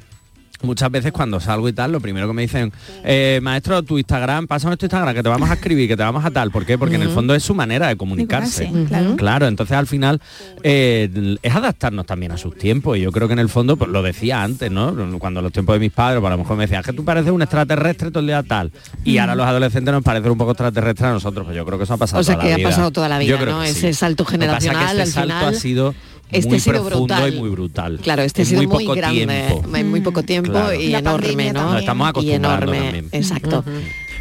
muchas 0.63 0.89
veces 0.91 1.11
cuando 1.11 1.39
salgo 1.39 1.67
y 1.69 1.73
tal, 1.73 1.91
lo 1.91 1.99
primero 1.99 2.27
que 2.27 2.33
me 2.33 2.41
dicen, 2.43 2.71
eh, 3.03 3.39
maestro, 3.43 3.83
tu 3.83 3.97
Instagram, 3.97 4.47
pásame 4.47 4.77
tu 4.77 4.85
Instagram, 4.85 5.13
que 5.15 5.23
te 5.23 5.29
vamos 5.29 5.49
a 5.49 5.53
escribir, 5.53 5.87
que 5.87 5.97
te 5.97 6.03
vamos 6.03 6.23
a 6.25 6.31
tal. 6.31 6.51
¿Por 6.51 6.65
qué? 6.65 6.77
Porque 6.77 6.95
en 6.95 7.01
el 7.03 7.09
fondo 7.09 7.35
es 7.35 7.43
su 7.43 7.53
manera 7.55 7.87
de 7.87 7.95
comunicarse. 7.97 8.71
Claro, 9.17 9.47
entonces 9.47 9.75
al 9.77 9.87
final 9.87 10.21
eh, 10.63 11.37
es 11.41 11.55
adaptarnos 11.55 12.05
también 12.05 12.31
a 12.31 12.37
sus 12.37 12.57
tiempos. 12.57 12.97
Y 12.97 13.01
yo 13.01 13.11
creo 13.11 13.27
que 13.27 13.33
en 13.33 13.39
el 13.39 13.49
fondo, 13.49 13.77
pues 13.77 13.89
lo 13.89 14.01
decía 14.01 14.43
antes, 14.43 14.71
¿no? 14.71 14.93
Cuando 15.19 15.41
los 15.41 15.51
tiempos 15.51 15.73
de 15.75 15.79
mis 15.79 15.91
padres, 15.91 16.19
pues, 16.19 16.27
a 16.31 16.35
lo 16.35 16.41
mejor 16.41 16.57
me 16.57 16.63
decían, 16.63 16.83
que 16.83 16.93
tú 16.93 17.03
pareces 17.05 17.31
un 17.31 17.41
extraterrestre 17.41 18.09
todo 18.09 18.19
el 18.21 18.27
día 18.27 18.43
tal. 18.43 18.71
Y 19.03 19.17
ahora 19.17 19.35
los 19.35 19.45
adolescentes 19.45 19.93
nos 19.93 20.03
parecen 20.03 20.31
un 20.31 20.37
poco 20.37 20.51
extraterrestres 20.51 21.09
a 21.09 21.13
nosotros. 21.13 21.45
Pues 21.45 21.55
yo 21.55 21.65
creo 21.65 21.77
que 21.77 21.83
eso 21.83 21.93
ha 21.93 21.97
pasado 21.97 22.21
o 22.21 22.23
sea 22.23 22.35
toda 22.35 22.43
que 22.43 22.49
la 22.49 22.55
ha 22.55 22.57
vida. 22.57 22.69
pasado 22.69 22.91
toda 22.91 23.09
la 23.09 23.23
Yo 23.23 23.37
creo 23.37 23.55
¿no? 23.57 23.61
que 23.61 23.67
sí. 23.73 23.79
Ese 23.79 23.93
salto 23.93 24.23
Lo 24.23 24.29
que 24.29 24.37
pasa 24.37 24.55
es 24.57 24.63
que 24.63 24.69
generacional 24.69 24.99
este 24.99 25.01
al 25.01 25.07
salto 25.29 25.33
final. 25.35 25.53
ha 25.55 25.59
sido 25.59 25.95
este 26.31 26.49
muy 26.49 26.57
ha 26.57 26.59
sido 26.61 26.73
profundo 26.85 27.13
brutal. 27.15 27.33
y 27.33 27.37
muy 27.39 27.49
brutal. 27.49 27.99
Claro, 28.01 28.21
este 28.23 28.41
ha 28.41 28.45
sido 28.45 28.57
muy 28.59 28.67
muy, 28.67 28.83
poco 28.85 28.95
grande, 28.95 29.25
tiempo. 29.25 29.77
en 29.77 29.89
muy 29.89 30.01
poco 30.01 30.23
tiempo 30.23 30.51
Claro. 30.51 30.73
y 30.73 30.89
La 30.89 30.99
enorme, 30.99 31.53
¿no? 31.53 31.59
también. 31.61 31.79
Estamos 31.79 32.05
y 32.05 32.09
acostumbrando 32.09 32.47
enorme, 32.47 32.79
también. 32.79 33.09
exacto. 33.11 33.63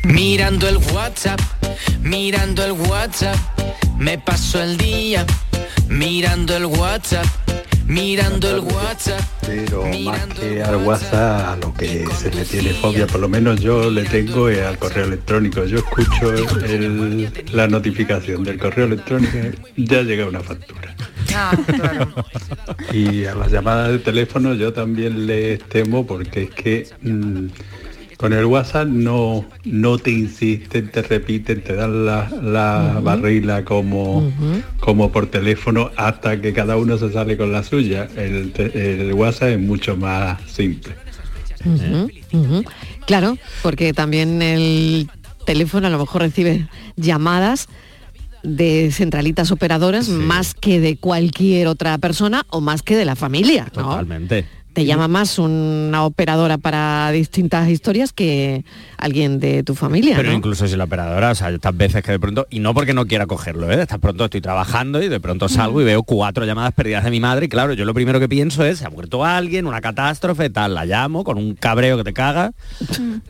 Mirando 0.04 0.68
el 0.68 0.76
WhatsApp, 0.76 1.40
mirando 2.02 2.64
el 2.64 2.72
WhatsApp, 2.72 3.36
me 3.98 4.18
paso 4.18 4.62
el 4.62 4.76
día 4.76 5.24
mirando 5.88 6.56
el 6.56 6.66
WhatsApp, 6.66 7.26
mirando 7.86 8.50
el 8.50 8.60
WhatsApp. 8.60 9.20
Pero 9.46 9.84
más 10.04 10.26
que 10.26 10.62
al 10.62 10.76
WhatsApp, 10.76 11.48
a 11.48 11.56
lo 11.56 11.74
que 11.74 12.06
se 12.18 12.30
le 12.32 12.44
tiene 12.44 12.70
fobia, 12.70 13.06
por 13.06 13.20
lo 13.20 13.28
menos 13.28 13.60
yo 13.60 13.90
le 13.90 14.04
tengo 14.04 14.48
es 14.48 14.60
al 14.62 14.78
correo 14.78 15.04
electrónico. 15.04 15.64
Yo 15.64 15.78
escucho 15.78 16.32
el- 16.64 17.30
la 17.52 17.66
notificación 17.68 18.42
del 18.44 18.58
correo 18.58 18.86
electrónico, 18.86 19.36
ya 19.76 20.02
llega 20.02 20.26
una 20.26 20.40
factura. 20.40 20.94
Ah, 21.34 21.56
claro. 21.66 22.12
Y 22.92 23.24
a 23.24 23.34
las 23.34 23.50
llamadas 23.50 23.90
de 23.90 23.98
teléfono 23.98 24.54
yo 24.54 24.72
también 24.72 25.26
les 25.26 25.58
temo 25.68 26.06
porque 26.06 26.44
es 26.44 26.50
que 26.50 26.86
mm, 27.02 27.46
con 28.16 28.32
el 28.32 28.44
WhatsApp 28.44 28.88
no, 28.88 29.44
no 29.64 29.98
te 29.98 30.10
insisten, 30.10 30.90
te 30.90 31.02
repiten, 31.02 31.62
te 31.62 31.74
dan 31.74 32.06
la, 32.06 32.28
la 32.42 33.00
barrila 33.02 33.64
como, 33.64 34.30
como 34.80 35.10
por 35.10 35.26
teléfono 35.26 35.90
hasta 35.96 36.40
que 36.40 36.52
cada 36.52 36.76
uno 36.76 36.98
se 36.98 37.12
sale 37.12 37.36
con 37.36 37.52
la 37.52 37.62
suya. 37.62 38.08
El, 38.16 38.52
el 38.74 39.12
WhatsApp 39.12 39.50
es 39.50 39.60
mucho 39.60 39.96
más 39.96 40.40
simple. 40.50 40.94
Claro, 43.06 43.38
porque 43.62 43.92
también 43.92 44.42
el 44.42 45.08
teléfono 45.46 45.86
a 45.86 45.90
lo 45.90 45.98
mejor 45.98 46.22
recibe 46.22 46.68
llamadas 46.96 47.68
de 48.42 48.90
centralitas 48.92 49.50
operadoras 49.50 50.08
más 50.08 50.54
que 50.54 50.78
de 50.78 50.96
cualquier 50.96 51.66
otra 51.66 51.96
persona 51.98 52.44
o 52.50 52.60
más 52.60 52.82
que 52.82 52.96
de 52.96 53.04
la 53.04 53.16
familia, 53.16 53.64
¿no? 53.74 53.82
Totalmente. 53.82 54.46
Te 54.74 54.84
llama 54.84 55.08
más 55.08 55.38
una 55.38 56.04
operadora 56.04 56.58
para 56.58 57.10
distintas 57.12 57.68
historias 57.68 58.12
que 58.12 58.64
alguien 58.98 59.38
de 59.38 59.62
tu 59.62 59.74
familia, 59.74 60.16
Pero 60.16 60.30
¿no? 60.30 60.36
incluso 60.36 60.66
si 60.66 60.76
la 60.76 60.84
operadora, 60.84 61.30
o 61.30 61.34
sea, 61.34 61.50
estas 61.50 61.76
veces 61.76 62.02
que 62.02 62.10
de 62.10 62.18
pronto, 62.18 62.46
y 62.50 62.58
no 62.58 62.74
porque 62.74 62.92
no 62.92 63.06
quiera 63.06 63.26
cogerlo, 63.26 63.70
¿eh? 63.70 63.80
Estas 63.80 64.00
pronto 64.00 64.24
estoy 64.24 64.40
trabajando 64.40 65.00
y 65.00 65.08
de 65.08 65.20
pronto 65.20 65.48
salgo 65.48 65.80
y 65.80 65.84
veo 65.84 66.02
cuatro 66.02 66.44
llamadas 66.44 66.72
perdidas 66.72 67.04
de 67.04 67.10
mi 67.10 67.20
madre 67.20 67.46
y 67.46 67.48
claro, 67.48 67.72
yo 67.72 67.84
lo 67.84 67.94
primero 67.94 68.18
que 68.18 68.28
pienso 68.28 68.64
es, 68.64 68.80
se 68.80 68.86
ha 68.86 68.90
muerto 68.90 69.24
alguien, 69.24 69.66
una 69.66 69.80
catástrofe, 69.80 70.50
tal, 70.50 70.74
la 70.74 70.84
llamo 70.84 71.22
con 71.22 71.38
un 71.38 71.54
cabreo 71.54 71.96
que 71.96 72.04
te 72.04 72.12
caga, 72.12 72.52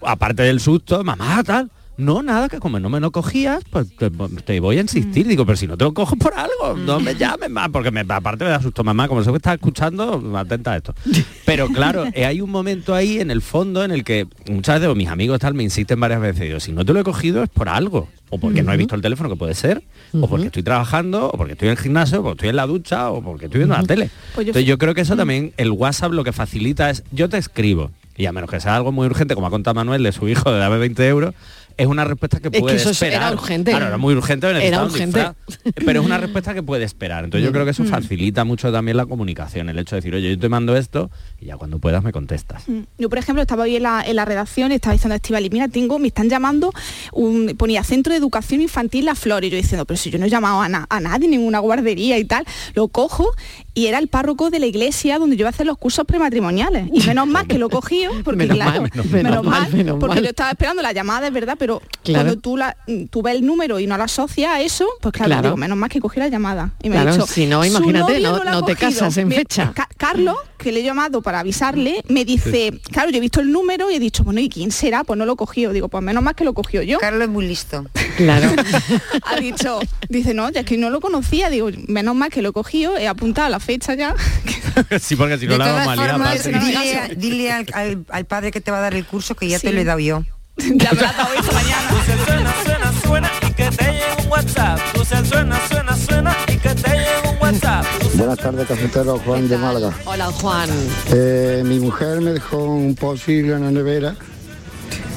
aparte 0.02 0.42
del 0.44 0.60
susto, 0.60 1.04
mamá, 1.04 1.42
tal. 1.44 1.70
No, 1.96 2.22
nada, 2.22 2.48
que 2.48 2.58
como 2.58 2.80
no 2.80 2.88
me 2.88 2.98
lo 2.98 3.12
cogías, 3.12 3.62
pues 3.70 3.86
te, 3.96 4.10
te 4.10 4.58
voy 4.60 4.78
a 4.78 4.80
insistir. 4.80 5.28
Digo, 5.28 5.46
pero 5.46 5.56
si 5.56 5.66
no 5.68 5.76
te 5.76 5.84
lo 5.84 5.94
cojo 5.94 6.16
por 6.16 6.34
algo, 6.34 6.76
no 6.76 6.98
me 6.98 7.14
llames 7.14 7.50
más, 7.50 7.68
porque 7.68 7.90
me, 7.92 8.00
aparte 8.00 8.42
me 8.44 8.50
da 8.50 8.60
susto, 8.60 8.82
mamá, 8.82 9.06
como 9.06 9.22
sé 9.22 9.30
que 9.30 9.36
estás 9.36 9.54
escuchando, 9.54 10.20
atenta 10.36 10.72
a 10.72 10.76
esto. 10.78 10.94
Pero 11.44 11.68
claro, 11.68 12.04
eh, 12.14 12.24
hay 12.26 12.40
un 12.40 12.50
momento 12.50 12.94
ahí 12.94 13.20
en 13.20 13.30
el 13.30 13.42
fondo 13.42 13.84
en 13.84 13.90
el 13.92 14.02
que 14.02 14.26
muchas 14.50 14.80
veces 14.80 14.96
mis 14.96 15.08
amigos 15.08 15.38
tal 15.38 15.54
me 15.54 15.62
insisten 15.62 16.00
varias 16.00 16.20
veces, 16.20 16.40
digo, 16.48 16.58
si 16.60 16.72
no 16.72 16.84
te 16.84 16.92
lo 16.92 17.00
he 17.00 17.04
cogido 17.04 17.42
es 17.42 17.50
por 17.50 17.68
algo, 17.68 18.08
o 18.30 18.38
porque 18.38 18.62
no 18.62 18.72
he 18.72 18.76
visto 18.76 18.94
el 18.96 19.02
teléfono 19.02 19.28
que 19.28 19.36
puede 19.36 19.54
ser, 19.54 19.82
o 20.20 20.26
porque 20.26 20.46
estoy 20.46 20.62
trabajando, 20.62 21.28
o 21.28 21.36
porque 21.36 21.52
estoy 21.52 21.68
en 21.68 21.72
el 21.72 21.78
gimnasio, 21.78 22.20
o 22.20 22.22
porque 22.22 22.32
estoy 22.38 22.48
en 22.48 22.56
la 22.56 22.66
ducha, 22.66 23.10
o 23.10 23.22
porque 23.22 23.44
estoy 23.44 23.58
viendo 23.58 23.76
la 23.76 23.84
tele. 23.84 24.10
Pues 24.34 24.46
yo- 24.46 24.50
Entonces 24.50 24.66
yo 24.68 24.78
creo 24.78 24.94
que 24.94 25.02
eso 25.02 25.16
también, 25.16 25.52
el 25.58 25.70
WhatsApp 25.70 26.12
lo 26.12 26.24
que 26.24 26.32
facilita 26.32 26.90
es, 26.90 27.04
yo 27.12 27.28
te 27.28 27.36
escribo, 27.38 27.90
y 28.16 28.26
a 28.26 28.32
menos 28.32 28.48
que 28.50 28.58
sea 28.60 28.74
algo 28.76 28.90
muy 28.90 29.06
urgente, 29.06 29.34
como 29.34 29.46
ha 29.46 29.50
contado 29.50 29.74
Manuel 29.74 30.02
de 30.02 30.12
su 30.12 30.28
hijo 30.28 30.50
de 30.50 30.58
dame 30.58 30.78
20 30.78 31.06
euros, 31.08 31.34
es 31.76 31.86
una 31.86 32.04
respuesta 32.04 32.40
que 32.40 32.48
Es 32.48 32.52
que 32.52 32.60
puede 32.60 32.76
eso 32.76 32.90
es- 32.90 33.02
era 33.02 33.14
esperar. 33.14 33.32
urgente. 33.34 33.70
Claro, 33.72 33.86
era 33.86 33.98
muy 33.98 34.14
urgente. 34.14 34.46
Era 34.48 34.84
urgente. 34.84 35.18
disfraz, 35.18 35.36
Pero 35.86 36.00
es 36.00 36.06
una 36.06 36.18
respuesta 36.18 36.54
que 36.54 36.62
puede 36.62 36.84
esperar. 36.84 37.24
Entonces 37.24 37.44
yo 37.44 37.52
creo 37.52 37.64
que 37.64 37.70
eso 37.72 37.82
Mm. 37.84 37.86
facilita 37.88 38.44
mucho 38.44 38.70
también 38.72 38.96
la 38.96 39.06
comunicación. 39.06 39.68
El 39.68 39.78
hecho 39.78 39.96
de 39.96 40.00
decir, 40.00 40.14
oye, 40.14 40.30
yo 40.30 40.38
te 40.38 40.48
mando 40.48 40.76
esto 40.76 41.10
y 41.40 41.46
ya 41.46 41.56
cuando 41.56 41.78
puedas 41.78 42.02
me 42.02 42.12
contestas. 42.12 42.68
Mm. 42.68 42.80
Yo, 42.98 43.08
por 43.08 43.18
ejemplo, 43.18 43.42
estaba 43.42 43.64
hoy 43.64 43.76
en 43.76 43.82
la, 43.84 44.02
en 44.06 44.16
la 44.16 44.24
redacción 44.24 44.72
y 44.72 44.76
estaba 44.76 44.92
diciendo 44.92 45.14
a 45.14 45.16
Estivali, 45.16 45.50
mira, 45.50 45.68
tengo, 45.68 45.98
me 45.98 46.08
están 46.08 46.28
llamando, 46.28 46.72
un, 47.12 47.54
ponía 47.56 47.82
Centro 47.84 48.12
de 48.12 48.18
Educación 48.18 48.60
Infantil 48.60 49.04
La 49.06 49.14
Flor, 49.14 49.44
y 49.44 49.50
yo 49.50 49.56
diciendo, 49.56 49.84
pero 49.84 49.96
si 49.96 50.10
yo 50.10 50.18
no 50.18 50.26
he 50.26 50.30
llamado 50.30 50.60
a, 50.60 50.68
na- 50.68 50.86
a 50.88 51.00
nadie, 51.00 51.28
ninguna 51.28 51.58
guardería 51.58 52.18
y 52.18 52.24
tal, 52.24 52.44
lo 52.74 52.88
cojo 52.88 53.28
y 53.74 53.86
era 53.86 53.98
el 53.98 54.08
párroco 54.08 54.50
de 54.50 54.58
la 54.60 54.66
iglesia 54.66 55.18
donde 55.18 55.36
yo 55.36 55.42
iba 55.42 55.48
a 55.48 55.50
hacer 55.50 55.66
los 55.66 55.76
cursos 55.78 56.04
prematrimoniales. 56.06 56.88
Y 56.92 57.00
menos 57.06 57.26
mal 57.26 57.46
que 57.46 57.58
lo 57.58 57.68
cogí, 57.68 58.04
porque 58.22 58.38
Menos 58.44 58.56
claro, 58.56 58.82
mal, 58.82 58.90
menos 59.10 59.44
mal, 59.44 59.72
menos 59.72 59.96
porque 59.98 60.14
mal. 60.16 60.24
yo 60.24 60.30
estaba 60.30 60.50
esperando 60.50 60.82
la 60.82 60.92
llamada, 60.92 61.26
es 61.26 61.32
verdad, 61.32 61.56
pero 61.64 61.80
Claro. 62.02 62.24
cuando 62.26 62.40
tú, 62.42 62.56
la, 62.58 62.76
tú 63.08 63.22
ves 63.22 63.36
el 63.36 63.46
número 63.46 63.80
y 63.80 63.86
no 63.86 63.96
la 63.96 64.04
asocias 64.04 64.50
a 64.50 64.60
eso, 64.60 64.86
pues 65.00 65.14
claro, 65.14 65.28
Claro. 65.30 65.42
digo, 65.48 65.56
menos 65.56 65.78
mal 65.78 65.88
que 65.88 65.98
cogí 65.98 66.20
la 66.20 66.28
llamada. 66.28 66.72
Y 66.82 66.90
me 66.90 66.98
ha 66.98 67.02
Claro, 67.02 67.16
dicho, 67.16 67.26
si 67.26 67.46
no, 67.46 67.62
"Su 67.62 67.70
imagínate, 67.70 68.20
no- 68.20 68.34
ha 68.36 68.40
te 68.42 68.74
cogido". 68.74 68.76
casas 68.76 69.16
en 69.16 69.28
Me- 69.28 69.36
fecha. 69.36 69.72
Ca- 69.74 69.88
Carlos, 69.96 70.36
que 70.58 70.70
le 70.72 70.80
he 70.80 70.82
llamado 70.82 71.22
para 71.22 71.40
avisarle, 71.40 72.04
me 72.08 72.26
dice, 72.26 72.78
claro, 72.92 73.08
yo 73.10 73.16
he 73.16 73.20
visto 73.20 73.40
el 73.40 73.50
número 73.50 73.90
y 73.90 73.94
he 73.94 73.98
dicho, 73.98 74.22
bueno, 74.24 74.40
¿y 74.40 74.50
quién 74.50 74.70
será? 74.72 75.04
Pues 75.04 75.18
no 75.18 75.24
lo 75.24 75.36
cogió. 75.36 75.72
Digo, 75.72 75.88
pues 75.88 76.02
menos 76.04 76.22
mal 76.22 76.34
que 76.34 76.44
lo 76.44 76.52
cogió 76.52 76.82
yo. 76.82 76.98
Carlos 76.98 77.22
es 77.22 77.28
muy 77.30 77.46
listo. 77.46 77.86
Claro. 78.18 78.50
ha 79.24 79.36
dicho, 79.40 79.80
dice, 80.10 80.34
no, 80.34 80.50
ya 80.50 80.60
es 80.60 80.66
que 80.66 80.76
no 80.76 80.90
lo 80.90 81.00
conocía. 81.00 81.48
Digo, 81.48 81.70
menos 81.88 82.14
mal 82.14 82.28
que 82.30 82.42
lo 82.42 82.52
cogió, 82.52 82.98
he 82.98 83.08
apuntado 83.08 83.48
la 83.48 83.60
fecha 83.60 83.94
ya. 83.94 84.14
sí, 85.00 85.16
porque 85.16 85.38
si 85.38 85.46
no 85.46 85.56
la 85.56 85.72
vamos 85.72 85.88
a 85.88 85.96
liar, 85.96 86.42
dile, 86.60 87.14
dile 87.16 87.52
al, 87.52 87.66
al- 87.72 88.04
al 88.10 88.24
padre 88.26 88.50
que 88.50 88.60
te 88.60 88.70
va 88.70 88.76
a 88.78 88.82
dar 88.82 88.94
el 88.94 89.06
curso 89.06 89.34
que 89.34 89.48
ya 89.48 89.58
Sí. 89.58 89.68
te 89.68 89.72
lo 89.72 89.80
he 89.80 89.84
dado 89.84 90.00
yo. 90.00 90.22
Ya 90.56 90.92
me 90.92 91.00
la 91.00 91.10
esta 91.10 91.52
mañana. 91.52 91.90
Suena, 92.24 92.54
suena, 92.64 92.92
suena 93.02 93.30
y 93.42 93.52
que 93.52 93.70
te 93.70 93.84
llegue 93.84 94.22
un 94.22 94.30
WhatsApp. 94.30 94.78
Puse 94.94 95.24
suena, 95.24 95.68
suena, 95.68 95.96
suena 95.96 96.36
y 96.48 96.56
que 96.56 96.68
te 96.68 96.90
llegue 96.90 97.30
un 97.30 97.42
WhatsApp. 97.42 97.84
Buenas 98.14 98.38
tardes, 98.38 98.68
cafetero 98.68 99.18
Juan 99.18 99.48
de 99.48 99.58
Málaga. 99.58 99.92
Hola, 100.04 100.26
Juan. 100.26 100.70
Eh, 101.10 101.62
mi 101.64 101.80
mujer 101.80 102.20
me 102.20 102.32
dejó 102.32 102.64
un 102.64 102.94
posible 102.94 103.54
en 103.54 103.62
la 103.62 103.70
nevera 103.70 104.14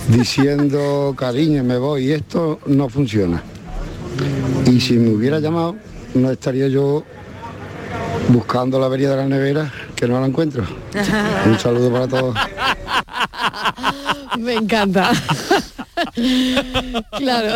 diciendo, 0.10 1.14
cariño, 1.18 1.64
me 1.64 1.78
voy, 1.78 2.06
y 2.08 2.12
esto 2.14 2.60
no 2.66 2.90
funciona. 2.90 3.44
Y 4.66 4.82
si 4.82 4.94
me 4.94 5.12
hubiera 5.12 5.40
llamado, 5.40 5.76
no 6.16 6.32
estaría 6.32 6.68
yo 6.68 7.04
buscando 8.30 8.80
la 8.80 8.88
avería 8.88 9.12
de 9.12 9.18
la 9.18 9.26
nevera, 9.26 9.72
que 9.98 10.08
no 10.08 10.22
la 10.22 10.28
encuentro. 10.28 10.64
Un 11.46 11.60
saludo 11.60 11.92
para 11.92 12.08
todos. 12.08 12.36
Me 14.40 14.54
encanta. 14.54 15.12
claro. 17.18 17.56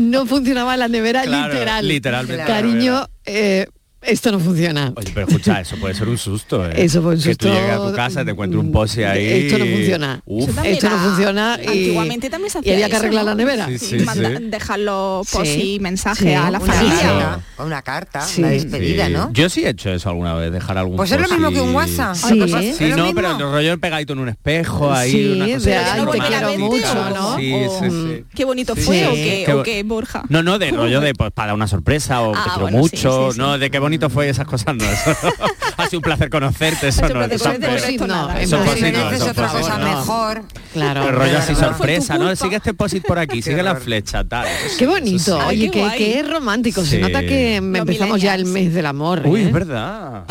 No 0.00 0.24
funcionaba 0.26 0.76
la 0.76 0.88
nevera 0.88 1.22
Claro, 1.22 1.52
literal. 1.52 1.86
literalmente. 1.88 2.44
Cariño, 2.46 3.06
eh, 3.24 3.66
esto 4.02 4.32
no 4.32 4.38
funciona. 4.40 4.92
Oye, 4.96 5.10
pero 5.14 5.26
escucha, 5.26 5.60
eso 5.60 5.76
puede 5.76 5.94
ser 5.94 6.08
un 6.08 6.18
susto, 6.18 6.66
¿eh? 6.68 6.72
Eso 6.76 7.02
fue 7.02 7.14
un 7.14 7.22
Que 7.22 7.34
tú 7.34 7.46
susto. 7.46 7.60
llegues 7.60 7.76
a 7.76 7.86
tu 7.88 7.94
casa 7.94 8.22
y 8.22 8.24
te 8.24 8.30
encuentres 8.32 8.62
un 8.62 8.72
posi 8.72 9.02
ahí. 9.04 9.46
Esto 9.46 9.58
no 9.58 9.64
funciona. 9.66 10.20
Uf. 10.24 10.50
Esto 10.64 10.90
no 10.90 10.98
funciona 10.98 11.58
y, 11.62 11.66
Antiguamente 11.66 12.30
también 12.30 12.50
se 12.50 12.58
y 12.58 12.60
hacía 12.60 12.72
había 12.74 12.88
que 12.88 12.96
arreglar 12.96 13.24
¿no? 13.24 13.30
la 13.30 13.34
nevera. 13.36 13.66
Sí, 13.68 13.78
sí. 13.78 13.96
Dejar 14.42 14.78
los 14.80 15.26
y 15.44 15.78
mensajes 15.80 16.26
Sí. 16.28 16.34
a 16.34 16.50
la 16.50 16.58
Una 16.58 16.72
familia. 16.72 17.40
una 17.58 17.82
carta, 17.82 18.20
Sí. 18.22 18.40
una 18.40 18.50
despedida, 18.50 19.06
Sí. 19.06 19.12
¿no? 19.12 19.30
Yo 19.32 19.48
sí 19.48 19.64
he 19.64 19.68
hecho 19.70 19.90
eso 19.90 20.08
alguna 20.10 20.34
vez, 20.34 20.52
dejar 20.52 20.78
algún 20.78 20.96
Pues 20.96 21.12
es 21.12 21.20
lo 21.20 21.28
mismo 21.28 21.50
que 21.50 21.60
un 21.60 21.74
WhatsApp. 21.74 22.14
Sí. 22.16 22.40
¿es 22.40 22.96
no, 22.96 23.12
pero 23.14 23.32
el 23.32 23.38
rollo 23.38 23.78
pegadito 23.78 24.12
en 24.14 24.18
un 24.20 24.28
espejo 24.28 24.92
ahí, 24.92 25.10
Sí, 25.12 25.32
una 25.36 25.46
cosa 25.54 25.70
de, 25.70 25.76
"Ay, 25.76 26.00
te 26.12 26.18
quiero 26.18 26.58
mucho", 26.58 27.10
¿no? 27.14 27.36
Sí, 27.38 27.52
O- 27.54 27.80
sí, 27.80 27.90
sí. 27.90 28.24
Qué 28.34 28.44
bonito 28.44 28.74
fue 28.76 29.44
Sí. 29.44 29.50
o 29.52 29.62
qué, 29.62 29.82
Borja. 29.84 30.22
No, 30.28 30.42
no, 30.42 30.58
de 30.58 30.70
rollo 30.70 31.00
de 31.00 31.14
pues, 31.14 31.30
para 31.32 31.48
dar 31.48 31.54
una 31.54 31.68
sorpresa 31.68 32.20
o 32.22 32.34
Ah, 32.34 32.42
te 32.44 32.50
quiero 32.60 32.68
mucho, 32.78 33.30
no, 33.36 33.58
de 33.58 33.70
qué 33.70 33.78
bonito 33.78 33.91
fue 34.10 34.28
esas 34.28 34.46
cosas 34.46 34.74
no. 34.74 34.84
Eso, 34.84 35.16
ha 35.76 35.86
sido 35.86 35.98
un 35.98 36.02
placer 36.02 36.30
conocerte, 36.30 36.88
eso 36.88 37.08
no, 37.08 37.24
eso 37.24 37.50
es 37.52 39.22
otra 39.22 39.48
cosa 39.48 39.78
mejor. 39.78 40.42
Claro. 40.72 41.08
El 41.08 41.14
rollo 41.14 41.38
así 41.38 41.54
sorpresa, 41.54 42.18
¿no? 42.18 42.34
Sigue 42.36 42.56
este 42.56 42.74
posit 42.74 43.06
por 43.06 43.18
aquí, 43.18 43.42
sigue 43.42 43.62
la 43.62 43.76
flecha, 43.76 44.24
tal. 44.24 44.46
Qué 44.78 44.86
bonito, 44.86 45.38
oye, 45.46 45.70
qué 45.70 46.24
romántico. 46.28 46.84
Se 46.84 46.98
nota 46.98 47.20
que 47.20 47.56
empezamos 47.56 48.20
ya 48.20 48.34
el 48.34 48.44
mes 48.46 48.74
del 48.74 48.86
amor. 48.86 49.22
Uy, 49.24 49.42
¿eh? 49.42 49.46
es 49.46 49.52
verdad. 49.52 50.24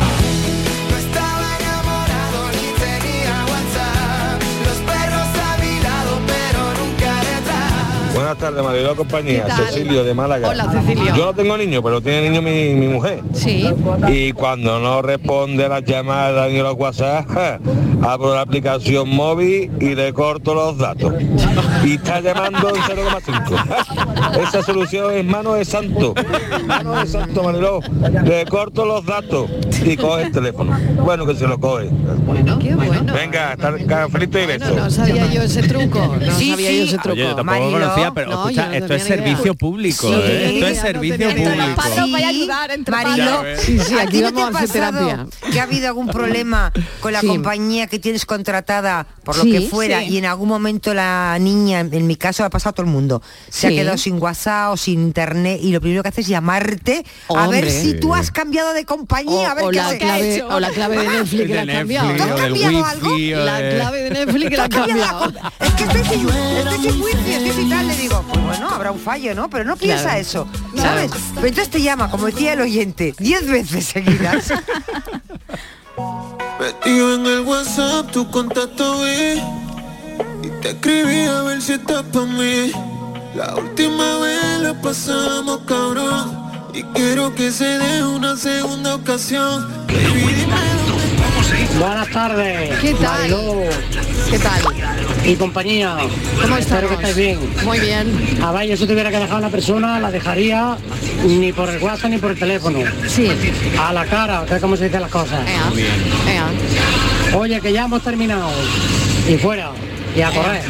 Buenas 8.32 8.50
tardes, 8.54 8.64
Mariló 8.64 8.96
compañía. 8.96 9.42
¿Qué 9.44 9.48
tal? 9.50 9.66
Cecilio 9.66 10.04
de 10.04 10.14
Málaga. 10.14 10.48
Hola, 10.48 10.70
Cecilio. 10.72 11.14
Yo 11.14 11.26
no 11.26 11.34
tengo 11.34 11.54
niño, 11.58 11.82
pero 11.82 12.00
tiene 12.00 12.30
niño 12.30 12.40
mi, 12.40 12.72
mi 12.74 12.88
mujer. 12.88 13.20
Sí. 13.34 13.68
Y 14.08 14.32
cuando 14.32 14.80
no 14.80 15.02
responde 15.02 15.68
las 15.68 15.84
llamadas 15.84 16.50
ni 16.50 16.58
los 16.60 16.74
WhatsApp, 16.74 17.26
abro 18.02 18.34
la 18.34 18.40
aplicación 18.40 19.10
móvil 19.10 19.70
y 19.80 19.94
le 19.94 20.14
corto 20.14 20.54
los 20.54 20.78
datos. 20.78 21.12
Y 21.84 21.96
está 21.96 22.20
llamando 22.20 22.70
en 22.70 22.76
0,5. 22.76 24.42
Esa 24.48 24.62
solución 24.62 25.12
es 25.12 25.24
mano 25.26 25.52
de 25.52 25.66
santo. 25.66 26.14
Mano 26.64 26.92
de 26.98 27.06
santo, 27.06 27.42
Mariló. 27.42 27.80
Le 28.24 28.46
corto 28.46 28.86
los 28.86 29.04
datos 29.04 29.50
y 29.84 29.94
coge 29.98 30.22
el 30.22 30.32
teléfono. 30.32 30.74
Bueno, 31.04 31.26
que 31.26 31.34
se 31.34 31.46
lo 31.46 31.60
coge. 31.60 31.90
Bueno, 32.24 32.58
qué 32.58 32.74
bueno. 32.74 33.12
Venga, 33.12 33.52
hasta 33.52 33.72
feliz 34.08 34.28
y 34.32 34.46
beso. 34.46 34.70
No, 34.74 34.84
no 34.84 34.90
sabía 34.90 35.26
yo 35.26 35.42
ese 35.42 35.62
truco. 35.64 36.16
No 36.18 36.32
Sí, 36.32 36.50
sabía 36.52 36.68
sí. 36.70 36.78
yo 36.78 36.84
ese 36.84 36.98
truco. 36.98 37.16
Yo 37.16 37.34
tampoco 37.34 37.44
Mariló. 37.60 37.72
conocía, 37.78 38.12
pero 38.24 38.30
No, 38.36 38.48
escucha, 38.48 38.66
no 38.68 38.72
esto 38.74 38.94
es 38.94 39.02
ni 39.02 39.06
idea. 39.08 39.16
servicio 39.16 39.54
público, 39.54 40.08
Sí, 40.08 40.14
¿eh? 40.14 40.18
no 40.60 40.66
Esto 40.66 40.66
es 40.66 40.76
no 40.76 40.82
servicio 40.82 41.14
idea. 41.16 41.28
público. 41.50 41.76
Palos 41.82 42.12
vaya 42.12 42.26
a 42.26 42.30
ayudar 42.30 42.70
entre 42.70 42.92
Marilo, 42.96 43.16
Ya 43.24 43.40
ves. 43.42 43.60
Sí, 43.62 43.78
sí, 43.78 43.94
¿a 43.98 44.02
aquí 44.02 44.20
no 44.20 44.28
te 44.32 44.34
vamos 44.40 44.54
ha 44.54 44.58
a 44.58 44.62
hacer 44.62 44.70
terapia. 44.72 45.26
que 45.52 45.60
ha 45.60 45.62
habido 45.64 45.88
algún 45.88 46.06
problema 46.18 46.72
con 47.00 47.12
la 47.12 47.20
Sí. 47.20 47.26
compañía 47.26 47.86
que 47.86 47.98
tienes 47.98 48.24
contratada, 48.26 49.06
por 49.24 49.36
lo 49.36 49.42
Sí. 49.44 49.52
que 49.52 49.60
fuera, 49.62 50.00
Sí. 50.00 50.06
y 50.10 50.18
en 50.18 50.26
algún 50.26 50.48
momento 50.48 50.94
la 50.94 51.36
niña, 51.40 51.80
en 51.80 52.06
mi 52.06 52.16
caso 52.16 52.44
ha 52.44 52.50
pasado 52.50 52.70
a 52.70 52.72
todo 52.74 52.86
el 52.86 52.92
mundo, 52.92 53.22
se 53.48 53.60
Sí. 53.60 53.66
ha 53.66 53.70
quedado 53.82 53.98
sin 53.98 54.20
WhatsApp 54.20 54.72
o 54.72 54.76
sin 54.76 55.00
internet 55.00 55.58
y 55.62 55.72
lo 55.72 55.80
primero 55.80 56.02
que 56.02 56.08
hace 56.10 56.20
es 56.22 56.26
llamarte 56.28 57.04
a 57.28 57.48
ver 57.48 57.64
Hombre. 57.64 57.70
si 57.70 57.94
tú 58.00 58.14
has 58.14 58.30
cambiado 58.30 58.72
de 58.72 58.84
compañía, 58.84 59.50
a 59.50 59.54
ver 59.54 59.64
O, 59.64 59.68
o 59.68 59.70
qué 59.70 59.76
la 59.76 59.86
hace. 59.88 59.98
clave, 59.98 60.34
hecho? 60.36 60.48
o 60.48 60.60
la 60.60 60.70
clave 60.70 60.96
de 60.98 61.08
Netflix 61.08 61.46
que 61.46 61.54
la 61.54 61.62
has 61.62 61.78
cambiado. 61.78 62.14
¿Tú 62.16 62.22
has 62.22 62.30
o 62.30 62.36
cambiado 62.36 62.84
algo? 62.84 63.08
o 63.14 63.44
La 63.44 63.58
clave 63.58 64.02
de 64.02 64.10
Netflix 64.10 64.50
que 64.50 64.56
la 64.56 64.62
has 64.64 64.68
cambiado 64.68 65.32
Es 65.60 65.70
que 65.74 65.84
estoy 65.84 66.04
sin, 66.04 66.28
estoy 66.28 66.78
sin 66.92 67.02
wifi, 67.02 67.32
estoy 67.32 67.50
sin 67.52 67.68
tal, 67.70 67.88
le 67.88 67.96
digo, 68.20 68.24
pues 68.32 68.44
bueno, 68.44 68.68
habrá 68.70 68.90
un 68.92 68.98
fallo, 68.98 69.34
¿no? 69.34 69.48
Pero 69.50 69.64
no 69.64 69.76
piensa 69.76 70.04
Claro. 70.04 70.18
eso, 70.20 70.46
¿sabes? 70.76 71.10
Pero 71.34 71.46
entonces 71.46 71.70
te 71.70 71.80
llama, 71.82 72.10
como 72.10 72.26
decía 72.26 72.52
el 72.54 72.60
oyente, 72.60 73.14
10 73.18 73.46
veces 73.48 73.86
seguidas. 73.86 74.52
Metido 76.60 77.14
en 77.16 77.26
el 77.26 77.40
WhatsApp, 77.40 78.10
tu 78.12 78.30
contacto 78.30 79.00
vi. 79.02 79.42
Te 80.60 80.70
escribí 80.70 81.22
a 81.22 81.42
ver 81.42 81.60
si 81.60 81.72
estás 81.72 82.02
pa' 82.04 82.24
mí. 82.24 82.70
La 83.34 83.54
última 83.56 84.18
vez 84.18 84.60
la 84.60 84.80
pasamos 84.80 85.60
cabrón. 85.66 86.40
Y 86.72 86.82
quiero 86.94 87.34
que 87.34 87.50
se 87.50 87.64
dé 87.64 88.04
una 88.04 88.36
segunda 88.36 88.94
ocasión. 88.94 89.68
Baby, 89.88 90.34
dime 90.34 90.81
Buenas 91.78 92.08
tardes. 92.10 92.78
¿Qué 92.80 92.94
tal? 92.94 93.18
Mariló 93.20 93.62
¿Qué 94.30 94.38
tal? 94.38 94.62
y 95.24 95.36
compañía. 95.36 95.96
¿Cómo 96.40 96.56
Espero 96.56 96.88
que 96.88 96.94
estéis 96.94 97.16
bien. 97.16 97.38
Muy 97.64 97.80
bien. 97.80 98.38
A 98.42 98.52
ver, 98.52 98.68
yo 98.68 98.76
si 98.76 98.86
tuviera 98.86 99.10
que 99.10 99.18
dejar 99.18 99.36
a 99.36 99.38
una 99.38 99.50
persona, 99.50 100.00
la 100.00 100.10
dejaría 100.10 100.76
ni 101.24 101.52
por 101.52 101.68
el 101.68 101.82
WhatsApp 101.82 102.10
ni 102.10 102.18
por 102.18 102.30
el 102.32 102.38
teléfono. 102.38 102.78
Sí. 103.06 103.28
A 103.80 103.92
la 103.92 104.04
cara, 104.06 104.44
que 104.48 104.54
es 104.56 104.60
como 104.60 104.76
se 104.76 104.84
dicen 104.84 105.00
las 105.02 105.10
cosas. 105.10 105.40
Ea. 105.46 106.46
Oye, 107.38 107.60
que 107.60 107.72
ya 107.72 107.84
hemos 107.84 108.02
terminado. 108.02 108.50
Y 109.28 109.36
fuera. 109.36 109.70
Y 110.16 110.20
a 110.20 110.30
correr. 110.30 110.62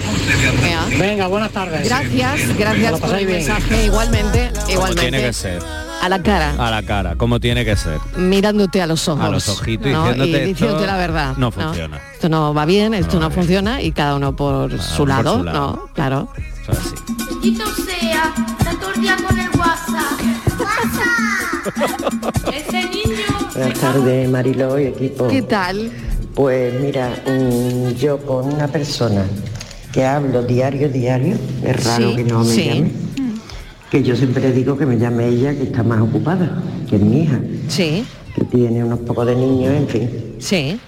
Ea. 0.64 0.84
Venga, 0.98 1.26
buenas 1.26 1.50
tardes. 1.50 1.84
Gracias, 1.88 2.56
gracias 2.58 2.92
lo 2.92 2.98
por 2.98 3.18
el 3.18 3.26
bien. 3.26 3.38
mensaje. 3.38 3.84
Igualmente, 3.86 4.50
Como 4.54 4.70
igualmente. 4.72 5.02
tiene 5.02 5.22
que 5.22 5.32
ser. 5.32 5.62
A 6.02 6.08
la 6.08 6.20
cara, 6.20 6.54
A 6.58 6.68
la 6.68 6.82
cara, 6.82 7.14
como 7.14 7.38
tiene 7.38 7.64
que 7.64 7.76
ser. 7.76 8.00
mirándote 8.16 8.82
a 8.82 8.88
los 8.88 9.06
ojos. 9.06 9.24
A 9.24 9.28
los 9.28 9.48
ojitos 9.48 9.86
y 9.86 9.92
¿no? 9.92 10.02
diciéndote 10.08 10.42
y 10.42 10.46
diciéndote 10.46 10.84
la 10.86 10.96
verdad. 10.96 11.36
no 11.36 11.52
funciona. 11.52 12.00
Esto 12.12 12.28
no 12.28 12.52
va 12.52 12.64
bien, 12.64 12.92
esto 12.92 13.20
no, 13.20 13.30
funciona 13.30 13.80
y 13.80 13.92
cada 13.92 14.16
uno 14.16 14.34
por 14.34 14.80
su 14.82 14.98
por 14.98 15.08
lado, 15.08 15.38
su 15.38 15.44
lado. 15.44 15.76
¿no? 15.76 15.94
Claro. 15.94 16.28
Eso 16.62 16.72
es 16.72 16.78
así. 16.78 16.94
Sea, 17.84 18.34
con 19.28 19.38
el 19.38 19.48
WhatsApp. 19.50 20.20
Ese 22.52 22.82
niño. 22.88 23.26
Buenas 23.54 23.78
tardes, 23.78 24.28
Mariló 24.28 24.78
y 24.80 24.84
equipo. 24.86 25.28
¿Qué 25.28 25.42
tal? 25.42 25.92
Pues 26.34 26.80
mira, 26.80 27.10
mm, 27.26 27.90
yo 27.94 28.18
con 28.18 28.52
una 28.52 28.66
persona 28.66 29.24
que 29.92 30.04
hablo 30.04 30.42
diario, 30.42 30.88
diario, 30.88 31.36
es 31.62 31.84
raro 31.84 32.10
Sí, 32.10 32.16
que 32.16 32.24
no 32.24 32.40
me 32.40 32.44
sí. 32.54 32.64
llame, 32.64 32.90
que 33.92 34.02
yo 34.02 34.16
siempre 34.16 34.40
le 34.42 34.52
digo 34.52 34.74
que 34.78 34.86
me 34.86 34.96
llame 34.98 35.28
ella, 35.28 35.52
que 35.54 35.64
está 35.64 35.82
más 35.82 36.00
ocupada, 36.00 36.62
que 36.88 36.96
es 36.96 37.02
mi 37.02 37.24
hija, 37.24 37.38
Sí, 37.68 38.06
que 38.34 38.42
tiene 38.46 38.82
unos 38.82 39.00
pocos 39.00 39.26
de 39.26 39.36
niños, 39.36 39.74
en 39.74 39.86
fin. 39.86 40.10
sí, 40.38 40.80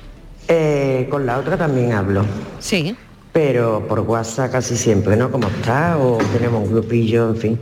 Eh, 0.48 1.07
con 1.11 1.26
la 1.26 1.38
otra 1.38 1.59
también 1.59 1.92
hablo, 1.92 2.24
sí. 2.61 2.96
pero 3.30 3.84
por 3.86 4.00
WhatsApp 4.00 4.52
casi 4.52 4.74
siempre, 4.76 5.16
¿no? 5.16 5.30
Como 5.30 5.48
está, 5.48 5.98
o 5.98 6.16
tenemos 6.32 6.66
un 6.66 6.72
grupillo, 6.72 7.28
en 7.28 7.36
fin. 7.36 7.59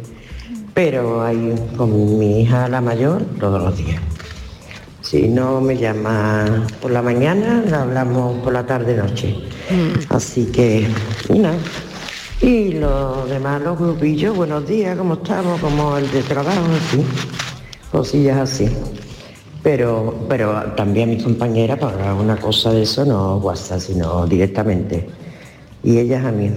Pero 0.74 1.22
hay 1.24 1.54
con 1.76 2.18
mi 2.20 2.42
hija 2.42 2.68
la 2.68 2.80
mayor 2.80 3.22
todos 3.40 3.60
los 3.62 3.76
días. 3.76 4.00
Si 5.00 5.26
no 5.28 5.60
me 5.60 5.76
llama 5.76 6.66
por 6.80 6.92
la 6.92 7.02
mañana, 7.02 7.64
la 7.68 7.82
hablamos 7.82 8.38
por 8.44 8.52
la 8.52 8.64
tarde 8.64 8.96
noche. 8.96 9.34
Así 10.08 10.44
que, 10.46 10.86
y 11.34 11.38
nada. 11.40 11.58
Y 12.42 12.72
los 12.72 13.30
demás, 13.30 13.62
los 13.62 13.78
grupillos, 13.78 14.36
buenos 14.36 14.66
días, 14.66 14.98
¿cómo 14.98 15.14
estamos? 15.14 15.60
Como 15.60 15.96
el 15.96 16.10
de 16.10 16.22
trabajo, 16.22 16.60
fin. 16.90 17.04
Cosillas 17.92 18.36
así. 18.38 18.68
Pero, 19.62 20.26
pero 20.28 20.60
también 20.76 21.10
mis 21.10 21.22
compañeras 21.22 21.78
para 21.78 22.14
una 22.14 22.36
cosa 22.36 22.72
de 22.72 22.82
eso, 22.82 23.04
no 23.04 23.36
WhatsApp, 23.36 23.78
sino 23.78 24.26
directamente. 24.26 25.08
Y 25.84 25.98
ellas 25.98 26.24
a 26.24 26.32
mí. 26.32 26.50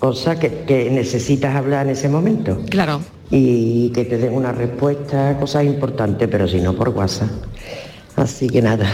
Cosa 0.00 0.40
que, 0.40 0.64
que 0.66 0.90
necesitas 0.90 1.54
hablar 1.54 1.86
en 1.86 1.92
ese 1.92 2.08
momento. 2.08 2.58
Claro. 2.68 3.00
Y 3.30 3.90
que 3.90 4.04
te 4.04 4.18
den 4.18 4.34
una 4.34 4.50
respuesta, 4.50 5.38
cosas 5.38 5.66
importantes, 5.66 6.26
pero 6.28 6.48
si 6.48 6.60
no 6.60 6.74
por 6.74 6.88
WhatsApp. 6.88 7.30
Así 8.16 8.48
que 8.48 8.60
nada. 8.60 8.88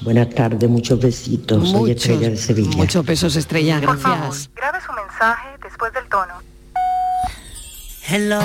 Buenas 0.00 0.30
tardes, 0.30 0.68
muchos 0.68 1.00
besitos. 1.00 1.70
Soy 1.70 1.92
Estrella 1.92 2.30
de 2.30 2.36
Sevilla. 2.36 2.76
Muchos 2.76 3.04
besos, 3.04 3.36
Estrella, 3.36 3.80
gracias. 3.80 4.50
Grabe 4.54 4.78
su 4.80 4.92
mensaje 4.92 5.48
después 5.62 5.92
del 5.92 6.06
tono. 6.08 6.34
Hello, 8.08 8.40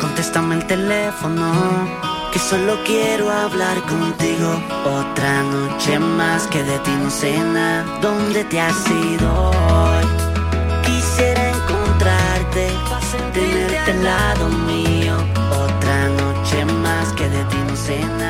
contéstame 0.00 0.56
el 0.56 0.66
teléfono, 0.66 1.88
que 2.32 2.38
solo 2.38 2.76
quiero 2.84 3.30
hablar 3.30 3.80
contigo. 3.84 4.60
Otra 4.84 5.42
noche 5.42 5.98
más 5.98 6.46
que 6.48 6.62
de 6.62 6.78
ti 6.80 6.90
no 7.02 7.10
sé 7.10 7.38
nada. 7.38 8.00
¿Dónde 8.02 8.44
te 8.44 8.60
has 8.60 8.86
ido 8.90 9.50
hoy? 9.50 10.04
Quisiera 10.84 11.50
encontrarte, 11.50 12.68
tenerte 13.32 13.90
al 13.92 14.04
lado 14.04 14.48
mío. 14.66 15.16
Otra 15.50 15.91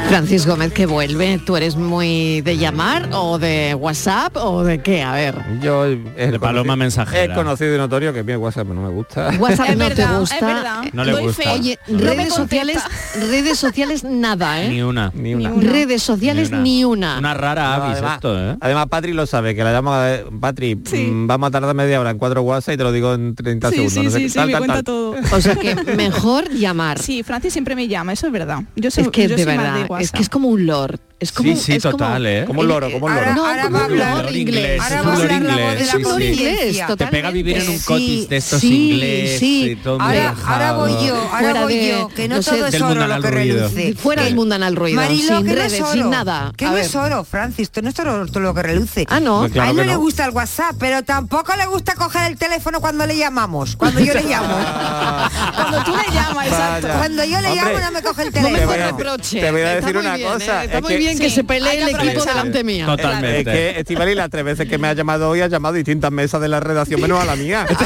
Francis 0.09 0.47
Gómez 0.47 0.73
que 0.73 0.87
vuelve, 0.87 1.39
¿tú 1.45 1.57
eres 1.57 1.77
muy 1.77 2.41
de 2.43 2.57
llamar 2.59 3.09
o 3.13 3.39
de 3.39 3.75
WhatsApp 3.75 4.37
o 4.37 4.63
de 4.65 4.81
qué? 4.83 5.03
A 5.03 5.13
ver. 5.13 5.35
Yo 5.63 5.85
De 5.85 6.39
paloma 6.41 6.77
mensajera. 6.77 7.33
Es 7.33 7.39
conocido 7.39 7.75
y 7.75 7.79
notorio 7.79 8.13
que 8.13 8.21
a 8.21 8.23
mí 8.23 8.35
WhatsApp 8.37 8.69
no 8.69 8.83
me 8.83 8.89
gusta. 8.91 9.31
WhatsApp 9.39 9.71
Es 9.71 9.77
no 9.77 9.89
verdad, 9.89 9.97
te 9.97 10.03
es 10.15 10.19
gusta. 10.21 10.47
verdad. 10.47 10.83
No 10.93 11.05
le 11.05 11.13
Doy 11.13 11.23
gusta. 11.25 11.43
fe. 11.43 11.49
Oye, 11.51 11.79
No 11.89 11.99
redes 11.99 12.35
sociales, 12.35 12.79
redes 13.31 13.59
sociales 13.59 14.05
nada, 14.05 14.63
¿eh? 14.63 14.69
Ni 14.69 14.83
una. 14.83 15.11
Ni 15.15 15.35
una. 15.35 15.51
Redes 15.51 16.03
sociales 16.03 16.51
Ni 16.51 16.55
una. 16.57 16.63
ni 16.63 16.85
una. 16.85 17.19
Una 17.19 17.35
rara 17.35 17.63
No, 17.77 17.83
avis 17.85 17.93
además, 17.95 18.15
esto, 18.17 18.39
¿eh? 18.53 18.57
además, 18.61 18.87
Patri 18.89 19.13
lo 19.13 19.27
sabe, 19.27 19.55
que 19.55 19.65
la 19.65 19.73
llama 19.73 20.11
eh, 20.13 20.25
Patri, 20.41 20.77
mm, 20.77 21.27
vamos 21.27 21.49
a 21.49 21.51
tardar 21.51 21.75
media 21.75 22.01
hora 22.01 22.11
en 22.11 22.19
cuatro 22.19 22.43
WhatsApp 22.43 22.75
y 22.75 22.77
te 22.79 22.83
lo 22.85 22.93
digo 22.93 23.15
en 23.15 23.35
30 23.35 23.69
Sí, 23.71 23.75
segundos. 23.77 23.93
sí, 23.95 24.03
no 24.03 24.11
sé 24.11 24.17
sí, 24.19 24.23
qué, 24.25 24.29
sí, 24.31 24.35
tal, 24.35 24.47
me 24.47 24.53
tal, 24.53 24.61
cuenta 24.61 24.75
tal. 24.75 24.85
todo. 24.85 25.15
O 25.33 25.41
sea 25.41 25.57
que 25.57 25.75
mejor 25.97 26.51
llamar. 26.51 26.99
Sí, 26.99 27.23
Francis 27.23 27.53
siempre 27.53 27.75
me 27.77 27.89
llama, 27.89 28.13
eso 28.13 28.27
es 28.27 28.33
verdad. 28.33 28.61
Yo 28.77 28.91
soy, 28.91 29.05
Es 29.05 29.11
que 29.11 29.29
yo 29.29 29.37
de 29.45 29.51
soy 29.51 29.57
más 29.57 29.75
verdad, 29.75 29.99
de 29.99 30.05
es 30.05 30.13
que 30.13 30.23
es 30.23 30.29
como 30.29 30.49
un 30.49 30.67
lord. 30.67 31.01
Es 31.23 31.31
como, 31.33 31.55
Sí, 31.55 31.57
sí, 31.57 31.73
es 31.77 31.83
como- 31.85 31.93
total, 31.99 32.27
¿eh? 32.27 32.45
Como 32.47 32.61
un 32.63 32.69
loro, 32.69 32.91
como 32.91 33.07
un 33.07 33.15
loro. 33.15 33.25
Ahora, 33.27 33.35
No, 33.37 33.47
ahora 33.47 33.63
como 33.63 33.77
va 33.77 33.83
a 33.83 33.85
hablar 33.85 34.37
inglés. 34.37 34.81
Ahora 34.83 35.03
va 35.03 35.13
a 35.13 35.17
hablar 35.17 35.43
la 35.43 35.53
voz 35.53 35.57
de 35.57 35.59
inglés, 35.69 35.87
la 35.87 35.93
sí, 35.93 35.99
sí. 35.99 36.03
conciencia. 36.03 36.97
Te 36.97 37.07
pega 37.07 37.31
vivir 37.31 37.57
en 37.59 37.69
un 37.71 37.79
Sí, 37.79 37.85
cotis 37.85 38.29
de 38.29 38.37
estos 38.37 38.61
sí, 38.61 38.91
inglés 38.91 39.43
y 39.43 39.77
todo 39.77 40.01
Ahora, 40.01 40.35
ahora 40.47 40.73
voy 40.73 40.93
yo, 41.07 41.15
ahora 41.17 41.39
Fuera 41.39 41.63
voy 41.63 41.77
de- 41.77 41.89
yo, 41.91 42.09
que 42.09 42.29
no, 42.29 42.37
no 42.37 42.43
sé, 42.43 42.51
todo 42.57 42.67
es 42.67 42.81
oro 42.83 43.07
lo 43.07 43.21
que 43.23 43.31
reluce. 43.31 43.95
Fuera 43.95 44.23
del 44.25 44.35
mundanal 44.35 44.75
ruido, 44.77 44.97
Marilo, 45.01 45.37
sin 45.39 45.47
que 45.47 45.55
redes, 45.55 45.81
no 45.81 45.87
es 45.87 45.93
sin 45.93 46.01
oro, 46.03 46.11
nada. 46.11 46.53
Que 46.57 46.65
no 46.65 46.77
es 46.77 46.95
oro, 46.97 47.25
Francis, 47.25 47.63
esto 47.69 47.83
no 47.83 47.91
es 47.91 47.99
oro 48.01 48.27
todo 48.27 48.41
lo 48.41 48.53
que 48.55 48.63
reluce. 48.63 49.07
Ah, 49.09 49.21
no. 49.21 49.41
Pues 49.41 49.53
claro 49.53 49.69
a 49.69 49.71
él 49.71 49.77
no, 49.77 49.85
le 49.85 49.97
gusta 49.97 50.25
el 50.25 50.31
WhatsApp, 50.33 50.75
pero 50.79 51.03
tampoco 51.05 51.55
le 51.57 51.67
gusta 51.67 51.95
coger 51.95 52.33
el 52.33 52.37
teléfono 52.37 52.81
cuando 52.81 53.07
le 53.07 53.17
llamamos, 53.17 53.77
cuando 53.77 54.01
yo 54.01 54.13
le 54.15 54.25
llamo. 54.25 54.49
Cuando 55.55 55.85
tú 55.85 55.93
le 55.97 56.13
llamas, 56.15 56.47
exacto. 56.47 56.89
Cuando 56.97 57.25
yo 57.25 57.41
le 57.41 57.55
llamo 57.55 57.79
no 57.79 57.91
me 57.93 58.03
coge 58.03 58.23
el 58.23 58.33
No 58.33 58.41
me 58.43 58.49
teléfono. 58.51 58.87
reproche. 58.87 59.41
te 59.41 59.51
voy 59.51 59.61
a 59.61 59.65
Está 59.75 59.81
decir 59.87 59.95
muy 59.97 60.07
una 60.07 60.17
bien, 60.17 60.33
cosa, 60.33 60.63
¿eh? 60.63 60.65
Está 60.67 60.79
es 60.79 60.83
muy 60.83 60.97
bien 60.97 61.12
que 61.19 61.29
Sí, 61.29 61.37
se 61.37 61.45
pelee 61.45 61.83
el 61.83 61.89
equipo 61.91 62.25
delante 62.25 62.65
mía. 62.65 62.87
Totalmente. 62.87 63.41
Es 63.41 63.45
que 63.45 63.81
Estivali 63.81 64.15
las 64.15 64.31
tres 64.31 64.45
veces 64.45 64.69
que 64.69 64.79
me 64.79 64.89
ha 64.89 64.93
llamado 64.95 65.29
hoy 65.31 65.41
ha 65.41 65.47
llamado 65.49 65.75
distintas 65.75 66.11
mesas 66.11 66.41
de 66.41 66.49
la 66.49 66.61
redacción 66.61 67.01
menos 67.01 67.21
a 67.21 67.25
la 67.25 67.37
mía. 67.37 67.67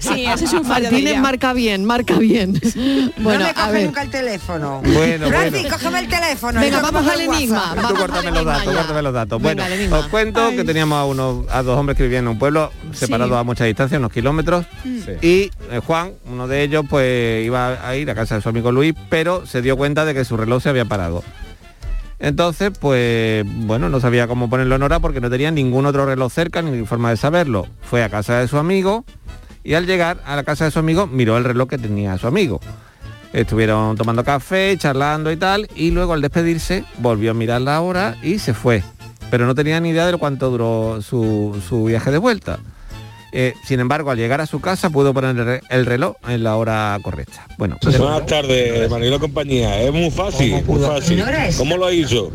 Sí, 0.00 0.26
ese 0.26 0.44
es 0.44 0.52
un 0.52 0.66
Martínez 0.66 1.18
marca 1.18 1.52
bien, 1.52 1.84
marca 1.84 2.14
bien. 2.18 2.60
Bueno, 3.18 3.40
no 3.40 3.44
me 3.44 3.50
a 3.50 3.54
coge 3.54 3.72
ver. 3.72 3.84
nunca 3.86 4.02
el 4.02 4.10
teléfono. 4.10 4.82
Bueno, 4.84 5.28
Francis, 5.28 5.52
bueno. 5.62 5.68
cógeme 5.76 5.98
el 6.00 6.08
teléfono. 6.08 6.60
Venga, 6.60 6.80
vamos 6.80 7.06
al 7.06 7.20
enigma. 7.20 7.74
Tú 7.88 7.94
córtame 7.94 8.30
los 8.30 8.44
datos, 8.44 8.74
córtame 8.74 9.02
los 9.02 9.14
datos. 9.14 9.42
Bueno, 9.42 9.62
os 9.92 10.06
cuento 10.08 10.50
que 10.50 10.64
teníamos 10.64 10.98
a 10.98 11.04
unos 11.04 11.46
a 11.50 11.62
dos 11.62 11.78
hombres 11.78 11.96
que 11.96 12.02
vivían 12.04 12.24
en 12.24 12.28
un 12.28 12.38
pueblo 12.38 12.70
separados 12.92 13.36
a 13.38 13.44
mucha 13.44 13.64
distancia, 13.64 13.98
unos 13.98 14.12
kilómetros, 14.12 14.66
y 15.22 15.50
eh, 15.70 15.80
Juan, 15.86 16.12
uno 16.30 16.48
de 16.48 16.62
ellos, 16.62 16.84
pues 16.88 17.44
iba 17.44 17.86
a 17.88 17.96
ir 17.96 18.10
a 18.10 18.14
casa 18.14 18.34
de 18.36 18.42
su 18.42 18.48
amigo 18.48 18.72
Luis, 18.72 18.94
pero 19.08 19.46
se 19.46 19.62
dio 19.62 19.76
cuenta 19.76 20.04
de 20.04 20.14
que 20.14 20.24
su 20.24 20.36
reloj 20.36 20.62
se 20.62 20.68
había 20.68 20.84
parado. 20.84 21.22
Entonces, 22.24 22.72
pues 22.80 23.44
bueno, 23.44 23.90
no 23.90 24.00
sabía 24.00 24.26
cómo 24.26 24.48
ponerlo 24.48 24.76
en 24.76 24.82
hora 24.82 24.98
porque 24.98 25.20
no 25.20 25.28
tenía 25.28 25.50
ningún 25.50 25.84
otro 25.84 26.06
reloj 26.06 26.32
cerca 26.32 26.62
ni 26.62 26.86
forma 26.86 27.10
de 27.10 27.18
saberlo. 27.18 27.66
Fue 27.82 28.02
a 28.02 28.08
casa 28.08 28.38
de 28.38 28.48
su 28.48 28.56
amigo 28.56 29.04
y 29.62 29.74
al 29.74 29.84
llegar 29.84 30.22
a 30.24 30.34
la 30.34 30.42
casa 30.42 30.64
de 30.64 30.70
su 30.70 30.78
amigo 30.78 31.06
miró 31.06 31.36
el 31.36 31.44
reloj 31.44 31.68
que 31.68 31.76
tenía 31.76 32.16
su 32.16 32.26
amigo. 32.26 32.62
Estuvieron 33.34 33.98
tomando 33.98 34.24
café, 34.24 34.74
charlando 34.78 35.30
y 35.32 35.36
tal, 35.36 35.68
y 35.74 35.90
luego 35.90 36.14
al 36.14 36.22
despedirse 36.22 36.86
volvió 36.96 37.32
a 37.32 37.34
mirar 37.34 37.60
la 37.60 37.82
hora 37.82 38.16
y 38.22 38.38
se 38.38 38.54
fue. 38.54 38.82
Pero 39.30 39.44
no 39.44 39.54
tenía 39.54 39.78
ni 39.80 39.90
idea 39.90 40.06
de 40.06 40.16
cuánto 40.16 40.48
duró 40.48 41.02
su, 41.02 41.62
su 41.68 41.84
viaje 41.84 42.10
de 42.10 42.16
vuelta. 42.16 42.58
Eh, 43.36 43.52
sin 43.66 43.80
embargo, 43.80 44.12
al 44.12 44.16
llegar 44.16 44.40
a 44.40 44.46
su 44.46 44.60
casa 44.60 44.90
pudo 44.90 45.12
poner 45.12 45.30
el 45.36 45.44
re- 45.44 45.60
el 45.68 45.86
reloj 45.86 46.14
en 46.28 46.44
la 46.44 46.54
hora 46.54 46.96
correcta. 47.02 47.44
Bueno, 47.58 47.76
Buenas 47.82 48.26
tardes, 48.26 48.88
Manilo 48.88 49.18
Compañía. 49.18 49.80
Es 49.82 49.92
muy 49.92 50.08
fácil, 50.12 50.62
muy 50.64 50.80
fácil. 50.80 51.24
¿Cómo 51.58 51.76
lo 51.76 51.90
hizo? 51.92 52.30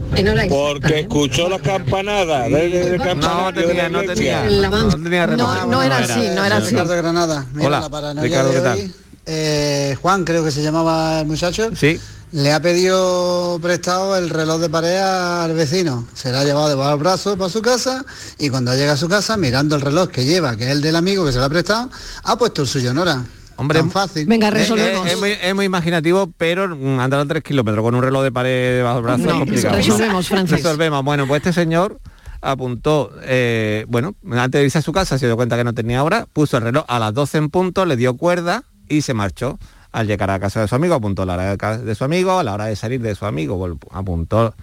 Porque 0.50 1.00
escuchó 1.00 1.48
las 1.48 1.62
campanadas 1.62 2.50
no 2.50 4.04
tenía, 4.04 4.44
no 4.84 4.90
tenía 5.04 5.26
reloj. 5.26 5.40
No, 5.66 5.66
no 5.68 5.84
era 5.84 5.98
así, 6.00 6.28
no 6.36 6.44
era 6.44 6.58
así. 6.58 6.72
Ricardo 6.72 6.96
Granada. 6.98 7.46
Mira, 7.54 7.68
Hola, 7.68 7.90
la 8.14 8.22
Ricardo, 8.22 8.52
¿qué 8.52 8.60
tal? 8.60 8.78
hoy, 8.78 8.94
eh, 9.26 9.96
Juan, 10.02 10.26
creo 10.26 10.44
que 10.44 10.52
se 10.52 10.62
llamaba 10.62 11.22
el 11.22 11.28
muchacho. 11.28 11.70
Sí. 11.76 11.98
Le 12.32 12.54
ha 12.54 12.62
pedido 12.62 13.58
prestado 13.60 14.16
el 14.16 14.30
reloj 14.30 14.60
de 14.62 14.70
pared 14.70 14.98
al 14.98 15.54
vecino. 15.56 16.08
Se 16.14 16.32
lo 16.32 16.38
ha 16.38 16.44
llevado 16.44 16.70
debajo 16.70 16.90
del 16.92 17.00
brazo 17.00 17.36
para 17.38 17.50
su 17.50 17.62
casa 17.62 18.06
y 18.38 18.50
cuando 18.50 18.74
llega 18.76 18.92
a 18.94 18.98
su 18.98 19.10
casa, 19.10 19.36
mirando 19.36 19.76
el 19.76 19.82
reloj 19.82 20.10
que 20.10 20.26
lleva, 20.26 20.56
que 20.56 20.66
es 20.66 20.70
el 20.70 20.82
del 20.82 20.96
amigo 20.96 21.26
que 21.26 21.32
se 21.32 21.40
lo 21.40 21.46
ha 21.46 21.50
prestado, 21.50 21.90
ha 22.24 22.38
puesto 22.38 22.62
el 22.62 22.68
suyo 22.68 22.92
en 22.92 23.00
hora. 23.00 23.24
Hombre, 23.56 23.80
Tan 23.80 23.90
fácil. 23.92 24.28
Venga, 24.28 24.48
Es, 24.50 24.54
resolvemos. 24.54 25.08
es- 25.08 25.14
es 25.14 25.20
muy, 25.20 25.32
es 25.42 25.56
muy 25.56 25.66
imaginativo, 25.66 26.32
pero 26.38 26.66
andar 27.02 27.20
a 27.20 27.26
tres 27.26 27.44
kilómetros 27.44 27.84
con 27.84 27.96
un 27.96 28.04
reloj 28.04 28.24
de 28.24 28.32
pared 28.32 28.76
debajo 28.78 28.96
del 28.98 29.04
brazo 29.04 29.24
No, 29.24 29.32
es 29.32 29.38
complicado. 29.40 29.76
resolvemos, 29.76 30.28
Francis. 30.28 30.58
Resolvemos. 30.58 31.04
Bueno, 31.04 31.28
pues 31.28 31.40
este 31.40 31.52
señor 31.52 32.00
apuntó, 32.42 33.12
eh, 33.24 33.86
bueno, 33.90 34.16
antes 34.32 34.60
de 34.62 34.66
irse 34.66 34.78
a 34.78 34.82
su 34.84 34.92
casa 34.94 35.18
se 35.18 35.26
dio 35.26 35.36
cuenta 35.36 35.58
que 35.58 35.64
no 35.64 35.74
tenía 35.74 36.04
hora, 36.04 36.28
puso 36.32 36.58
el 36.58 36.64
reloj 36.64 36.86
a 36.88 37.00
las 37.00 37.14
12 37.14 37.38
en 37.40 37.50
punto, 37.50 37.86
le 37.86 37.98
dio 37.98 38.16
cuerda 38.16 38.64
y 38.88 39.02
se 39.02 39.14
marchó. 39.14 39.58
Al 39.92 40.08
llegar 40.08 40.30
a 40.30 40.40
casa 40.40 40.62
de 40.62 40.68
su 40.68 40.76
amigo, 40.76 40.94
apuntó 40.94 41.26
la 41.26 41.34
hora 41.34 41.78
de 41.78 41.96
su 41.96 42.04
amigo, 42.04 42.38
a 42.38 42.44
la 42.44 42.54
hora 42.54 42.66
de 42.66 42.76
salir 42.76 43.02
de 43.02 43.16
su 43.16 43.26
amigo, 43.26 43.78
apuntó 43.92 44.54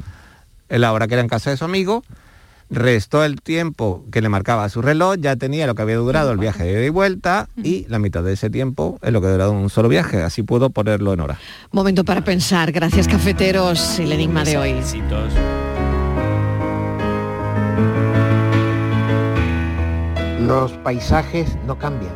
la 0.68 0.92
hora 0.92 1.08
que 1.08 1.14
era 1.14 1.22
en 1.22 1.28
casa 1.28 1.50
de 1.50 1.56
su 1.56 1.64
amigo, 1.64 2.04
restó 2.70 3.24
el 3.24 3.40
tiempo 3.40 4.04
que 4.10 4.20
le 4.20 4.28
marcaba 4.28 4.68
su 4.68 4.82
reloj, 4.82 5.16
ya 5.18 5.36
tenía 5.36 5.66
lo 5.66 5.74
que 5.74 5.82
había 5.82 5.96
durado 5.96 6.32
el 6.32 6.38
viaje 6.38 6.64
de 6.64 6.72
ida 6.72 6.84
y 6.84 6.88
vuelta 6.88 7.48
y 7.56 7.86
la 7.88 7.98
mitad 7.98 8.22
de 8.22 8.32
ese 8.32 8.50
tiempo 8.50 8.98
es 9.02 9.12
lo 9.12 9.20
que 9.20 9.28
ha 9.28 9.30
durado 9.30 9.52
un 9.52 9.70
solo 9.70 9.88
viaje, 9.88 10.22
así 10.22 10.42
pudo 10.42 10.70
ponerlo 10.70 11.12
en 11.12 11.20
hora. 11.20 11.38
Momento 11.72 12.04
para 12.04 12.22
pensar. 12.22 12.72
Gracias, 12.72 13.08
cafeteros. 13.08 13.98
El 13.98 14.12
enigma 14.12 14.44
de 14.44 14.58
hoy. 14.58 14.74
Los 20.46 20.72
paisajes 20.72 21.56
no 21.66 21.78
cambian. 21.78 22.14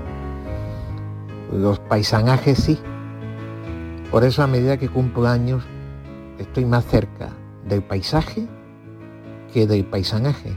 Los 1.53 1.81
paisanajes 1.81 2.59
sí. 2.59 2.79
Por 4.11 4.25
eso 4.25 4.43
a 4.43 4.49
medida 4.49 4.77
que 4.77 4.89
cumplo 4.89 5.29
años 5.29 5.63
estoy 6.39 6.65
más 6.65 6.85
cerca 6.85 7.31
del 7.69 7.83
paisaje 7.83 8.49
que 9.53 9.69
del 9.69 9.85
paisanaje. 9.85 10.57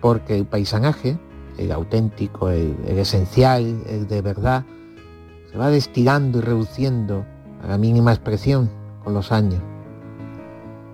Porque 0.00 0.36
el 0.36 0.46
paisanaje, 0.46 1.16
el 1.58 1.70
auténtico, 1.70 2.50
el, 2.50 2.76
esencial, 2.86 3.82
el 3.86 4.08
de 4.08 4.20
verdad, 4.20 4.64
se 5.50 5.58
va 5.58 5.68
destilando 5.68 6.38
y 6.38 6.40
reduciendo 6.40 7.24
a 7.62 7.68
la 7.68 7.78
mínima 7.78 8.12
expresión 8.12 8.68
con 9.04 9.14
los 9.14 9.30
años. 9.30 9.62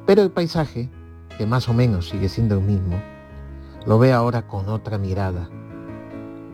Pero 0.04 0.22
el 0.22 0.30
paisaje, 0.30 0.90
que 1.38 1.46
más 1.46 1.68
o 1.68 1.74
menos 1.74 2.10
sigue 2.10 2.28
siendo 2.28 2.56
el 2.56 2.64
mismo, 2.64 3.00
lo 3.86 3.98
ve 3.98 4.12
ahora 4.12 4.46
con 4.46 4.68
otra 4.68 4.98
mirada, 4.98 5.48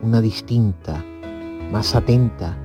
una 0.02 0.20
distinta, 0.20 1.02
más 1.72 1.94
atenta, 1.94 2.56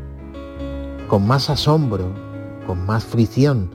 con 1.07 1.25
más 1.25 1.49
asombro, 1.49 2.26
con 2.67 2.85
más 2.85 3.05
fricción, 3.05 3.71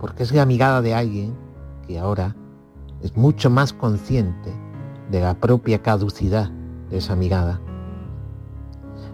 porque 0.00 0.22
es 0.22 0.32
la 0.32 0.46
mirada 0.46 0.80
de 0.80 0.94
alguien 0.94 1.36
que 1.86 1.98
ahora 1.98 2.34
es 3.02 3.16
mucho 3.16 3.50
más 3.50 3.72
consciente 3.72 4.54
de 5.10 5.20
la 5.20 5.34
propia 5.34 5.82
caducidad 5.82 6.50
de 6.88 6.98
esa 6.98 7.16
mirada. 7.16 7.60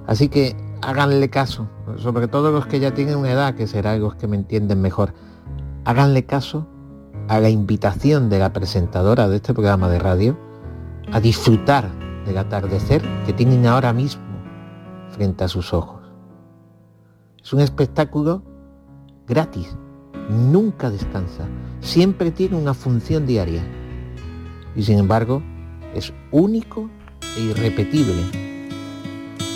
Así 0.06 0.28
que 0.28 0.56
háganle 0.82 1.30
caso, 1.30 1.68
sobre 1.96 2.28
todo 2.28 2.52
los 2.52 2.66
que 2.66 2.78
ya 2.78 2.94
tienen 2.94 3.16
una 3.16 3.32
edad, 3.32 3.54
que 3.54 3.66
serán 3.66 4.00
los 4.00 4.14
que 4.14 4.28
me 4.28 4.36
entienden 4.36 4.80
mejor, 4.80 5.14
háganle 5.84 6.26
caso 6.26 6.66
a 7.28 7.40
la 7.40 7.48
invitación 7.48 8.28
de 8.28 8.38
la 8.38 8.52
presentadora 8.52 9.28
de 9.28 9.36
este 9.36 9.54
programa 9.54 9.88
de 9.88 9.98
radio 9.98 10.38
a 11.12 11.20
disfrutar 11.20 11.90
del 12.24 12.38
atardecer 12.38 13.02
que 13.24 13.32
tienen 13.32 13.66
ahora 13.66 13.92
mismo 13.92 14.22
frente 15.10 15.44
a 15.44 15.48
sus 15.48 15.72
ojos. 15.72 16.02
Es 17.42 17.52
un 17.52 17.60
espectáculo 17.60 18.42
gratis, 19.26 19.76
nunca 20.30 20.90
descansa, 20.90 21.46
siempre 21.80 22.30
tiene 22.30 22.56
una 22.56 22.74
función 22.74 23.26
diaria 23.26 23.62
y 24.74 24.82
sin 24.82 24.98
embargo 24.98 25.42
es 25.94 26.12
único 26.30 26.90
e 27.36 27.40
irrepetible. 27.40 28.22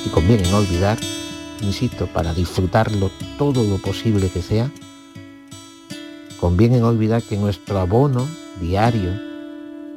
Y 0.05 0.09
conviene 0.09 0.51
no 0.51 0.59
olvidar, 0.59 0.99
insisto, 1.61 2.07
para 2.07 2.33
disfrutarlo 2.33 3.11
todo 3.37 3.62
lo 3.64 3.77
posible 3.79 4.31
que 4.31 4.41
sea, 4.41 4.71
conviene 6.41 6.81
no 6.81 6.89
olvidar 6.89 7.23
que 7.23 7.37
nuestro 7.37 7.79
abono 7.79 8.27
diario 8.61 9.12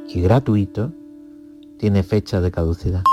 y 0.09 0.21
gratuito 0.21 0.91
tiene 1.79 2.03
fecha 2.03 2.41
de 2.41 2.51
caducidad. 2.51 3.03